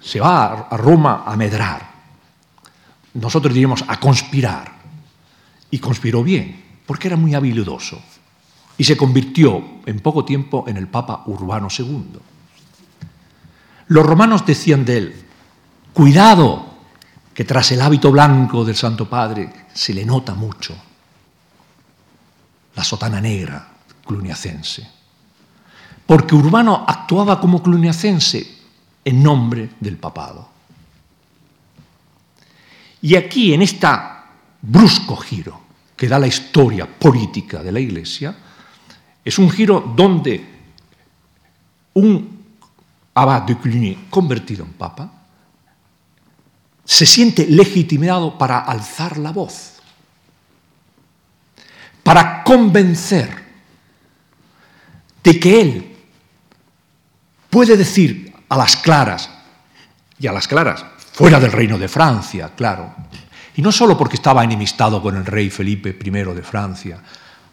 se 0.00 0.20
va 0.20 0.68
a 0.70 0.76
Roma 0.76 1.24
a 1.26 1.36
medrar. 1.36 1.90
Nosotros 3.14 3.52
diríamos 3.52 3.84
a 3.86 3.98
conspirar. 3.98 4.76
Y 5.70 5.78
conspiró 5.78 6.22
bien, 6.22 6.80
porque 6.86 7.08
era 7.08 7.16
muy 7.16 7.34
habilidoso. 7.34 8.00
Y 8.78 8.84
se 8.84 8.96
convirtió 8.96 9.62
en 9.84 10.00
poco 10.00 10.24
tiempo 10.24 10.64
en 10.68 10.76
el 10.76 10.86
Papa 10.86 11.24
Urbano 11.26 11.68
II. 11.76 12.18
Los 13.88 14.06
romanos 14.06 14.46
decían 14.46 14.84
de 14.84 14.98
él, 14.98 15.24
cuidado, 15.92 16.66
que 17.34 17.44
tras 17.44 17.72
el 17.72 17.82
hábito 17.82 18.10
blanco 18.10 18.64
del 18.64 18.76
Santo 18.76 19.08
Padre 19.08 19.52
se 19.74 19.92
le 19.92 20.04
nota 20.04 20.34
mucho 20.34 20.74
la 22.74 22.84
sotana 22.84 23.20
negra 23.20 23.68
cluniacense. 24.06 24.88
Porque 26.06 26.34
Urbano 26.34 26.84
actuaba 26.86 27.40
como 27.40 27.62
cluniacense 27.62 28.55
en 29.06 29.22
nombre 29.22 29.70
del 29.78 29.96
papado. 29.98 30.48
Y 33.02 33.14
aquí, 33.14 33.54
en 33.54 33.62
este 33.62 33.86
brusco 34.60 35.14
giro 35.16 35.60
que 35.96 36.08
da 36.08 36.18
la 36.18 36.26
historia 36.26 36.86
política 36.86 37.62
de 37.62 37.70
la 37.70 37.78
Iglesia, 37.78 38.36
es 39.24 39.38
un 39.38 39.48
giro 39.48 39.94
donde 39.94 40.44
un 41.94 42.44
abad 43.14 43.42
de 43.42 43.56
Cluny 43.56 44.06
convertido 44.10 44.64
en 44.64 44.72
papa, 44.72 45.10
se 46.84 47.06
siente 47.06 47.46
legitimado 47.46 48.36
para 48.36 48.58
alzar 48.58 49.18
la 49.18 49.30
voz, 49.30 49.74
para 52.02 52.42
convencer 52.42 53.30
de 55.22 55.40
que 55.40 55.60
él 55.60 55.96
puede 57.48 57.76
decir 57.76 58.25
a 58.48 58.56
las 58.56 58.76
claras, 58.76 59.30
y 60.18 60.26
a 60.26 60.32
las 60.32 60.48
claras, 60.48 60.84
fuera 61.12 61.40
del 61.40 61.52
reino 61.52 61.78
de 61.78 61.88
Francia, 61.88 62.52
claro, 62.56 62.94
y 63.56 63.62
no 63.62 63.72
solo 63.72 63.96
porque 63.96 64.16
estaba 64.16 64.44
enemistado 64.44 65.00
con 65.00 65.16
el 65.16 65.24
rey 65.24 65.48
Felipe 65.48 65.96
I 66.04 66.10
de 66.10 66.42
Francia, 66.42 67.00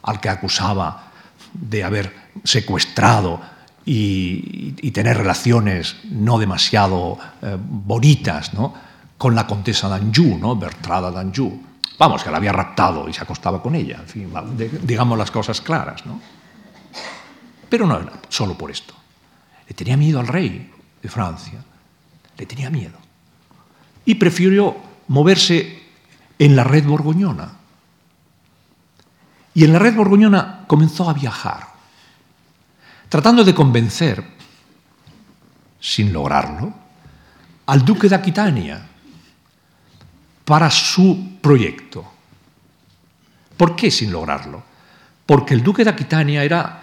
al 0.04 0.20
que 0.20 0.30
acusaba 0.30 1.12
de 1.54 1.84
haber 1.84 2.14
secuestrado 2.44 3.40
y, 3.86 4.92
tener 4.92 5.18
relaciones 5.18 5.96
no 6.12 6.38
demasiado 6.38 7.18
eh, 7.42 7.58
bonitas 7.58 8.54
¿no? 8.54 8.74
con 9.18 9.34
la 9.34 9.48
contesa 9.48 9.88
d'Anjou, 9.88 10.38
¿no? 10.38 10.56
Bertrada 10.56 11.10
d'Anjou. 11.10 11.52
Vamos, 11.98 12.24
que 12.24 12.30
la 12.30 12.38
había 12.38 12.52
raptado 12.52 13.08
y 13.08 13.14
se 13.14 13.22
acostaba 13.22 13.62
con 13.62 13.76
ella, 13.76 13.98
en 14.02 14.08
fin, 14.08 14.34
digamos 14.84 15.18
las 15.18 15.32
cosas 15.32 15.62
claras. 15.62 16.06
¿no? 16.06 16.20
Pero 17.70 17.88
no 17.88 17.98
era 17.98 18.12
solo 18.30 18.58
por 18.58 18.72
esto. 18.72 18.94
Le 19.68 19.74
tenía 19.74 19.96
miedo 19.96 20.20
al 20.20 20.28
rey 20.28 20.73
de 21.04 21.10
Francia, 21.10 21.64
le 22.38 22.46
tenía 22.48 22.72
miedo. 22.72 22.98
Y 24.06 24.16
prefirió 24.16 24.76
moverse 25.10 25.84
en 26.40 26.56
la 26.56 26.64
red 26.64 26.86
borgoñona. 26.86 27.52
Y 29.54 29.66
en 29.66 29.74
la 29.74 29.78
red 29.78 29.94
borgoñona 29.94 30.64
comenzó 30.66 31.08
a 31.08 31.14
viajar 31.14 31.74
tratando 33.14 33.44
de 33.44 33.54
convencer, 33.54 34.26
sin 35.80 36.12
lograrlo, 36.12 36.74
al 37.68 37.86
duque 37.86 38.10
de 38.10 38.16
Aquitania 38.16 38.90
para 40.44 40.72
su 40.72 41.38
proyecto. 41.40 42.04
¿Por 43.56 43.76
qué 43.76 43.92
sin 43.92 44.12
lograrlo? 44.12 44.64
Porque 45.28 45.54
el 45.54 45.62
duque 45.62 45.84
de 45.84 45.92
Aquitania 45.92 46.44
era, 46.44 46.83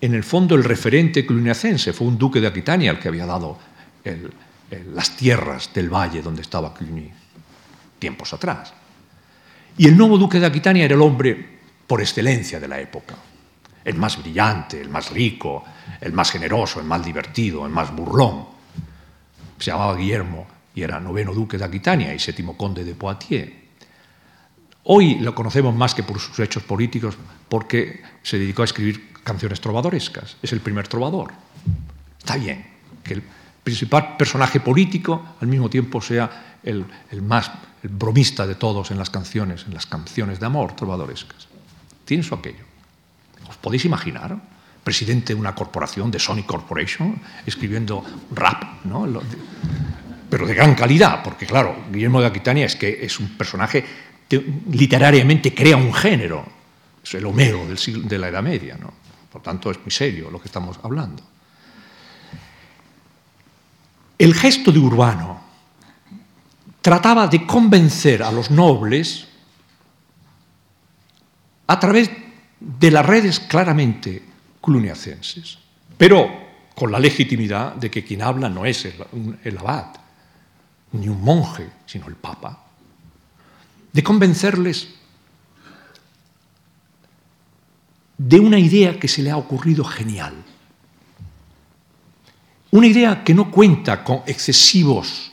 en 0.00 0.14
el 0.14 0.24
fondo, 0.24 0.54
el 0.54 0.64
referente 0.64 1.26
cluniacense. 1.26 1.92
Fue 1.92 2.06
un 2.06 2.18
duque 2.18 2.40
de 2.40 2.46
Aquitania 2.46 2.90
el 2.90 2.98
que 2.98 3.08
había 3.08 3.26
dado 3.26 3.58
las 4.94 5.16
tierras 5.16 5.72
del 5.74 5.90
valle 5.90 6.22
donde 6.22 6.42
estaba 6.42 6.72
Cluny 6.72 7.10
tiempos 7.98 8.32
atrás. 8.32 8.72
Y 9.76 9.86
el 9.86 9.96
nuevo 9.96 10.16
duque 10.16 10.40
de 10.40 10.46
Aquitania 10.46 10.84
era 10.84 10.94
el 10.94 11.02
hombre 11.02 11.60
por 11.86 12.00
excelencia 12.00 12.58
de 12.58 12.68
la 12.68 12.80
época 12.80 13.14
el 13.84 13.96
más 13.96 14.20
brillante, 14.20 14.80
el 14.80 14.88
más 14.88 15.10
rico, 15.10 15.64
el 16.00 16.12
más 16.12 16.30
generoso, 16.30 16.80
el 16.80 16.86
más 16.86 17.04
divertido, 17.04 17.64
el 17.64 17.72
más 17.72 17.94
burlón. 17.94 18.46
Se 19.58 19.70
llamaba 19.70 19.96
Guillermo 19.96 20.46
y 20.74 20.82
era 20.82 21.00
noveno 21.00 21.34
duque 21.34 21.58
de 21.58 21.64
Aquitania 21.64 22.14
y 22.14 22.18
séptimo 22.18 22.56
conde 22.56 22.84
de 22.84 22.94
Poitiers. 22.94 23.52
Hoy 24.84 25.16
lo 25.16 25.34
conocemos 25.34 25.74
más 25.74 25.94
que 25.94 26.02
por 26.02 26.18
sus 26.18 26.38
hechos 26.38 26.62
políticos 26.62 27.16
porque 27.48 28.02
se 28.22 28.38
dedicó 28.38 28.62
a 28.62 28.64
escribir 28.64 29.09
canciones 29.22 29.60
trovadorescas. 29.60 30.36
Es 30.42 30.52
el 30.52 30.60
primer 30.60 30.88
trovador. 30.88 31.32
Está 32.18 32.36
bien 32.36 32.66
que 33.02 33.14
el 33.14 33.22
principal 33.62 34.16
personaje 34.16 34.60
político 34.60 35.36
al 35.40 35.48
mismo 35.48 35.68
tiempo 35.68 36.00
sea 36.00 36.58
el, 36.62 36.84
más 37.22 37.50
bromista 37.82 38.46
de 38.46 38.54
todos 38.54 38.90
en 38.90 38.98
las 38.98 39.10
canciones, 39.10 39.64
en 39.66 39.74
las 39.74 39.86
canciones 39.86 40.40
de 40.40 40.46
amor 40.46 40.74
trovadorescas. 40.74 41.48
Tiene 42.04 42.22
su 42.22 42.34
aquello. 42.34 42.64
¿Os 43.48 43.56
podéis 43.56 43.84
imaginar? 43.84 44.36
Presidente 44.84 45.34
de 45.34 45.40
una 45.40 45.54
corporación, 45.54 46.10
de 46.10 46.18
Sony 46.18 46.42
Corporation, 46.46 47.20
escribiendo 47.46 48.04
rap, 48.32 48.84
¿no? 48.84 49.06
pero 50.28 50.46
de 50.46 50.54
gran 50.54 50.74
calidad, 50.74 51.22
porque 51.22 51.44
claro, 51.44 51.76
Guillermo 51.90 52.20
de 52.20 52.28
Aquitania 52.28 52.66
es 52.66 52.76
que 52.76 53.04
es 53.04 53.18
un 53.18 53.36
personaje 53.36 53.84
que 54.28 54.44
literariamente 54.70 55.52
crea 55.52 55.76
un 55.76 55.92
género, 55.92 56.46
es 57.02 57.14
el 57.14 57.26
Homero 57.26 57.66
del 57.66 57.78
siglo, 57.78 58.06
de 58.08 58.16
la 58.16 58.28
Edad 58.28 58.42
Media, 58.42 58.76
¿no? 58.80 58.92
Por 59.30 59.42
tanto 59.42 59.70
es 59.70 59.78
muy 59.80 59.90
serio 59.90 60.30
lo 60.30 60.40
que 60.40 60.48
estamos 60.48 60.78
hablando. 60.82 61.22
El 64.18 64.34
gesto 64.34 64.70
de 64.70 64.78
Urbano 64.78 65.40
trataba 66.82 67.26
de 67.26 67.46
convencer 67.46 68.22
a 68.22 68.30
los 68.30 68.50
nobles 68.50 69.26
a 71.66 71.78
través 71.78 72.10
de 72.58 72.90
las 72.90 73.06
redes 73.06 73.40
claramente 73.40 74.22
cluniacenses, 74.60 75.58
pero 75.96 76.28
con 76.74 76.92
la 76.92 76.98
legitimidad 76.98 77.74
de 77.74 77.90
que 77.90 78.04
quien 78.04 78.22
habla 78.22 78.48
no 78.48 78.66
es 78.66 78.84
el, 79.44 79.58
abad, 79.58 79.86
ni 80.92 81.08
un 81.08 81.22
monje, 81.22 81.68
sino 81.86 82.08
el 82.08 82.16
papa, 82.16 82.64
de 83.92 84.02
convencerles 84.02 84.99
de 88.20 88.38
una 88.38 88.58
idea 88.58 88.98
que 88.98 89.08
se 89.08 89.22
le 89.22 89.30
ha 89.30 89.36
ocurrido 89.36 89.84
genial, 89.84 90.34
una 92.70 92.86
idea 92.86 93.24
que 93.24 93.34
no 93.34 93.50
cuenta 93.50 94.04
con 94.04 94.22
excesivos 94.26 95.32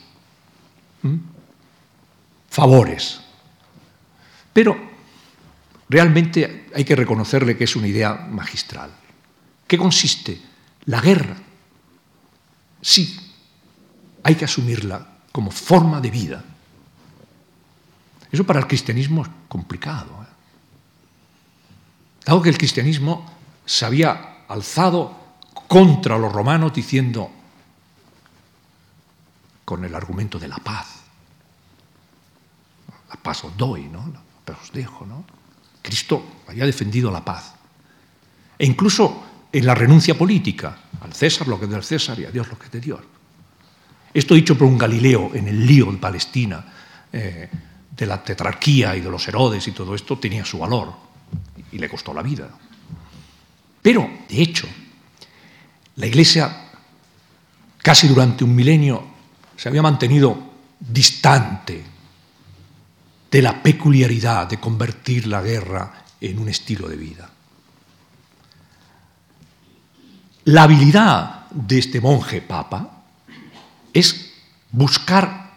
favores, 2.48 3.20
pero 4.52 4.88
Realmente 5.88 6.66
hay 6.74 6.84
que 6.84 6.96
reconocerle 6.96 7.56
que 7.56 7.64
es 7.64 7.74
una 7.74 7.86
idea 7.86 8.14
magistral. 8.14 8.90
¿Qué 9.66 9.78
consiste? 9.78 10.38
La 10.84 11.00
guerra. 11.00 11.36
Sí, 12.80 13.18
hay 14.22 14.34
que 14.34 14.44
asumirla 14.44 15.06
como 15.32 15.50
forma 15.50 16.00
de 16.00 16.10
vida. 16.10 16.44
Eso 18.30 18.44
para 18.44 18.60
el 18.60 18.66
cristianismo 18.66 19.22
es 19.22 19.28
complicado. 19.48 20.17
Dado 22.28 22.42
que 22.42 22.50
el 22.50 22.58
cristianismo 22.58 23.24
se 23.64 23.86
había 23.86 24.44
alzado 24.48 25.16
contra 25.66 26.18
los 26.18 26.30
romanos 26.30 26.74
diciendo, 26.74 27.30
con 29.64 29.82
el 29.82 29.94
argumento 29.94 30.38
de 30.38 30.46
la 30.46 30.58
paz, 30.58 31.04
la 33.08 33.16
paz 33.16 33.44
os 33.44 33.56
doy, 33.56 33.84
¿no? 33.84 34.12
paz 34.44 34.58
os 34.62 34.72
dejo, 34.72 35.06
¿no? 35.06 35.24
Cristo 35.80 36.42
había 36.46 36.66
defendido 36.66 37.10
la 37.10 37.24
paz. 37.24 37.54
E 38.58 38.66
incluso 38.66 39.48
en 39.50 39.64
la 39.64 39.74
renuncia 39.74 40.12
política, 40.12 40.76
al 41.00 41.14
César 41.14 41.48
lo 41.48 41.58
que 41.58 41.64
es 41.64 41.70
del 41.70 41.82
César 41.82 42.20
y 42.20 42.26
a 42.26 42.30
Dios 42.30 42.46
lo 42.48 42.58
que 42.58 42.66
es 42.66 42.72
de 42.72 42.80
Dios. 42.80 43.00
Esto 44.12 44.34
dicho 44.34 44.58
por 44.58 44.68
un 44.68 44.76
Galileo 44.76 45.30
en 45.32 45.48
el 45.48 45.66
lío 45.66 45.90
de 45.90 45.96
Palestina, 45.96 46.62
eh, 47.10 47.48
de 47.96 48.06
la 48.06 48.22
tetrarquía 48.22 48.94
y 48.96 49.00
de 49.00 49.10
los 49.10 49.26
Herodes 49.26 49.66
y 49.66 49.72
todo 49.72 49.94
esto, 49.94 50.18
tenía 50.18 50.44
su 50.44 50.58
valor 50.58 51.07
y 51.72 51.78
le 51.78 51.88
costó 51.88 52.14
la 52.14 52.22
vida. 52.22 52.48
Pero, 53.82 54.08
de 54.28 54.42
hecho, 54.42 54.66
la 55.96 56.06
Iglesia 56.06 56.64
casi 57.82 58.08
durante 58.08 58.44
un 58.44 58.54
milenio 58.54 59.04
se 59.56 59.68
había 59.68 59.82
mantenido 59.82 60.38
distante 60.78 61.84
de 63.30 63.42
la 63.42 63.62
peculiaridad 63.62 64.46
de 64.46 64.58
convertir 64.58 65.26
la 65.26 65.42
guerra 65.42 66.04
en 66.20 66.38
un 66.38 66.48
estilo 66.48 66.88
de 66.88 66.96
vida. 66.96 67.30
La 70.44 70.62
habilidad 70.62 71.50
de 71.50 71.78
este 71.78 72.00
monje 72.00 72.40
papa 72.40 73.02
es 73.92 74.32
buscar 74.70 75.50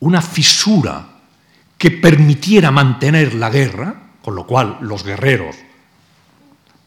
una 0.00 0.22
fisura 0.22 1.08
que 1.78 1.90
permitiera 1.90 2.70
mantener 2.70 3.34
la 3.34 3.50
guerra, 3.50 4.05
con 4.26 4.34
lo 4.34 4.44
cual 4.44 4.78
los 4.80 5.04
guerreros 5.04 5.54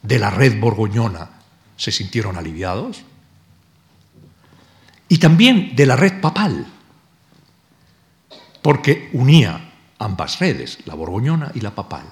de 0.01 0.19
la 0.19 0.29
red 0.29 0.59
borgoñona 0.59 1.29
se 1.77 1.89
sintieron 1.89 2.35
aliviados, 2.35 3.01
y 5.07 5.19
también 5.19 5.73
de 5.73 5.85
la 5.85 5.95
red 5.95 6.19
papal 6.19 6.67
porque 8.61 9.09
unía 9.13 9.71
ambas 9.99 10.39
redes, 10.39 10.79
la 10.83 10.95
borgoñona 10.95 11.53
y 11.55 11.61
la 11.61 11.73
papal. 11.73 12.03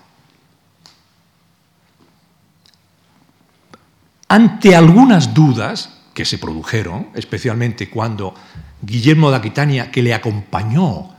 Ante 4.30 4.78
algunas 4.78 5.34
dudas 5.34 5.90
que 6.14 6.24
se 6.24 6.38
produjeron, 6.38 7.10
especialmente 7.16 7.90
cuando 7.90 8.34
Guillermo 8.82 9.30
de 9.30 9.36
Aquitania, 9.36 9.92
que 9.92 10.02
le 10.02 10.14
acompañó 10.14 11.10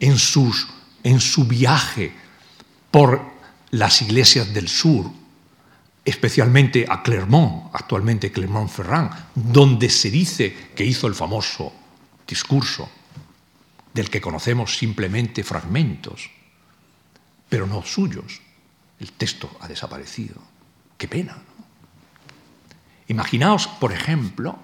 en, 0.00 0.18
sus, 0.18 0.66
en 1.04 1.20
su 1.20 1.44
viaje 1.44 2.12
por 2.90 3.31
las 3.72 4.02
iglesias 4.02 4.52
del 4.52 4.68
sur, 4.68 5.10
especialmente 6.04 6.84
a 6.88 7.02
Clermont, 7.02 7.70
actualmente 7.72 8.30
Clermont-Ferrand, 8.30 9.10
donde 9.34 9.88
se 9.88 10.10
dice 10.10 10.70
que 10.74 10.84
hizo 10.84 11.06
el 11.06 11.14
famoso 11.14 11.72
discurso 12.26 12.88
del 13.94 14.10
que 14.10 14.20
conocemos 14.20 14.76
simplemente 14.76 15.42
fragmentos, 15.42 16.30
pero 17.48 17.66
no 17.66 17.82
suyos. 17.82 18.40
El 19.00 19.12
texto 19.12 19.50
ha 19.60 19.68
desaparecido. 19.68 20.40
Qué 20.98 21.08
pena. 21.08 21.36
Imaginaos, 23.08 23.66
por 23.66 23.92
ejemplo, 23.92 24.58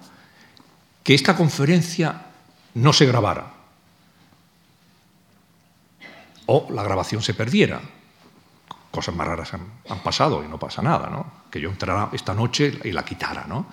que 1.03 1.15
esta 1.15 1.35
conferencia 1.35 2.27
no 2.75 2.93
se 2.93 3.05
grabara 3.05 3.53
o 6.45 6.67
la 6.71 6.83
grabación 6.83 7.21
se 7.21 7.33
perdiera, 7.33 7.81
cosas 8.91 9.15
más 9.15 9.27
raras 9.27 9.53
han, 9.53 9.99
pasado 10.03 10.43
y 10.43 10.47
no 10.47 10.57
pasa 10.57 10.81
nada, 10.81 11.09
¿no? 11.09 11.25
Que 11.49 11.61
yo 11.61 11.69
entrara 11.69 12.09
esta 12.11 12.33
noche 12.33 12.79
y 12.83 12.91
la 12.91 13.03
quitara, 13.03 13.45
¿no? 13.47 13.67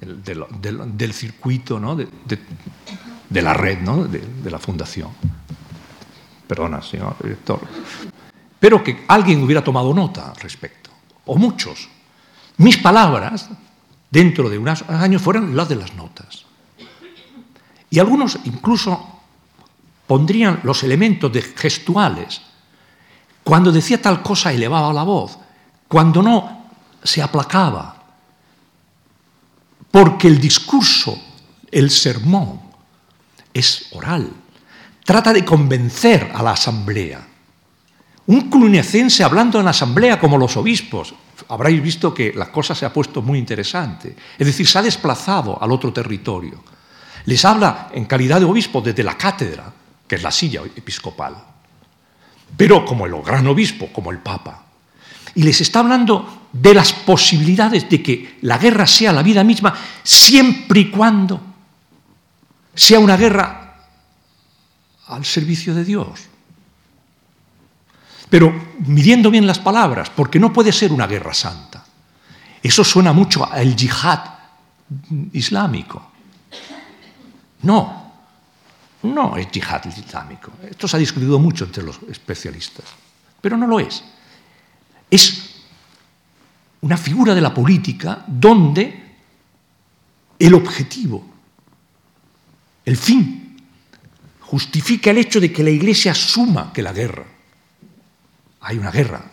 del, 0.00 1.12
circuito, 1.12 1.78
¿no? 1.78 1.94
De, 1.94 2.08
la 3.42 3.54
red, 3.54 3.80
¿no? 3.80 4.04
De, 4.04 4.50
la 4.50 4.58
fundación. 4.58 5.10
Perdona, 6.46 6.82
señor 6.82 7.16
director. 7.22 7.60
Pero 8.58 8.82
que 8.82 9.04
alguien 9.08 9.42
hubiera 9.42 9.62
tomado 9.62 9.92
nota 9.94 10.30
al 10.30 10.36
respecto, 10.36 10.90
o 11.26 11.36
muchos. 11.36 11.88
Mis 12.58 12.78
palabras, 12.78 13.48
dentro 14.10 14.48
de 14.48 14.58
unos 14.58 14.82
años, 14.88 15.22
fueran 15.22 15.56
las 15.56 15.68
de 15.68 15.76
las 15.76 15.94
notas. 15.94 16.44
Y 17.90 17.98
algunos 17.98 18.38
incluso 18.44 19.20
pondrían 20.06 20.60
los 20.62 20.82
elementos 20.82 21.32
gestuales 21.56 22.42
cuando 23.44 23.72
decía 23.72 24.00
tal 24.00 24.22
cosa 24.22 24.52
elevaba 24.52 24.92
la 24.92 25.02
voz, 25.02 25.38
cuando 25.88 26.22
no 26.22 26.70
se 27.02 27.20
aplacaba, 27.20 27.96
porque 29.90 30.28
el 30.28 30.40
discurso, 30.40 31.20
el 31.70 31.90
sermón, 31.90 32.60
es 33.52 33.88
oral, 33.92 34.30
trata 35.04 35.32
de 35.32 35.44
convencer 35.44 36.30
a 36.34 36.42
la 36.42 36.52
asamblea. 36.52 37.28
Un 38.24 38.48
cluniacense 38.48 39.24
hablando 39.24 39.58
en 39.58 39.64
la 39.64 39.72
asamblea 39.72 40.18
como 40.18 40.38
los 40.38 40.56
obispos, 40.56 41.12
habréis 41.48 41.82
visto 41.82 42.14
que 42.14 42.32
la 42.34 42.50
cosa 42.50 42.74
se 42.74 42.86
ha 42.86 42.92
puesto 42.92 43.20
muy 43.20 43.38
interesante, 43.38 44.16
es 44.38 44.46
decir, 44.46 44.66
se 44.66 44.78
ha 44.78 44.82
desplazado 44.82 45.60
al 45.60 45.72
otro 45.72 45.92
territorio. 45.92 46.62
Les 47.26 47.44
habla 47.44 47.90
en 47.92 48.04
calidad 48.04 48.38
de 48.38 48.46
obispo 48.46 48.80
desde 48.80 49.02
la 49.02 49.18
cátedra, 49.18 49.72
que 50.06 50.14
es 50.14 50.22
la 50.22 50.30
silla 50.30 50.62
episcopal 50.62 51.51
pero 52.56 52.84
como 52.84 53.06
el 53.06 53.14
gran 53.22 53.46
obispo, 53.46 53.88
como 53.92 54.10
el 54.10 54.18
papa. 54.18 54.64
Y 55.34 55.42
les 55.42 55.60
está 55.60 55.80
hablando 55.80 56.48
de 56.52 56.74
las 56.74 56.92
posibilidades 56.92 57.88
de 57.88 58.02
que 58.02 58.38
la 58.42 58.58
guerra 58.58 58.86
sea 58.86 59.12
la 59.12 59.22
vida 59.22 59.42
misma, 59.42 59.74
siempre 60.02 60.80
y 60.80 60.90
cuando 60.90 61.40
sea 62.74 62.98
una 62.98 63.16
guerra 63.16 63.76
al 65.08 65.24
servicio 65.24 65.74
de 65.74 65.84
Dios. 65.84 66.28
Pero 68.28 68.74
midiendo 68.86 69.30
bien 69.30 69.46
las 69.46 69.58
palabras, 69.58 70.10
porque 70.10 70.38
no 70.38 70.52
puede 70.52 70.72
ser 70.72 70.92
una 70.92 71.06
guerra 71.06 71.34
santa. 71.34 71.84
Eso 72.62 72.84
suena 72.84 73.12
mucho 73.12 73.50
al 73.50 73.74
yihad 73.74 74.20
islámico. 75.32 76.12
No, 77.62 78.01
no 79.02 79.36
es 79.36 79.50
yihad 79.50 79.84
islámico. 79.84 80.52
Esto 80.62 80.86
se 80.86 80.96
ha 80.96 81.00
discutido 81.00 81.38
mucho 81.38 81.64
entre 81.64 81.82
los 81.82 81.98
especialistas, 82.08 82.84
pero 83.40 83.56
no 83.56 83.66
lo 83.66 83.80
es. 83.80 84.02
Es 85.10 85.62
una 86.82 86.96
figura 86.96 87.34
de 87.34 87.40
la 87.40 87.52
política 87.52 88.24
donde 88.26 89.02
el 90.38 90.54
objetivo, 90.54 91.24
el 92.84 92.96
fin, 92.96 93.56
justifica 94.40 95.10
el 95.10 95.18
hecho 95.18 95.40
de 95.40 95.52
que 95.52 95.62
la 95.62 95.70
Iglesia 95.70 96.12
asuma 96.12 96.72
que 96.72 96.82
la 96.82 96.92
guerra, 96.92 97.24
hay 98.60 98.78
una 98.78 98.90
guerra, 98.90 99.24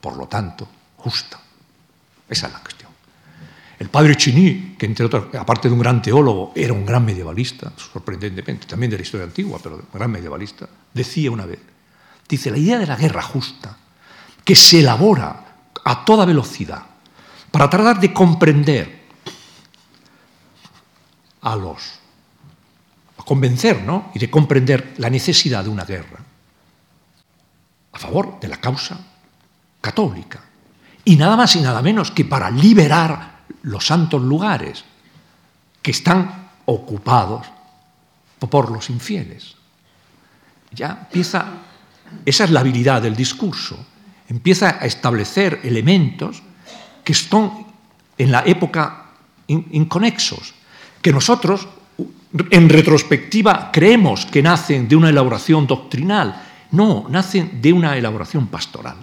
por 0.00 0.16
lo 0.16 0.26
tanto, 0.26 0.68
justa. 0.96 1.40
Esa 2.28 2.46
es 2.46 2.52
la 2.52 2.60
cuestión. 2.60 2.83
El 3.84 3.90
padre 3.90 4.16
Chini, 4.16 4.76
que 4.78 4.86
entre 4.86 5.04
otras, 5.04 5.24
aparte 5.38 5.68
de 5.68 5.74
un 5.74 5.80
gran 5.80 6.00
teólogo, 6.00 6.52
era 6.56 6.72
un 6.72 6.86
gran 6.86 7.04
medievalista, 7.04 7.70
sorprendentemente, 7.76 8.66
también 8.66 8.90
de 8.90 8.96
la 8.96 9.02
historia 9.02 9.26
antigua, 9.26 9.60
pero 9.62 9.76
un 9.76 9.84
gran 9.92 10.10
medievalista, 10.10 10.66
decía 10.94 11.30
una 11.30 11.44
vez, 11.44 11.58
dice, 12.26 12.50
la 12.50 12.56
idea 12.56 12.78
de 12.78 12.86
la 12.86 12.96
guerra 12.96 13.20
justa, 13.20 13.76
que 14.42 14.54
se 14.54 14.80
elabora 14.80 15.58
a 15.84 16.04
toda 16.06 16.24
velocidad 16.24 16.82
para 17.50 17.68
tratar 17.68 18.00
de 18.00 18.10
comprender 18.10 19.02
a 21.42 21.54
los, 21.54 21.82
a 23.18 23.22
convencer, 23.22 23.82
¿no? 23.82 24.12
Y 24.14 24.18
de 24.18 24.30
comprender 24.30 24.94
la 24.96 25.10
necesidad 25.10 25.62
de 25.62 25.68
una 25.68 25.84
guerra 25.84 26.20
a 27.92 27.98
favor 27.98 28.40
de 28.40 28.48
la 28.48 28.56
causa 28.56 28.98
católica. 29.82 30.40
Y 31.04 31.16
nada 31.16 31.36
más 31.36 31.54
y 31.54 31.60
nada 31.60 31.82
menos 31.82 32.12
que 32.12 32.24
para 32.24 32.50
liberar 32.50 33.33
los 33.64 33.86
santos 33.86 34.22
lugares 34.22 34.84
que 35.82 35.90
están 35.90 36.48
ocupados 36.66 37.46
por 38.38 38.70
los 38.70 38.90
infieles. 38.90 39.54
Ya 40.72 41.06
empieza, 41.06 41.46
esa 42.24 42.44
es 42.44 42.50
la 42.50 42.60
habilidad 42.60 43.02
del 43.02 43.16
discurso, 43.16 43.78
empieza 44.28 44.78
a 44.80 44.86
establecer 44.86 45.60
elementos 45.62 46.42
que 47.02 47.12
están 47.12 47.66
en 48.16 48.32
la 48.32 48.42
época 48.46 49.06
inconexos, 49.46 50.54
que 51.00 51.12
nosotros 51.12 51.68
en 52.50 52.68
retrospectiva 52.68 53.70
creemos 53.72 54.26
que 54.26 54.42
nacen 54.42 54.88
de 54.88 54.96
una 54.96 55.10
elaboración 55.10 55.66
doctrinal, 55.66 56.42
no, 56.72 57.06
nacen 57.08 57.60
de 57.62 57.72
una 57.72 57.96
elaboración 57.96 58.48
pastoral. 58.48 58.96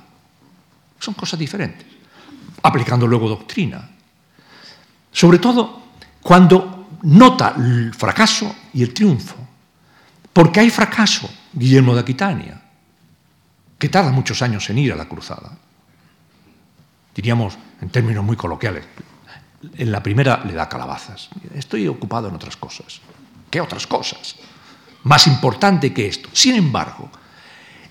Son 0.99 1.13
cosas 1.13 1.39
diferentes, 1.39 1.87
aplicando 2.61 3.07
luego 3.07 3.29
doctrina. 3.29 3.89
Sobre 5.11 5.39
todo 5.39 5.81
cuando 6.21 6.87
nota 7.03 7.55
el 7.57 7.93
fracaso 7.93 8.55
y 8.73 8.83
el 8.83 8.93
triunfo. 8.93 9.35
Porque 10.33 10.59
hay 10.59 10.69
fracaso, 10.69 11.29
Guillermo 11.51 11.93
de 11.93 12.01
Aquitania, 12.01 12.61
que 13.77 13.89
tarda 13.89 14.11
muchos 14.11 14.41
años 14.41 14.69
en 14.69 14.77
ir 14.77 14.93
a 14.93 14.95
la 14.95 15.09
cruzada. 15.09 15.57
Diríamos, 17.13 17.57
en 17.81 17.89
términos 17.89 18.23
muy 18.23 18.37
coloquiales, 18.37 18.85
en 19.75 19.91
la 19.91 20.01
primera 20.01 20.41
le 20.45 20.53
da 20.53 20.69
calabazas. 20.69 21.29
Estoy 21.53 21.87
ocupado 21.87 22.29
en 22.29 22.35
otras 22.35 22.55
cosas. 22.55 23.01
¿Qué 23.49 23.59
otras 23.59 23.85
cosas? 23.85 24.35
Más 25.03 25.27
importante 25.27 25.93
que 25.93 26.07
esto. 26.07 26.29
Sin 26.31 26.55
embargo, 26.55 27.09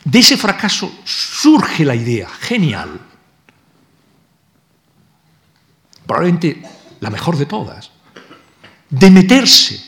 de 0.05 0.19
ese 0.19 0.37
fracaso 0.37 0.91
surge 1.05 1.85
la 1.85 1.95
idea 1.95 2.29
genial, 2.29 3.01
probablemente 6.07 6.63
la 7.01 7.11
mejor 7.11 7.37
de 7.37 7.47
todas, 7.47 7.91
de 8.89 9.11
meterse. 9.11 9.81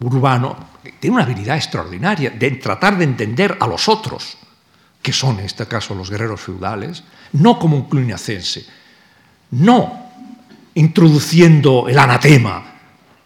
Urbano 0.00 0.56
tiene 0.98 1.16
una 1.16 1.24
habilidad 1.24 1.56
extraordinaria 1.56 2.30
de 2.30 2.52
tratar 2.52 2.96
de 2.96 3.04
entender 3.04 3.56
a 3.60 3.66
los 3.66 3.88
otros, 3.88 4.38
que 5.02 5.12
son 5.12 5.38
en 5.38 5.46
este 5.46 5.66
caso 5.66 5.94
los 5.94 6.10
guerreros 6.10 6.40
feudales, 6.40 7.02
no 7.32 7.58
como 7.58 7.76
un 7.76 7.88
cluniacense, 7.88 8.64
no 9.52 10.10
introduciendo 10.74 11.88
el 11.88 11.98
anatema, 11.98 12.64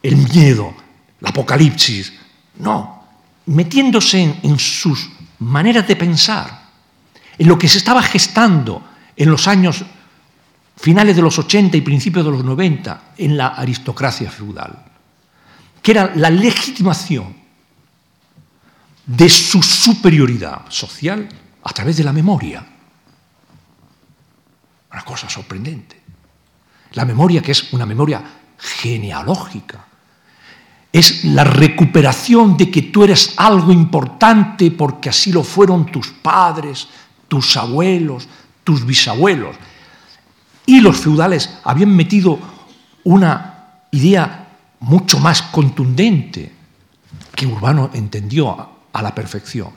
el 0.02 0.16
miedo, 0.16 0.74
el 1.20 1.26
apocalipsis, 1.26 2.12
no, 2.58 3.04
metiéndose 3.46 4.22
en, 4.22 4.40
en 4.42 4.58
sus 4.58 5.10
maneras 5.38 5.86
de 5.86 5.96
pensar, 5.96 6.64
en 7.36 7.48
lo 7.48 7.58
que 7.58 7.68
se 7.68 7.78
estaba 7.78 8.02
gestando 8.02 8.82
en 9.16 9.30
los 9.30 9.46
años 9.46 9.84
finales 10.76 11.16
de 11.16 11.22
los 11.22 11.38
80 11.38 11.76
y 11.76 11.80
principios 11.80 12.24
de 12.24 12.30
los 12.30 12.44
90 12.44 13.14
en 13.18 13.36
la 13.36 13.48
aristocracia 13.48 14.30
feudal, 14.30 14.84
que 15.82 15.90
era 15.90 16.12
la 16.16 16.30
legitimación 16.30 17.34
de 19.06 19.28
su 19.28 19.62
superioridad 19.62 20.62
social 20.68 21.28
a 21.62 21.72
través 21.72 21.96
de 21.96 22.04
la 22.04 22.12
memoria. 22.12 22.64
Una 24.92 25.04
cosa 25.04 25.28
sorprendente. 25.28 26.00
La 26.92 27.04
memoria 27.04 27.42
que 27.42 27.52
es 27.52 27.72
una 27.72 27.86
memoria 27.86 28.22
genealógica. 28.58 29.84
Es 30.92 31.24
la 31.24 31.42
recuperación 31.42 32.56
de 32.56 32.70
que 32.70 32.82
tú 32.82 33.02
eres 33.02 33.34
algo 33.36 33.72
importante 33.72 34.70
porque 34.70 35.08
así 35.08 35.32
lo 35.32 35.42
fueron 35.42 35.86
tus 35.86 36.08
padres, 36.08 36.86
tus 37.26 37.56
abuelos, 37.56 38.28
tus 38.62 38.86
bisabuelos 38.86 39.56
y 40.66 40.80
los 40.80 40.96
feudales 40.96 41.58
habían 41.64 41.94
metido 41.94 42.38
una 43.04 43.82
idea 43.90 44.48
mucho 44.80 45.18
más 45.18 45.42
contundente 45.42 46.52
que 47.34 47.46
Urbano 47.46 47.90
entendió 47.94 48.70
a 48.92 49.02
la 49.02 49.14
perfección. 49.14 49.70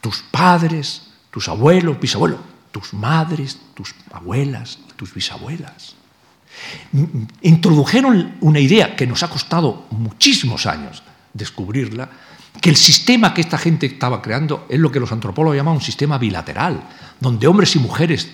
Tus 0.00 0.22
padres, 0.22 1.02
tus 1.30 1.48
abuelos, 1.48 2.00
bisabuelos, 2.00 2.40
tus 2.70 2.94
madres, 2.94 3.58
tus 3.74 3.94
abuelas, 4.12 4.78
tus 4.96 5.12
bisabuelas. 5.12 5.94
Introdujeron 7.42 8.36
una 8.40 8.60
idea 8.60 8.96
que 8.96 9.06
nos 9.06 9.22
ha 9.22 9.30
costado 9.30 9.86
muchísimos 9.90 10.66
años 10.66 11.02
descubrirla, 11.32 12.08
que 12.60 12.70
el 12.70 12.76
sistema 12.76 13.34
que 13.34 13.42
esta 13.42 13.58
gente 13.58 13.86
estaba 13.86 14.22
creando 14.22 14.66
es 14.68 14.80
lo 14.80 14.90
que 14.90 15.00
los 15.00 15.12
antropólogos 15.12 15.56
llaman 15.56 15.74
un 15.74 15.82
sistema 15.82 16.16
bilateral, 16.18 16.82
donde 17.20 17.46
hombres 17.46 17.76
y 17.76 17.78
mujeres 17.78 18.30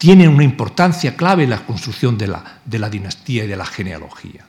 tienen 0.00 0.30
una 0.30 0.44
importancia 0.44 1.14
clave 1.14 1.44
en 1.44 1.50
la 1.50 1.66
construcción 1.66 2.16
de 2.16 2.26
la, 2.26 2.42
de 2.64 2.78
la 2.78 2.88
dinastía 2.88 3.44
y 3.44 3.46
de 3.46 3.54
la 3.54 3.66
genealogía. 3.66 4.46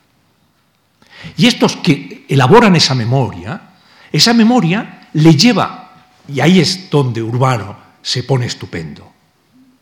Y 1.35 1.45
estos 1.45 1.75
que 1.75 2.25
elaboran 2.29 2.73
esa 2.77 2.95
memoria, 2.95 3.61
esa 4.13 4.33
memoria 4.33 5.09
le 5.11 5.35
lleva, 5.35 6.05
y 6.25 6.39
ahí 6.39 6.61
es 6.61 6.89
donde 6.89 7.21
Urbano 7.21 7.75
se 8.01 8.23
pone 8.23 8.45
estupendo, 8.45 9.11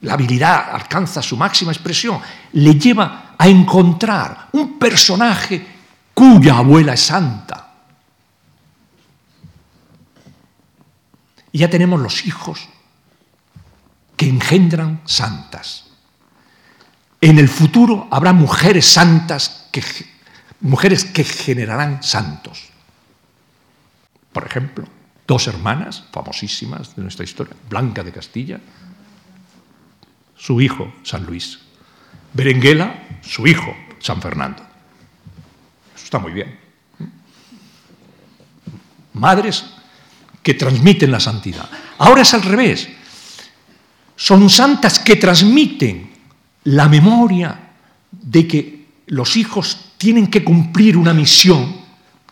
la 0.02 0.14
habilidad 0.14 0.72
alcanza 0.74 1.22
su 1.22 1.38
máxima 1.38 1.72
expresión, 1.72 2.20
le 2.54 2.74
lleva 2.74 3.36
a 3.38 3.48
encontrar 3.48 4.48
un 4.54 4.80
personaje 4.80 5.64
cuya 6.16 6.58
abuela 6.58 6.94
es 6.94 7.02
santa. 7.02 7.74
Y 11.52 11.60
ya 11.60 11.70
tenemos 11.70 12.02
los 12.02 12.26
hijos 12.26 12.68
que 14.20 14.28
engendran 14.28 15.00
santas. 15.06 15.86
En 17.22 17.40
el 17.40 17.48
futuro 17.48 18.10
habrá 18.12 18.34
mujeres 18.34 18.86
santas, 18.86 19.70
mujeres 20.60 21.06
que 21.06 21.24
generarán 21.24 22.04
santos. 22.04 22.68
Por 24.34 24.46
ejemplo, 24.46 24.86
dos 25.26 25.48
hermanas 25.48 26.04
famosísimas 26.12 26.98
de 26.98 27.02
nuestra 27.04 27.24
historia, 27.24 27.56
Blanca 27.70 28.04
de 28.04 28.12
Castilla, 28.12 28.60
su 30.36 30.60
hijo 30.60 30.92
San 31.04 31.24
Luis, 31.24 31.60
Berenguela, 32.34 33.22
su 33.22 33.48
hijo 33.48 33.74
San 34.00 34.22
Fernando. 34.22 34.62
Eso 35.96 36.04
está 36.04 36.20
muy 36.20 36.34
bien. 36.34 36.60
Madres 39.14 39.64
que 40.44 40.56
transmiten 40.56 41.10
la 41.10 41.22
santidad. 41.22 41.70
Ahora 42.00 42.24
es 42.24 42.34
al 42.34 42.42
revés. 42.42 42.99
Son 44.20 44.50
santas 44.50 45.00
que 45.00 45.16
transmiten 45.16 46.10
la 46.66 46.90
memoria 46.90 47.58
de 48.12 48.46
que 48.46 48.86
los 49.08 49.38
hijos 49.38 49.94
tienen 49.98 50.28
que 50.28 50.44
cumplir 50.44 50.98
una 50.98 51.14
misión 51.14 51.74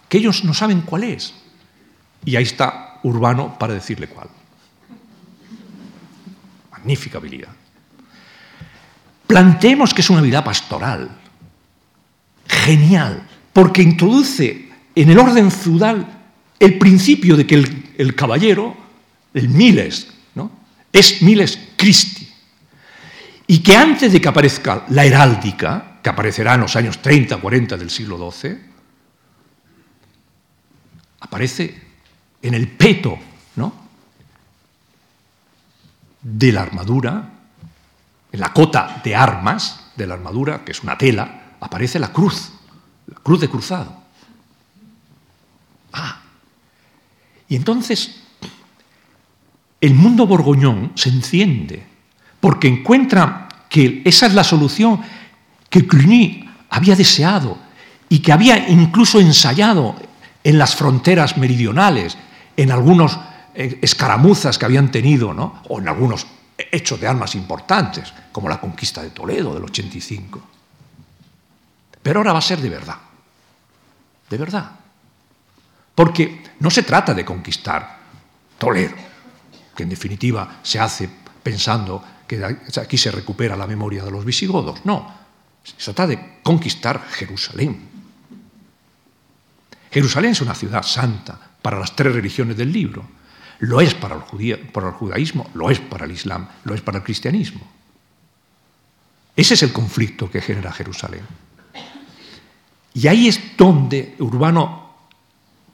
que 0.09 0.17
ellos 0.17 0.43
no 0.43 0.53
saben 0.53 0.81
cuál 0.81 1.05
es. 1.05 1.33
Y 2.25 2.35
ahí 2.35 2.43
está 2.43 2.99
Urbano 3.03 3.57
para 3.57 3.73
decirle 3.73 4.07
cuál. 4.07 4.27
Magnífica 6.73 7.19
habilidad. 7.19 7.55
Planteemos 9.25 9.93
que 9.93 10.01
es 10.01 10.09
una 10.09 10.19
vida 10.19 10.43
pastoral, 10.43 11.09
genial, 12.47 13.25
porque 13.53 13.81
introduce 13.81 14.67
en 14.93 15.09
el 15.09 15.17
orden 15.17 15.51
feudal 15.51 16.05
el 16.59 16.77
principio 16.77 17.37
de 17.37 17.47
que 17.47 17.55
el, 17.97 18.13
caballero, 18.13 18.75
el 19.33 19.47
miles. 19.47 20.16
Es 20.91 21.21
miles 21.21 21.59
Christi, 21.75 22.27
y 23.47 23.59
que 23.59 23.75
antes 23.75 24.11
de 24.11 24.19
que 24.19 24.27
aparezca 24.27 24.85
la 24.89 25.05
heráldica, 25.05 25.99
que 26.03 26.09
aparecerá 26.09 26.55
en 26.55 26.61
los 26.61 26.75
años 26.75 27.01
30, 27.01 27.37
40 27.37 27.77
del 27.77 27.89
siglo 27.89 28.31
XII, 28.31 28.57
aparece 31.21 31.81
en 32.41 32.53
el 32.53 32.67
peto 32.67 33.17
¿no? 33.55 33.73
de 36.21 36.51
la 36.51 36.61
armadura, 36.61 37.29
en 38.31 38.39
la 38.39 38.53
cota 38.53 39.01
de 39.03 39.15
armas 39.15 39.91
de 39.95 40.07
la 40.07 40.15
armadura, 40.15 40.63
que 40.63 40.73
es 40.73 40.83
una 40.83 40.97
tela, 40.97 41.55
aparece 41.59 41.99
la 41.99 42.11
cruz, 42.11 42.51
la 43.07 43.19
cruz 43.19 43.39
de 43.39 43.49
cruzado. 43.49 44.03
Ah, 45.93 46.21
y 47.47 47.55
entonces 47.55 48.23
el 49.79 49.93
mundo 49.93 50.25
borgoñón 50.25 50.91
se 50.95 51.09
enciende 51.09 51.85
porque 52.39 52.67
encuentra 52.67 53.47
que 53.69 54.01
esa 54.05 54.25
es 54.27 54.33
la 54.33 54.43
solución 54.43 55.01
que 55.69 55.85
Cluny 55.85 56.49
había 56.69 56.95
deseado 56.95 57.57
y 58.09 58.19
que 58.19 58.31
había 58.31 58.69
incluso 58.69 59.19
ensayado 59.19 59.95
en 60.43 60.57
las 60.57 60.75
fronteras 60.75 61.37
meridionales, 61.37 62.17
en 62.55 62.71
algunos 62.71 63.19
eh, 63.53 63.79
escaramuzas 63.81 64.57
que 64.57 64.65
habían 64.65 64.91
tenido, 64.91 65.29
o 65.67 65.79
en 65.79 65.87
algunos 65.87 66.25
hechos 66.57 66.99
de 66.99 67.07
armas 67.07 67.35
importantes, 67.35 68.13
como 68.31 68.47
la 68.47 68.59
conquista 68.59 69.03
de 69.03 69.09
Toledo 69.09 69.53
del 69.53 69.65
85. 69.65 70.41
Pero 72.01 72.19
ahora 72.19 72.33
va 72.33 72.39
a 72.39 72.41
ser 72.41 72.61
de 72.61 72.69
verdad, 72.69 72.97
de 74.29 74.37
verdad. 74.37 74.71
Porque 75.93 76.43
no 76.59 76.69
se 76.69 76.83
trata 76.83 77.13
de 77.13 77.25
conquistar 77.25 77.97
Toledo, 78.57 78.95
que 79.77 79.83
en 79.83 79.89
definitiva 79.89 80.59
se 80.63 80.79
hace 80.79 81.07
pensando 81.43 82.03
que 82.27 82.43
aquí 82.43 82.97
se 82.97 83.11
recupera 83.11 83.55
la 83.55 83.67
memoria 83.67 84.03
de 84.03 84.09
los 84.09 84.25
visigodos. 84.25 84.83
No, 84.83 85.13
se 85.63 85.93
trata 85.93 86.07
de 86.07 86.39
conquistar 86.41 87.05
Jerusalén. 87.11 87.87
Jerusalén 89.91 90.31
es 90.31 90.41
una 90.41 90.55
ciudad 90.55 90.81
santa 90.81 91.39
para 91.61 91.79
las 91.79 91.95
tres 91.95 92.13
religiones 92.13 92.57
del 92.57 92.73
libro. 92.73 93.07
Lo 93.59 93.79
es 93.79 93.93
para 93.93 94.15
el, 94.15 94.59
para 94.69 94.87
el 94.87 94.93
judaísmo, 94.93 95.49
lo 95.53 95.69
es 95.69 95.79
para 95.79 96.05
el 96.05 96.11
islam, 96.11 96.47
lo 96.65 96.73
es 96.73 96.81
para 96.81 96.97
el 96.97 97.03
cristianismo. 97.03 97.61
Ese 99.35 99.53
es 99.53 99.63
el 99.63 99.71
conflicto 99.71 100.29
que 100.29 100.41
genera 100.41 100.71
Jerusalén. 100.71 101.21
Y 102.95 103.07
ahí 103.07 103.27
es 103.27 103.55
donde 103.55 104.15
Urbano 104.19 104.87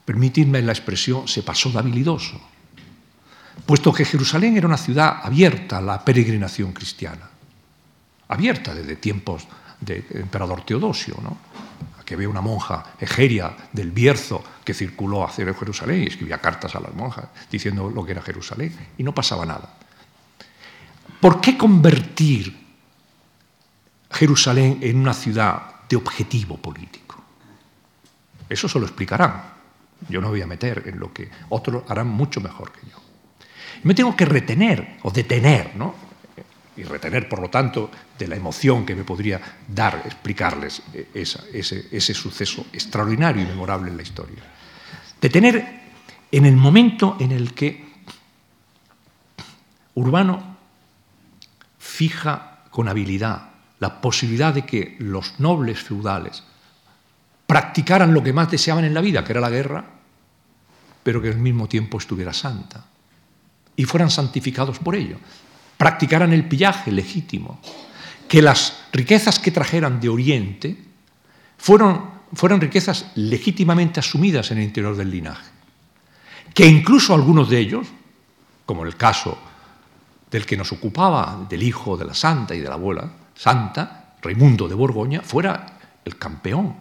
permitidme 0.04 0.60
la 0.60 0.72
expresión, 0.72 1.26
se 1.26 1.42
pasó 1.42 1.70
de 1.70 1.78
habilidoso, 1.78 2.40
puesto 3.66 3.92
que 3.92 4.04
Jerusalén 4.04 4.56
era 4.56 4.66
una 4.66 4.76
ciudad 4.76 5.20
abierta 5.22 5.78
a 5.78 5.82
la 5.82 6.04
peregrinación 6.04 6.72
cristiana, 6.72 7.28
abierta 8.28 8.74
desde 8.74 8.96
tiempos 8.96 9.46
del 9.80 10.04
emperador 10.10 10.64
Teodosio, 10.64 11.16
¿no? 11.22 11.38
que 12.04 12.16
ve 12.16 12.26
una 12.26 12.40
monja 12.40 12.94
egeria 13.00 13.56
del 13.72 13.90
Bierzo 13.90 14.44
que 14.64 14.74
circuló 14.74 15.24
hacia 15.24 15.52
Jerusalén 15.54 16.02
y 16.02 16.06
escribía 16.06 16.38
cartas 16.38 16.74
a 16.74 16.80
las 16.80 16.94
monjas 16.94 17.26
diciendo 17.50 17.90
lo 17.90 18.04
que 18.04 18.12
era 18.12 18.22
Jerusalén 18.22 18.74
y 18.98 19.02
no 19.02 19.14
pasaba 19.14 19.46
nada. 19.46 19.74
¿Por 21.20 21.40
qué 21.40 21.56
convertir 21.56 22.54
Jerusalén 24.10 24.78
en 24.82 24.98
una 24.98 25.14
ciudad 25.14 25.86
de 25.88 25.96
objetivo 25.96 26.58
político? 26.58 27.22
Eso 28.48 28.68
se 28.68 28.78
lo 28.78 28.84
explicarán. 28.84 29.54
Yo 30.08 30.20
no 30.20 30.28
voy 30.28 30.42
a 30.42 30.46
meter 30.46 30.82
en 30.86 30.98
lo 30.98 31.12
que 31.12 31.30
otros 31.48 31.84
harán 31.88 32.08
mucho 32.08 32.40
mejor 32.40 32.72
que 32.72 32.86
yo. 32.90 33.03
Me 33.84 33.94
tengo 33.94 34.16
que 34.16 34.24
retener 34.24 34.98
o 35.02 35.10
detener, 35.10 35.76
¿no? 35.76 35.94
Y 36.76 36.82
retener, 36.82 37.28
por 37.28 37.40
lo 37.40 37.48
tanto, 37.48 37.90
de 38.18 38.26
la 38.26 38.34
emoción 38.34 38.84
que 38.84 38.96
me 38.96 39.04
podría 39.04 39.40
dar 39.68 40.02
explicarles 40.04 40.82
ese, 41.14 41.88
ese 41.90 42.14
suceso 42.14 42.66
extraordinario 42.72 43.42
y 43.42 43.46
memorable 43.46 43.90
en 43.90 43.96
la 43.96 44.02
historia. 44.02 44.42
Detener 45.20 45.80
en 46.32 46.46
el 46.46 46.56
momento 46.56 47.16
en 47.20 47.30
el 47.30 47.54
que 47.54 47.84
Urbano 49.94 50.56
fija 51.78 52.64
con 52.70 52.88
habilidad 52.88 53.50
la 53.78 54.00
posibilidad 54.00 54.52
de 54.54 54.64
que 54.64 54.96
los 54.98 55.38
nobles 55.38 55.78
feudales 55.78 56.42
practicaran 57.46 58.14
lo 58.14 58.22
que 58.22 58.32
más 58.32 58.50
deseaban 58.50 58.84
en 58.84 58.94
la 58.94 59.00
vida, 59.00 59.22
que 59.22 59.32
era 59.32 59.40
la 59.40 59.50
guerra, 59.50 59.84
pero 61.02 61.20
que 61.20 61.28
al 61.28 61.38
mismo 61.38 61.68
tiempo 61.68 61.98
estuviera 61.98 62.32
santa. 62.32 62.84
Y 63.76 63.84
fueran 63.84 64.10
santificados 64.10 64.78
por 64.78 64.94
ello. 64.94 65.18
Practicaran 65.76 66.32
el 66.32 66.48
pillaje 66.48 66.92
legítimo. 66.92 67.60
Que 68.28 68.42
las 68.42 68.84
riquezas 68.92 69.38
que 69.38 69.50
trajeran 69.50 70.00
de 70.00 70.08
Oriente 70.08 70.76
fueron, 71.58 72.10
fueron 72.32 72.60
riquezas 72.60 73.06
legítimamente 73.14 74.00
asumidas 74.00 74.50
en 74.50 74.58
el 74.58 74.64
interior 74.64 74.96
del 74.96 75.10
linaje. 75.10 75.50
Que 76.54 76.66
incluso 76.66 77.14
algunos 77.14 77.50
de 77.50 77.58
ellos, 77.58 77.86
como 78.64 78.84
el 78.84 78.96
caso 78.96 79.36
del 80.30 80.46
que 80.46 80.56
nos 80.56 80.72
ocupaba, 80.72 81.46
del 81.48 81.62
hijo 81.62 81.96
de 81.96 82.04
la 82.04 82.14
santa 82.14 82.54
y 82.54 82.60
de 82.60 82.68
la 82.68 82.74
abuela 82.74 83.10
santa, 83.34 84.14
Raimundo 84.22 84.68
de 84.68 84.74
Borgoña, 84.74 85.20
fuera 85.20 85.78
el 86.04 86.16
campeón, 86.16 86.76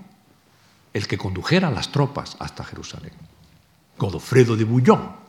el 0.93 1.07
que 1.07 1.17
condujera 1.17 1.69
las 1.69 1.91
tropas 1.91 2.37
hasta 2.39 2.63
Jerusalén. 2.63 3.13
Godofredo 3.97 4.55
de 4.55 4.63
Bullón. 4.63 5.22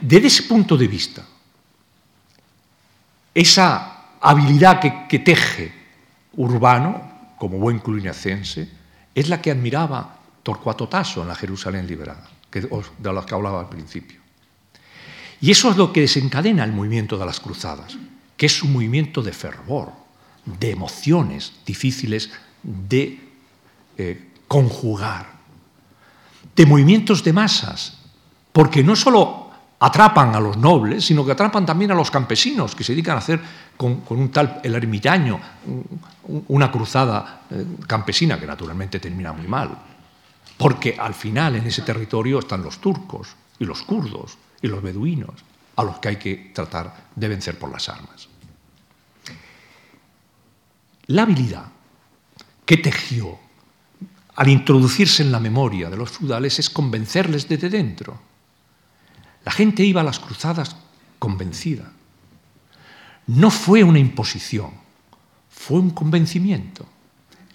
Desde 0.00 0.26
ese 0.26 0.42
punto 0.44 0.76
de 0.76 0.88
vista, 0.88 1.24
esa 3.34 4.18
habilidad 4.20 4.80
que, 5.08 5.18
teje 5.18 5.72
Urbano, 6.34 7.34
como 7.38 7.58
buen 7.58 7.78
cluniacense, 7.78 8.68
es 9.14 9.28
la 9.28 9.40
que 9.40 9.50
admiraba 9.50 10.18
Torcuato 10.42 10.88
Tasso 10.88 11.22
en 11.22 11.28
la 11.28 11.34
Jerusalén 11.34 11.86
liberada, 11.86 12.28
de 12.50 13.12
la 13.12 13.24
que 13.24 13.34
hablaba 13.34 13.60
al 13.60 13.68
principio. 13.68 14.20
Y 15.40 15.50
eso 15.50 15.70
es 15.70 15.76
lo 15.76 15.92
que 15.92 16.00
desencadena 16.00 16.64
el 16.64 16.72
movimiento 16.72 17.16
de 17.16 17.26
las 17.26 17.40
cruzadas, 17.40 17.96
que 18.36 18.46
es 18.46 18.62
un 18.62 18.72
movimiento 18.72 19.22
de 19.22 19.32
fervor, 19.32 19.92
de 20.44 20.70
emociones 20.70 21.52
difíciles 21.64 22.30
de 22.62 23.20
eh, 23.96 24.32
conjugar 24.48 25.38
de 26.58 26.66
movimientos 26.66 27.22
de 27.22 27.32
masas, 27.32 27.98
porque 28.52 28.82
no 28.82 28.96
solo 28.96 29.47
atrapan 29.80 30.34
a 30.34 30.40
los 30.40 30.56
nobles, 30.56 31.04
sino 31.04 31.24
que 31.24 31.32
atrapan 31.32 31.64
también 31.64 31.90
a 31.92 31.94
los 31.94 32.10
campesinos, 32.10 32.74
que 32.74 32.84
se 32.84 32.92
dedican 32.92 33.16
a 33.16 33.18
hacer 33.18 33.40
con, 33.76 34.02
un 34.08 34.30
tal 34.30 34.60
el 34.62 34.74
ermitaño 34.74 35.38
una 36.48 36.70
cruzada 36.70 37.42
eh, 37.50 37.64
campesina, 37.86 38.38
que 38.38 38.46
naturalmente 38.46 39.00
termina 39.00 39.32
muy 39.32 39.46
mal, 39.46 39.70
porque 40.56 40.96
al 40.98 41.14
final 41.14 41.56
en 41.56 41.66
ese 41.66 41.82
territorio 41.82 42.40
están 42.40 42.62
los 42.62 42.78
turcos 42.78 43.34
y 43.58 43.64
los 43.64 43.82
kurdos 43.82 44.36
y 44.60 44.66
los 44.68 44.82
beduinos. 44.82 45.44
a 45.76 45.84
los 45.84 46.00
que 46.00 46.08
hay 46.08 46.16
que 46.16 46.50
tratar 46.52 46.92
de 47.14 47.28
vencer 47.28 47.56
por 47.56 47.70
las 47.70 47.88
armas. 47.88 48.28
La 51.06 51.22
habilidad 51.22 51.66
que 52.66 52.78
tejió 52.78 53.38
al 54.34 54.48
introducirse 54.48 55.22
en 55.22 55.30
la 55.30 55.38
memoria 55.38 55.88
de 55.88 55.96
los 55.96 56.10
feudales 56.10 56.58
es 56.58 56.68
convencerles 56.68 57.48
desde 57.48 57.70
dentro. 57.70 58.18
La 59.44 59.52
gente 59.52 59.84
iba 59.84 60.00
a 60.00 60.04
las 60.04 60.18
cruzadas 60.18 60.76
convencida. 61.18 61.90
No 63.26 63.50
fue 63.50 63.84
una 63.84 63.98
imposición, 63.98 64.70
fue 65.50 65.80
un 65.80 65.90
convencimiento. 65.90 66.86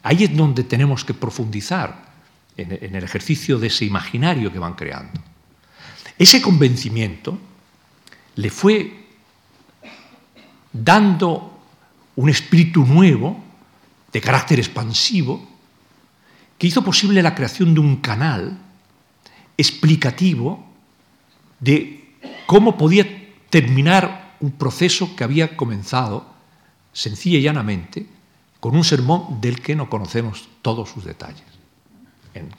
Ahí 0.04 0.24
es 0.24 0.36
donde 0.36 0.64
tenemos 0.64 1.04
que 1.06 1.14
profundizar 1.14 2.14
en 2.56 2.96
el 2.96 3.04
ejercicio 3.04 3.58
de 3.58 3.68
ese 3.68 3.86
imaginario 3.86 4.52
que 4.52 4.60
van 4.60 4.74
creando. 4.74 5.20
Ese 6.18 6.42
convencimiento 6.42 7.40
le 8.36 8.50
fue 8.50 9.08
dando 10.72 11.60
un 12.16 12.30
espíritu 12.30 12.86
nuevo, 12.86 13.42
de 14.12 14.22
carácter 14.22 14.60
expansivo, 14.60 15.48
que 16.58 16.68
hizo 16.68 16.84
posible 16.84 17.24
la 17.24 17.34
creación 17.34 17.74
de 17.74 17.80
un 17.80 17.98
canal 17.98 18.60
explicativo 19.58 20.73
de 21.64 22.16
cómo 22.46 22.78
podía 22.78 23.06
terminar 23.50 24.36
un 24.40 24.52
proceso 24.52 25.16
que 25.16 25.24
había 25.24 25.56
comenzado 25.56 26.26
sencilla 26.92 27.38
y 27.38 27.44
llanamente 27.44 28.06
con 28.60 28.76
un 28.76 28.84
sermón 28.84 29.40
del 29.42 29.62
que 29.62 29.76
no 29.76 29.90
conocemos 29.90 30.48
todos 30.62 30.90
sus 30.90 31.06
detalles, 31.06 31.44
en, 32.34 32.50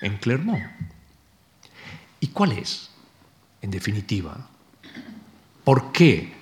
en 0.00 0.16
Clermont. 0.18 0.62
¿Y 2.20 2.28
cuál 2.28 2.52
es, 2.52 2.90
en 3.60 3.70
definitiva, 3.70 4.48
por 5.62 5.92
qué 5.92 6.32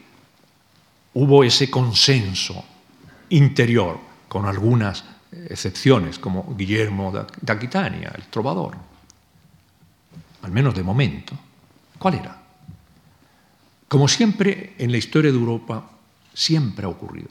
hubo 1.15 1.45
ese 1.45 1.71
consenso 1.71 2.65
interior, 3.31 3.99
con 4.29 4.47
algunas 4.47 5.05
excepciones, 5.33 6.19
como 6.19 6.55
Guillermo 6.57 7.13
de 7.41 7.53
Aquitania, 7.53 8.13
el 8.17 8.25
trovador? 8.25 8.77
Al 10.43 10.51
menos 10.51 10.75
de 10.75 10.83
momento. 10.83 11.39
¿Cuál 12.03 12.15
era? 12.15 12.37
Como 13.87 14.09
siempre 14.09 14.75
en 14.77 14.91
la 14.91 14.99
historia 14.99 15.31
de 15.31 15.39
Europa, 15.39 15.89
siempre 16.35 16.85
ha 16.85 16.89
ocurrido. 16.89 17.29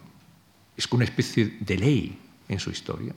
Es 0.78 0.89
una 0.93 1.03
especie 1.03 1.57
de 1.59 1.78
ley 1.78 2.17
en 2.47 2.57
su 2.57 2.69
historia. 2.72 3.13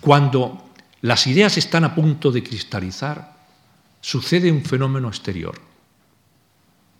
Cuando 0.00 0.70
las 1.00 1.26
ideas 1.26 1.58
están 1.58 1.82
a 1.82 1.96
punto 1.96 2.30
de 2.30 2.44
cristalizar, 2.44 3.34
sucede 4.00 4.52
un 4.52 4.62
fenómeno 4.62 5.08
exterior, 5.08 5.60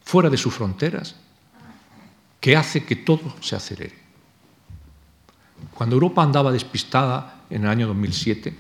fuera 0.03 0.29
de 0.29 0.37
sus 0.37 0.53
fronteras, 0.53 1.15
que 2.41 2.57
hace 2.57 2.85
que 2.85 2.97
todo 2.97 3.37
se 3.41 3.55
acelere. 3.55 3.95
Cuando 5.73 5.95
Europa 5.95 6.25
andaba 6.25 6.51
despistada 6.51 7.45
en 7.49 7.63
el 7.63 7.69
año 7.69 7.87
2007, 7.87 8.57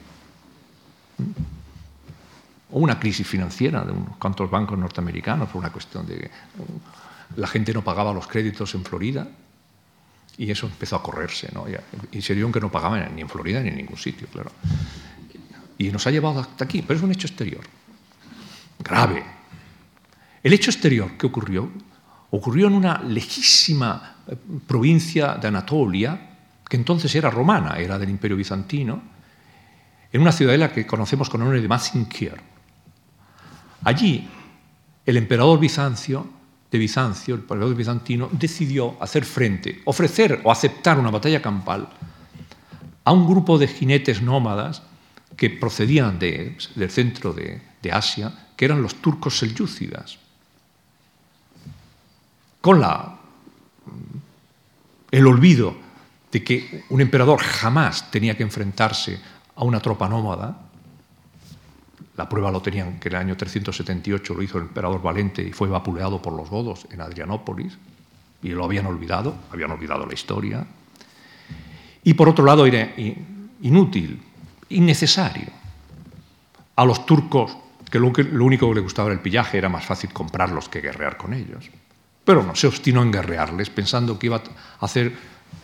o 2.72 2.78
una 2.78 2.98
crisis 2.98 3.26
financiera 3.26 3.84
de 3.84 3.92
unos 3.92 4.16
cuantos 4.16 4.50
bancos 4.50 4.78
norteamericanos 4.78 5.48
por 5.48 5.60
una 5.60 5.72
cuestión 5.72 6.06
de 6.06 6.18
que 6.18 6.30
la 7.36 7.46
gente 7.46 7.72
no 7.72 7.82
pagaba 7.82 8.12
los 8.12 8.26
créditos 8.26 8.74
en 8.74 8.84
Florida 8.84 9.28
y 10.36 10.50
eso 10.50 10.66
empezó 10.66 10.96
a 10.96 11.02
correrse, 11.02 11.50
¿no? 11.52 11.66
Y 12.12 12.22
se 12.22 12.34
dio 12.34 12.50
que 12.50 12.60
no 12.60 12.70
pagaban 12.70 13.14
ni 13.14 13.20
en 13.20 13.28
Florida 13.28 13.60
ni 13.60 13.68
en 13.68 13.76
ningún 13.76 13.98
sitio, 13.98 14.26
claro. 14.28 14.50
Y 15.76 15.90
nos 15.90 16.06
ha 16.06 16.10
llevado 16.10 16.40
hasta 16.40 16.64
aquí, 16.64 16.82
pero 16.82 16.98
es 16.98 17.04
un 17.04 17.12
hecho 17.12 17.26
exterior, 17.26 17.62
grave. 18.78 19.22
El 20.42 20.52
hecho 20.52 20.70
exterior 20.70 21.16
que 21.18 21.26
ocurrió, 21.26 21.70
ocurrió 22.30 22.68
en 22.68 22.74
una 22.74 23.02
lejísima 23.02 24.16
eh, 24.26 24.36
provincia 24.66 25.34
de 25.34 25.48
Anatolia, 25.48 26.30
que 26.68 26.76
entonces 26.76 27.14
era 27.14 27.30
romana, 27.30 27.78
era 27.78 27.98
del 27.98 28.08
Imperio 28.08 28.36
Bizantino, 28.36 29.02
en 30.12 30.20
una 30.20 30.32
ciudadela 30.32 30.72
que 30.72 30.86
conocemos 30.86 31.28
con 31.28 31.40
el 31.40 31.44
nombre 31.44 31.60
de 31.60 31.68
Mazinkier. 31.68 32.49
Allí, 33.84 34.28
el 35.06 35.16
emperador 35.16 35.58
Bizancio, 35.58 36.26
de 36.70 36.78
Bizancio, 36.78 37.34
el 37.34 37.74
bizantino, 37.74 38.28
decidió 38.32 38.96
hacer 39.02 39.24
frente, 39.24 39.82
ofrecer 39.84 40.40
o 40.44 40.52
aceptar 40.52 40.98
una 40.98 41.10
batalla 41.10 41.42
campal 41.42 41.88
a 43.04 43.12
un 43.12 43.26
grupo 43.26 43.58
de 43.58 43.66
jinetes 43.66 44.22
nómadas 44.22 44.82
que 45.36 45.50
procedían 45.50 46.18
del 46.18 46.90
centro 46.90 47.32
de, 47.32 47.60
de, 47.82 47.92
Asia, 47.92 48.32
que 48.56 48.66
eran 48.66 48.82
los 48.82 48.96
turcos 48.96 49.38
selyúcidas. 49.38 50.18
Con 52.60 52.80
la, 52.80 53.18
el 55.10 55.26
olvido 55.26 55.74
de 56.30 56.44
que 56.44 56.84
un 56.90 57.00
emperador 57.00 57.40
jamás 57.40 58.10
tenía 58.10 58.36
que 58.36 58.42
enfrentarse 58.42 59.18
a 59.56 59.64
una 59.64 59.80
tropa 59.80 60.08
nómada, 60.08 60.69
la 62.20 62.28
prueba 62.28 62.50
lo 62.50 62.60
tenían 62.60 63.00
que 63.00 63.08
en 63.08 63.14
el 63.14 63.20
año 63.22 63.34
378 63.34 64.34
lo 64.34 64.42
hizo 64.42 64.58
el 64.58 64.64
emperador 64.64 65.00
Valente 65.00 65.42
y 65.42 65.52
fue 65.52 65.70
vapuleado 65.70 66.20
por 66.20 66.34
los 66.34 66.50
godos 66.50 66.86
en 66.90 67.00
Adrianópolis, 67.00 67.78
y 68.42 68.50
lo 68.50 68.62
habían 68.62 68.84
olvidado, 68.84 69.34
habían 69.50 69.70
olvidado 69.70 70.04
la 70.04 70.12
historia. 70.12 70.66
Y 72.04 72.12
por 72.12 72.28
otro 72.28 72.44
lado 72.44 72.66
era 72.66 72.92
inútil, 73.62 74.20
innecesario. 74.68 75.48
A 76.76 76.84
los 76.84 77.06
turcos, 77.06 77.56
que 77.90 77.98
lo, 77.98 78.08
único 78.44 78.68
que 78.68 78.74
les 78.74 78.84
gustaba 78.84 79.08
era 79.08 79.14
el 79.14 79.22
pillaje, 79.22 79.56
era 79.56 79.70
más 79.70 79.86
fácil 79.86 80.12
comprarlos 80.12 80.68
que 80.68 80.82
guerrear 80.82 81.16
con 81.16 81.32
ellos. 81.32 81.70
Pero 82.22 82.42
no, 82.42 82.54
se 82.54 82.66
obstinó 82.66 83.02
en 83.02 83.12
guerrearles, 83.12 83.70
pensando 83.70 84.18
que 84.18 84.26
iba 84.26 84.36
a 84.36 84.84
hacer 84.84 85.10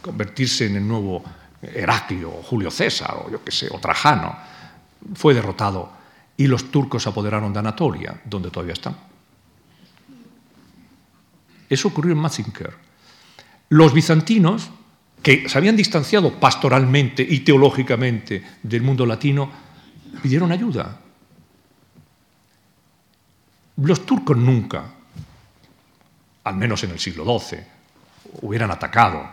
convertirse 0.00 0.64
en 0.64 0.76
el 0.76 0.88
nuevo 0.88 1.22
Heraclio, 1.60 2.30
o 2.30 2.42
Julio 2.42 2.70
César, 2.70 3.14
o 3.26 3.30
yo 3.30 3.44
qué 3.44 3.52
sé, 3.52 3.68
o 3.70 3.78
Trajano. 3.78 4.34
Fue 5.14 5.34
derrotado 5.34 5.95
y 6.36 6.46
los 6.46 6.70
turcos 6.70 7.02
se 7.02 7.08
apoderaron 7.08 7.52
de 7.52 7.58
Anatolia, 7.58 8.20
donde 8.24 8.50
todavía 8.50 8.74
están. 8.74 8.96
Eso 11.68 11.88
ocurrió 11.88 12.12
en 12.12 12.18
Mazinker. 12.18 12.74
Los 13.70 13.92
bizantinos, 13.92 14.70
que 15.22 15.48
se 15.48 15.58
habían 15.58 15.76
distanciado 15.76 16.38
pastoralmente 16.38 17.26
y 17.28 17.40
teológicamente 17.40 18.44
del 18.62 18.82
mundo 18.82 19.06
latino, 19.06 19.50
pidieron 20.22 20.52
ayuda. 20.52 21.00
Los 23.76 24.06
turcos 24.06 24.36
nunca, 24.36 24.84
al 26.44 26.56
menos 26.56 26.82
en 26.84 26.90
el 26.90 26.98
siglo 26.98 27.24
XII, 27.38 27.58
hubieran 28.42 28.70
atacado. 28.70 29.28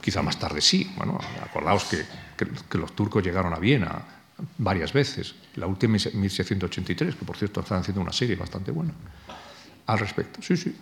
Quizá 0.00 0.22
más 0.22 0.38
tarde 0.38 0.60
sí. 0.60 0.92
Bueno, 0.96 1.18
acordaos 1.42 1.84
que, 1.84 2.04
que 2.68 2.78
los 2.78 2.94
turcos 2.94 3.22
llegaron 3.22 3.52
a 3.52 3.58
Viena, 3.58 4.21
varias 4.58 4.92
veces, 4.92 5.34
la 5.56 5.66
última 5.66 5.96
en 5.96 6.20
1683, 6.20 7.14
que 7.16 7.24
por 7.24 7.36
cierto 7.36 7.60
están 7.60 7.80
haciendo 7.80 8.00
una 8.00 8.12
serie 8.12 8.36
bastante 8.36 8.70
buena 8.70 8.92
al 9.86 9.98
respecto. 9.98 10.40
Sí, 10.42 10.56
sí, 10.56 10.76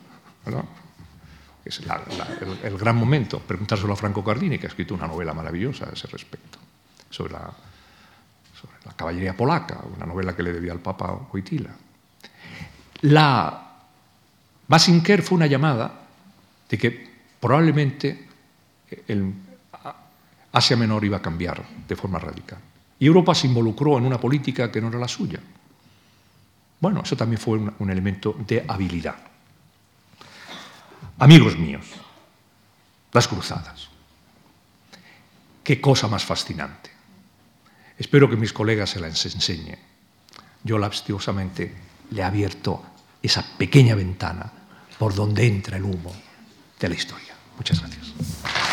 es 1.64 1.80
el, 2.64 2.78
gran 2.78 2.96
momento. 2.96 3.38
Preguntárselo 3.40 3.92
a 3.92 3.96
Franco 3.96 4.24
Cardini, 4.24 4.58
que 4.58 4.66
ha 4.66 4.70
escrito 4.70 4.94
una 4.94 5.06
novela 5.06 5.34
maravillosa 5.34 5.88
a 5.88 5.92
ese 5.92 6.08
respecto, 6.08 6.58
sobre 7.10 7.34
la, 7.34 7.52
sobre 8.60 8.76
la 8.84 8.92
caballería 8.92 9.36
polaca, 9.36 9.80
una 9.96 10.06
novela 10.06 10.34
que 10.34 10.42
le 10.42 10.52
debía 10.52 10.72
al 10.72 10.80
Papa 10.80 11.28
Wojtyla. 11.32 11.70
La 13.02 13.66
Basinker 14.66 15.22
fue 15.22 15.36
una 15.36 15.46
llamada 15.46 16.06
de 16.68 16.78
que 16.78 17.10
probablemente 17.40 18.28
el 19.06 19.34
Asia 20.52 20.76
Menor 20.76 21.04
iba 21.04 21.18
a 21.18 21.22
cambiar 21.22 21.62
de 21.86 21.96
forma 21.96 22.18
radical. 22.18 22.58
Y 23.00 23.06
Europa 23.06 23.34
se 23.34 23.46
involucró 23.46 23.98
en 23.98 24.04
una 24.04 24.20
política 24.20 24.70
que 24.70 24.80
no 24.80 24.88
era 24.88 24.98
la 24.98 25.08
suya. 25.08 25.40
Bueno, 26.78 27.00
eso 27.02 27.16
también 27.16 27.40
fue 27.40 27.58
un, 27.58 27.90
elemento 27.90 28.36
de 28.46 28.64
habilidad. 28.68 29.16
Amigos 31.18 31.58
míos, 31.58 31.84
las 33.12 33.26
cruzadas. 33.26 33.88
Qué 35.64 35.80
cosa 35.80 36.08
más 36.08 36.24
fascinante. 36.24 36.90
Espero 37.98 38.28
que 38.28 38.36
mis 38.36 38.52
colegas 38.52 38.90
se 38.90 39.00
las 39.00 39.24
enseñen. 39.26 39.78
Yo 40.62 40.78
labstiosamente 40.78 41.74
le 42.10 42.20
he 42.20 42.24
abierto 42.24 42.82
esa 43.22 43.44
pequeña 43.56 43.94
ventana 43.94 44.50
por 44.98 45.14
donde 45.14 45.46
entra 45.46 45.78
el 45.78 45.84
humo 45.84 46.14
de 46.78 46.88
la 46.88 46.94
historia. 46.94 47.34
Muchas 47.56 47.80
gracias. 47.80 48.69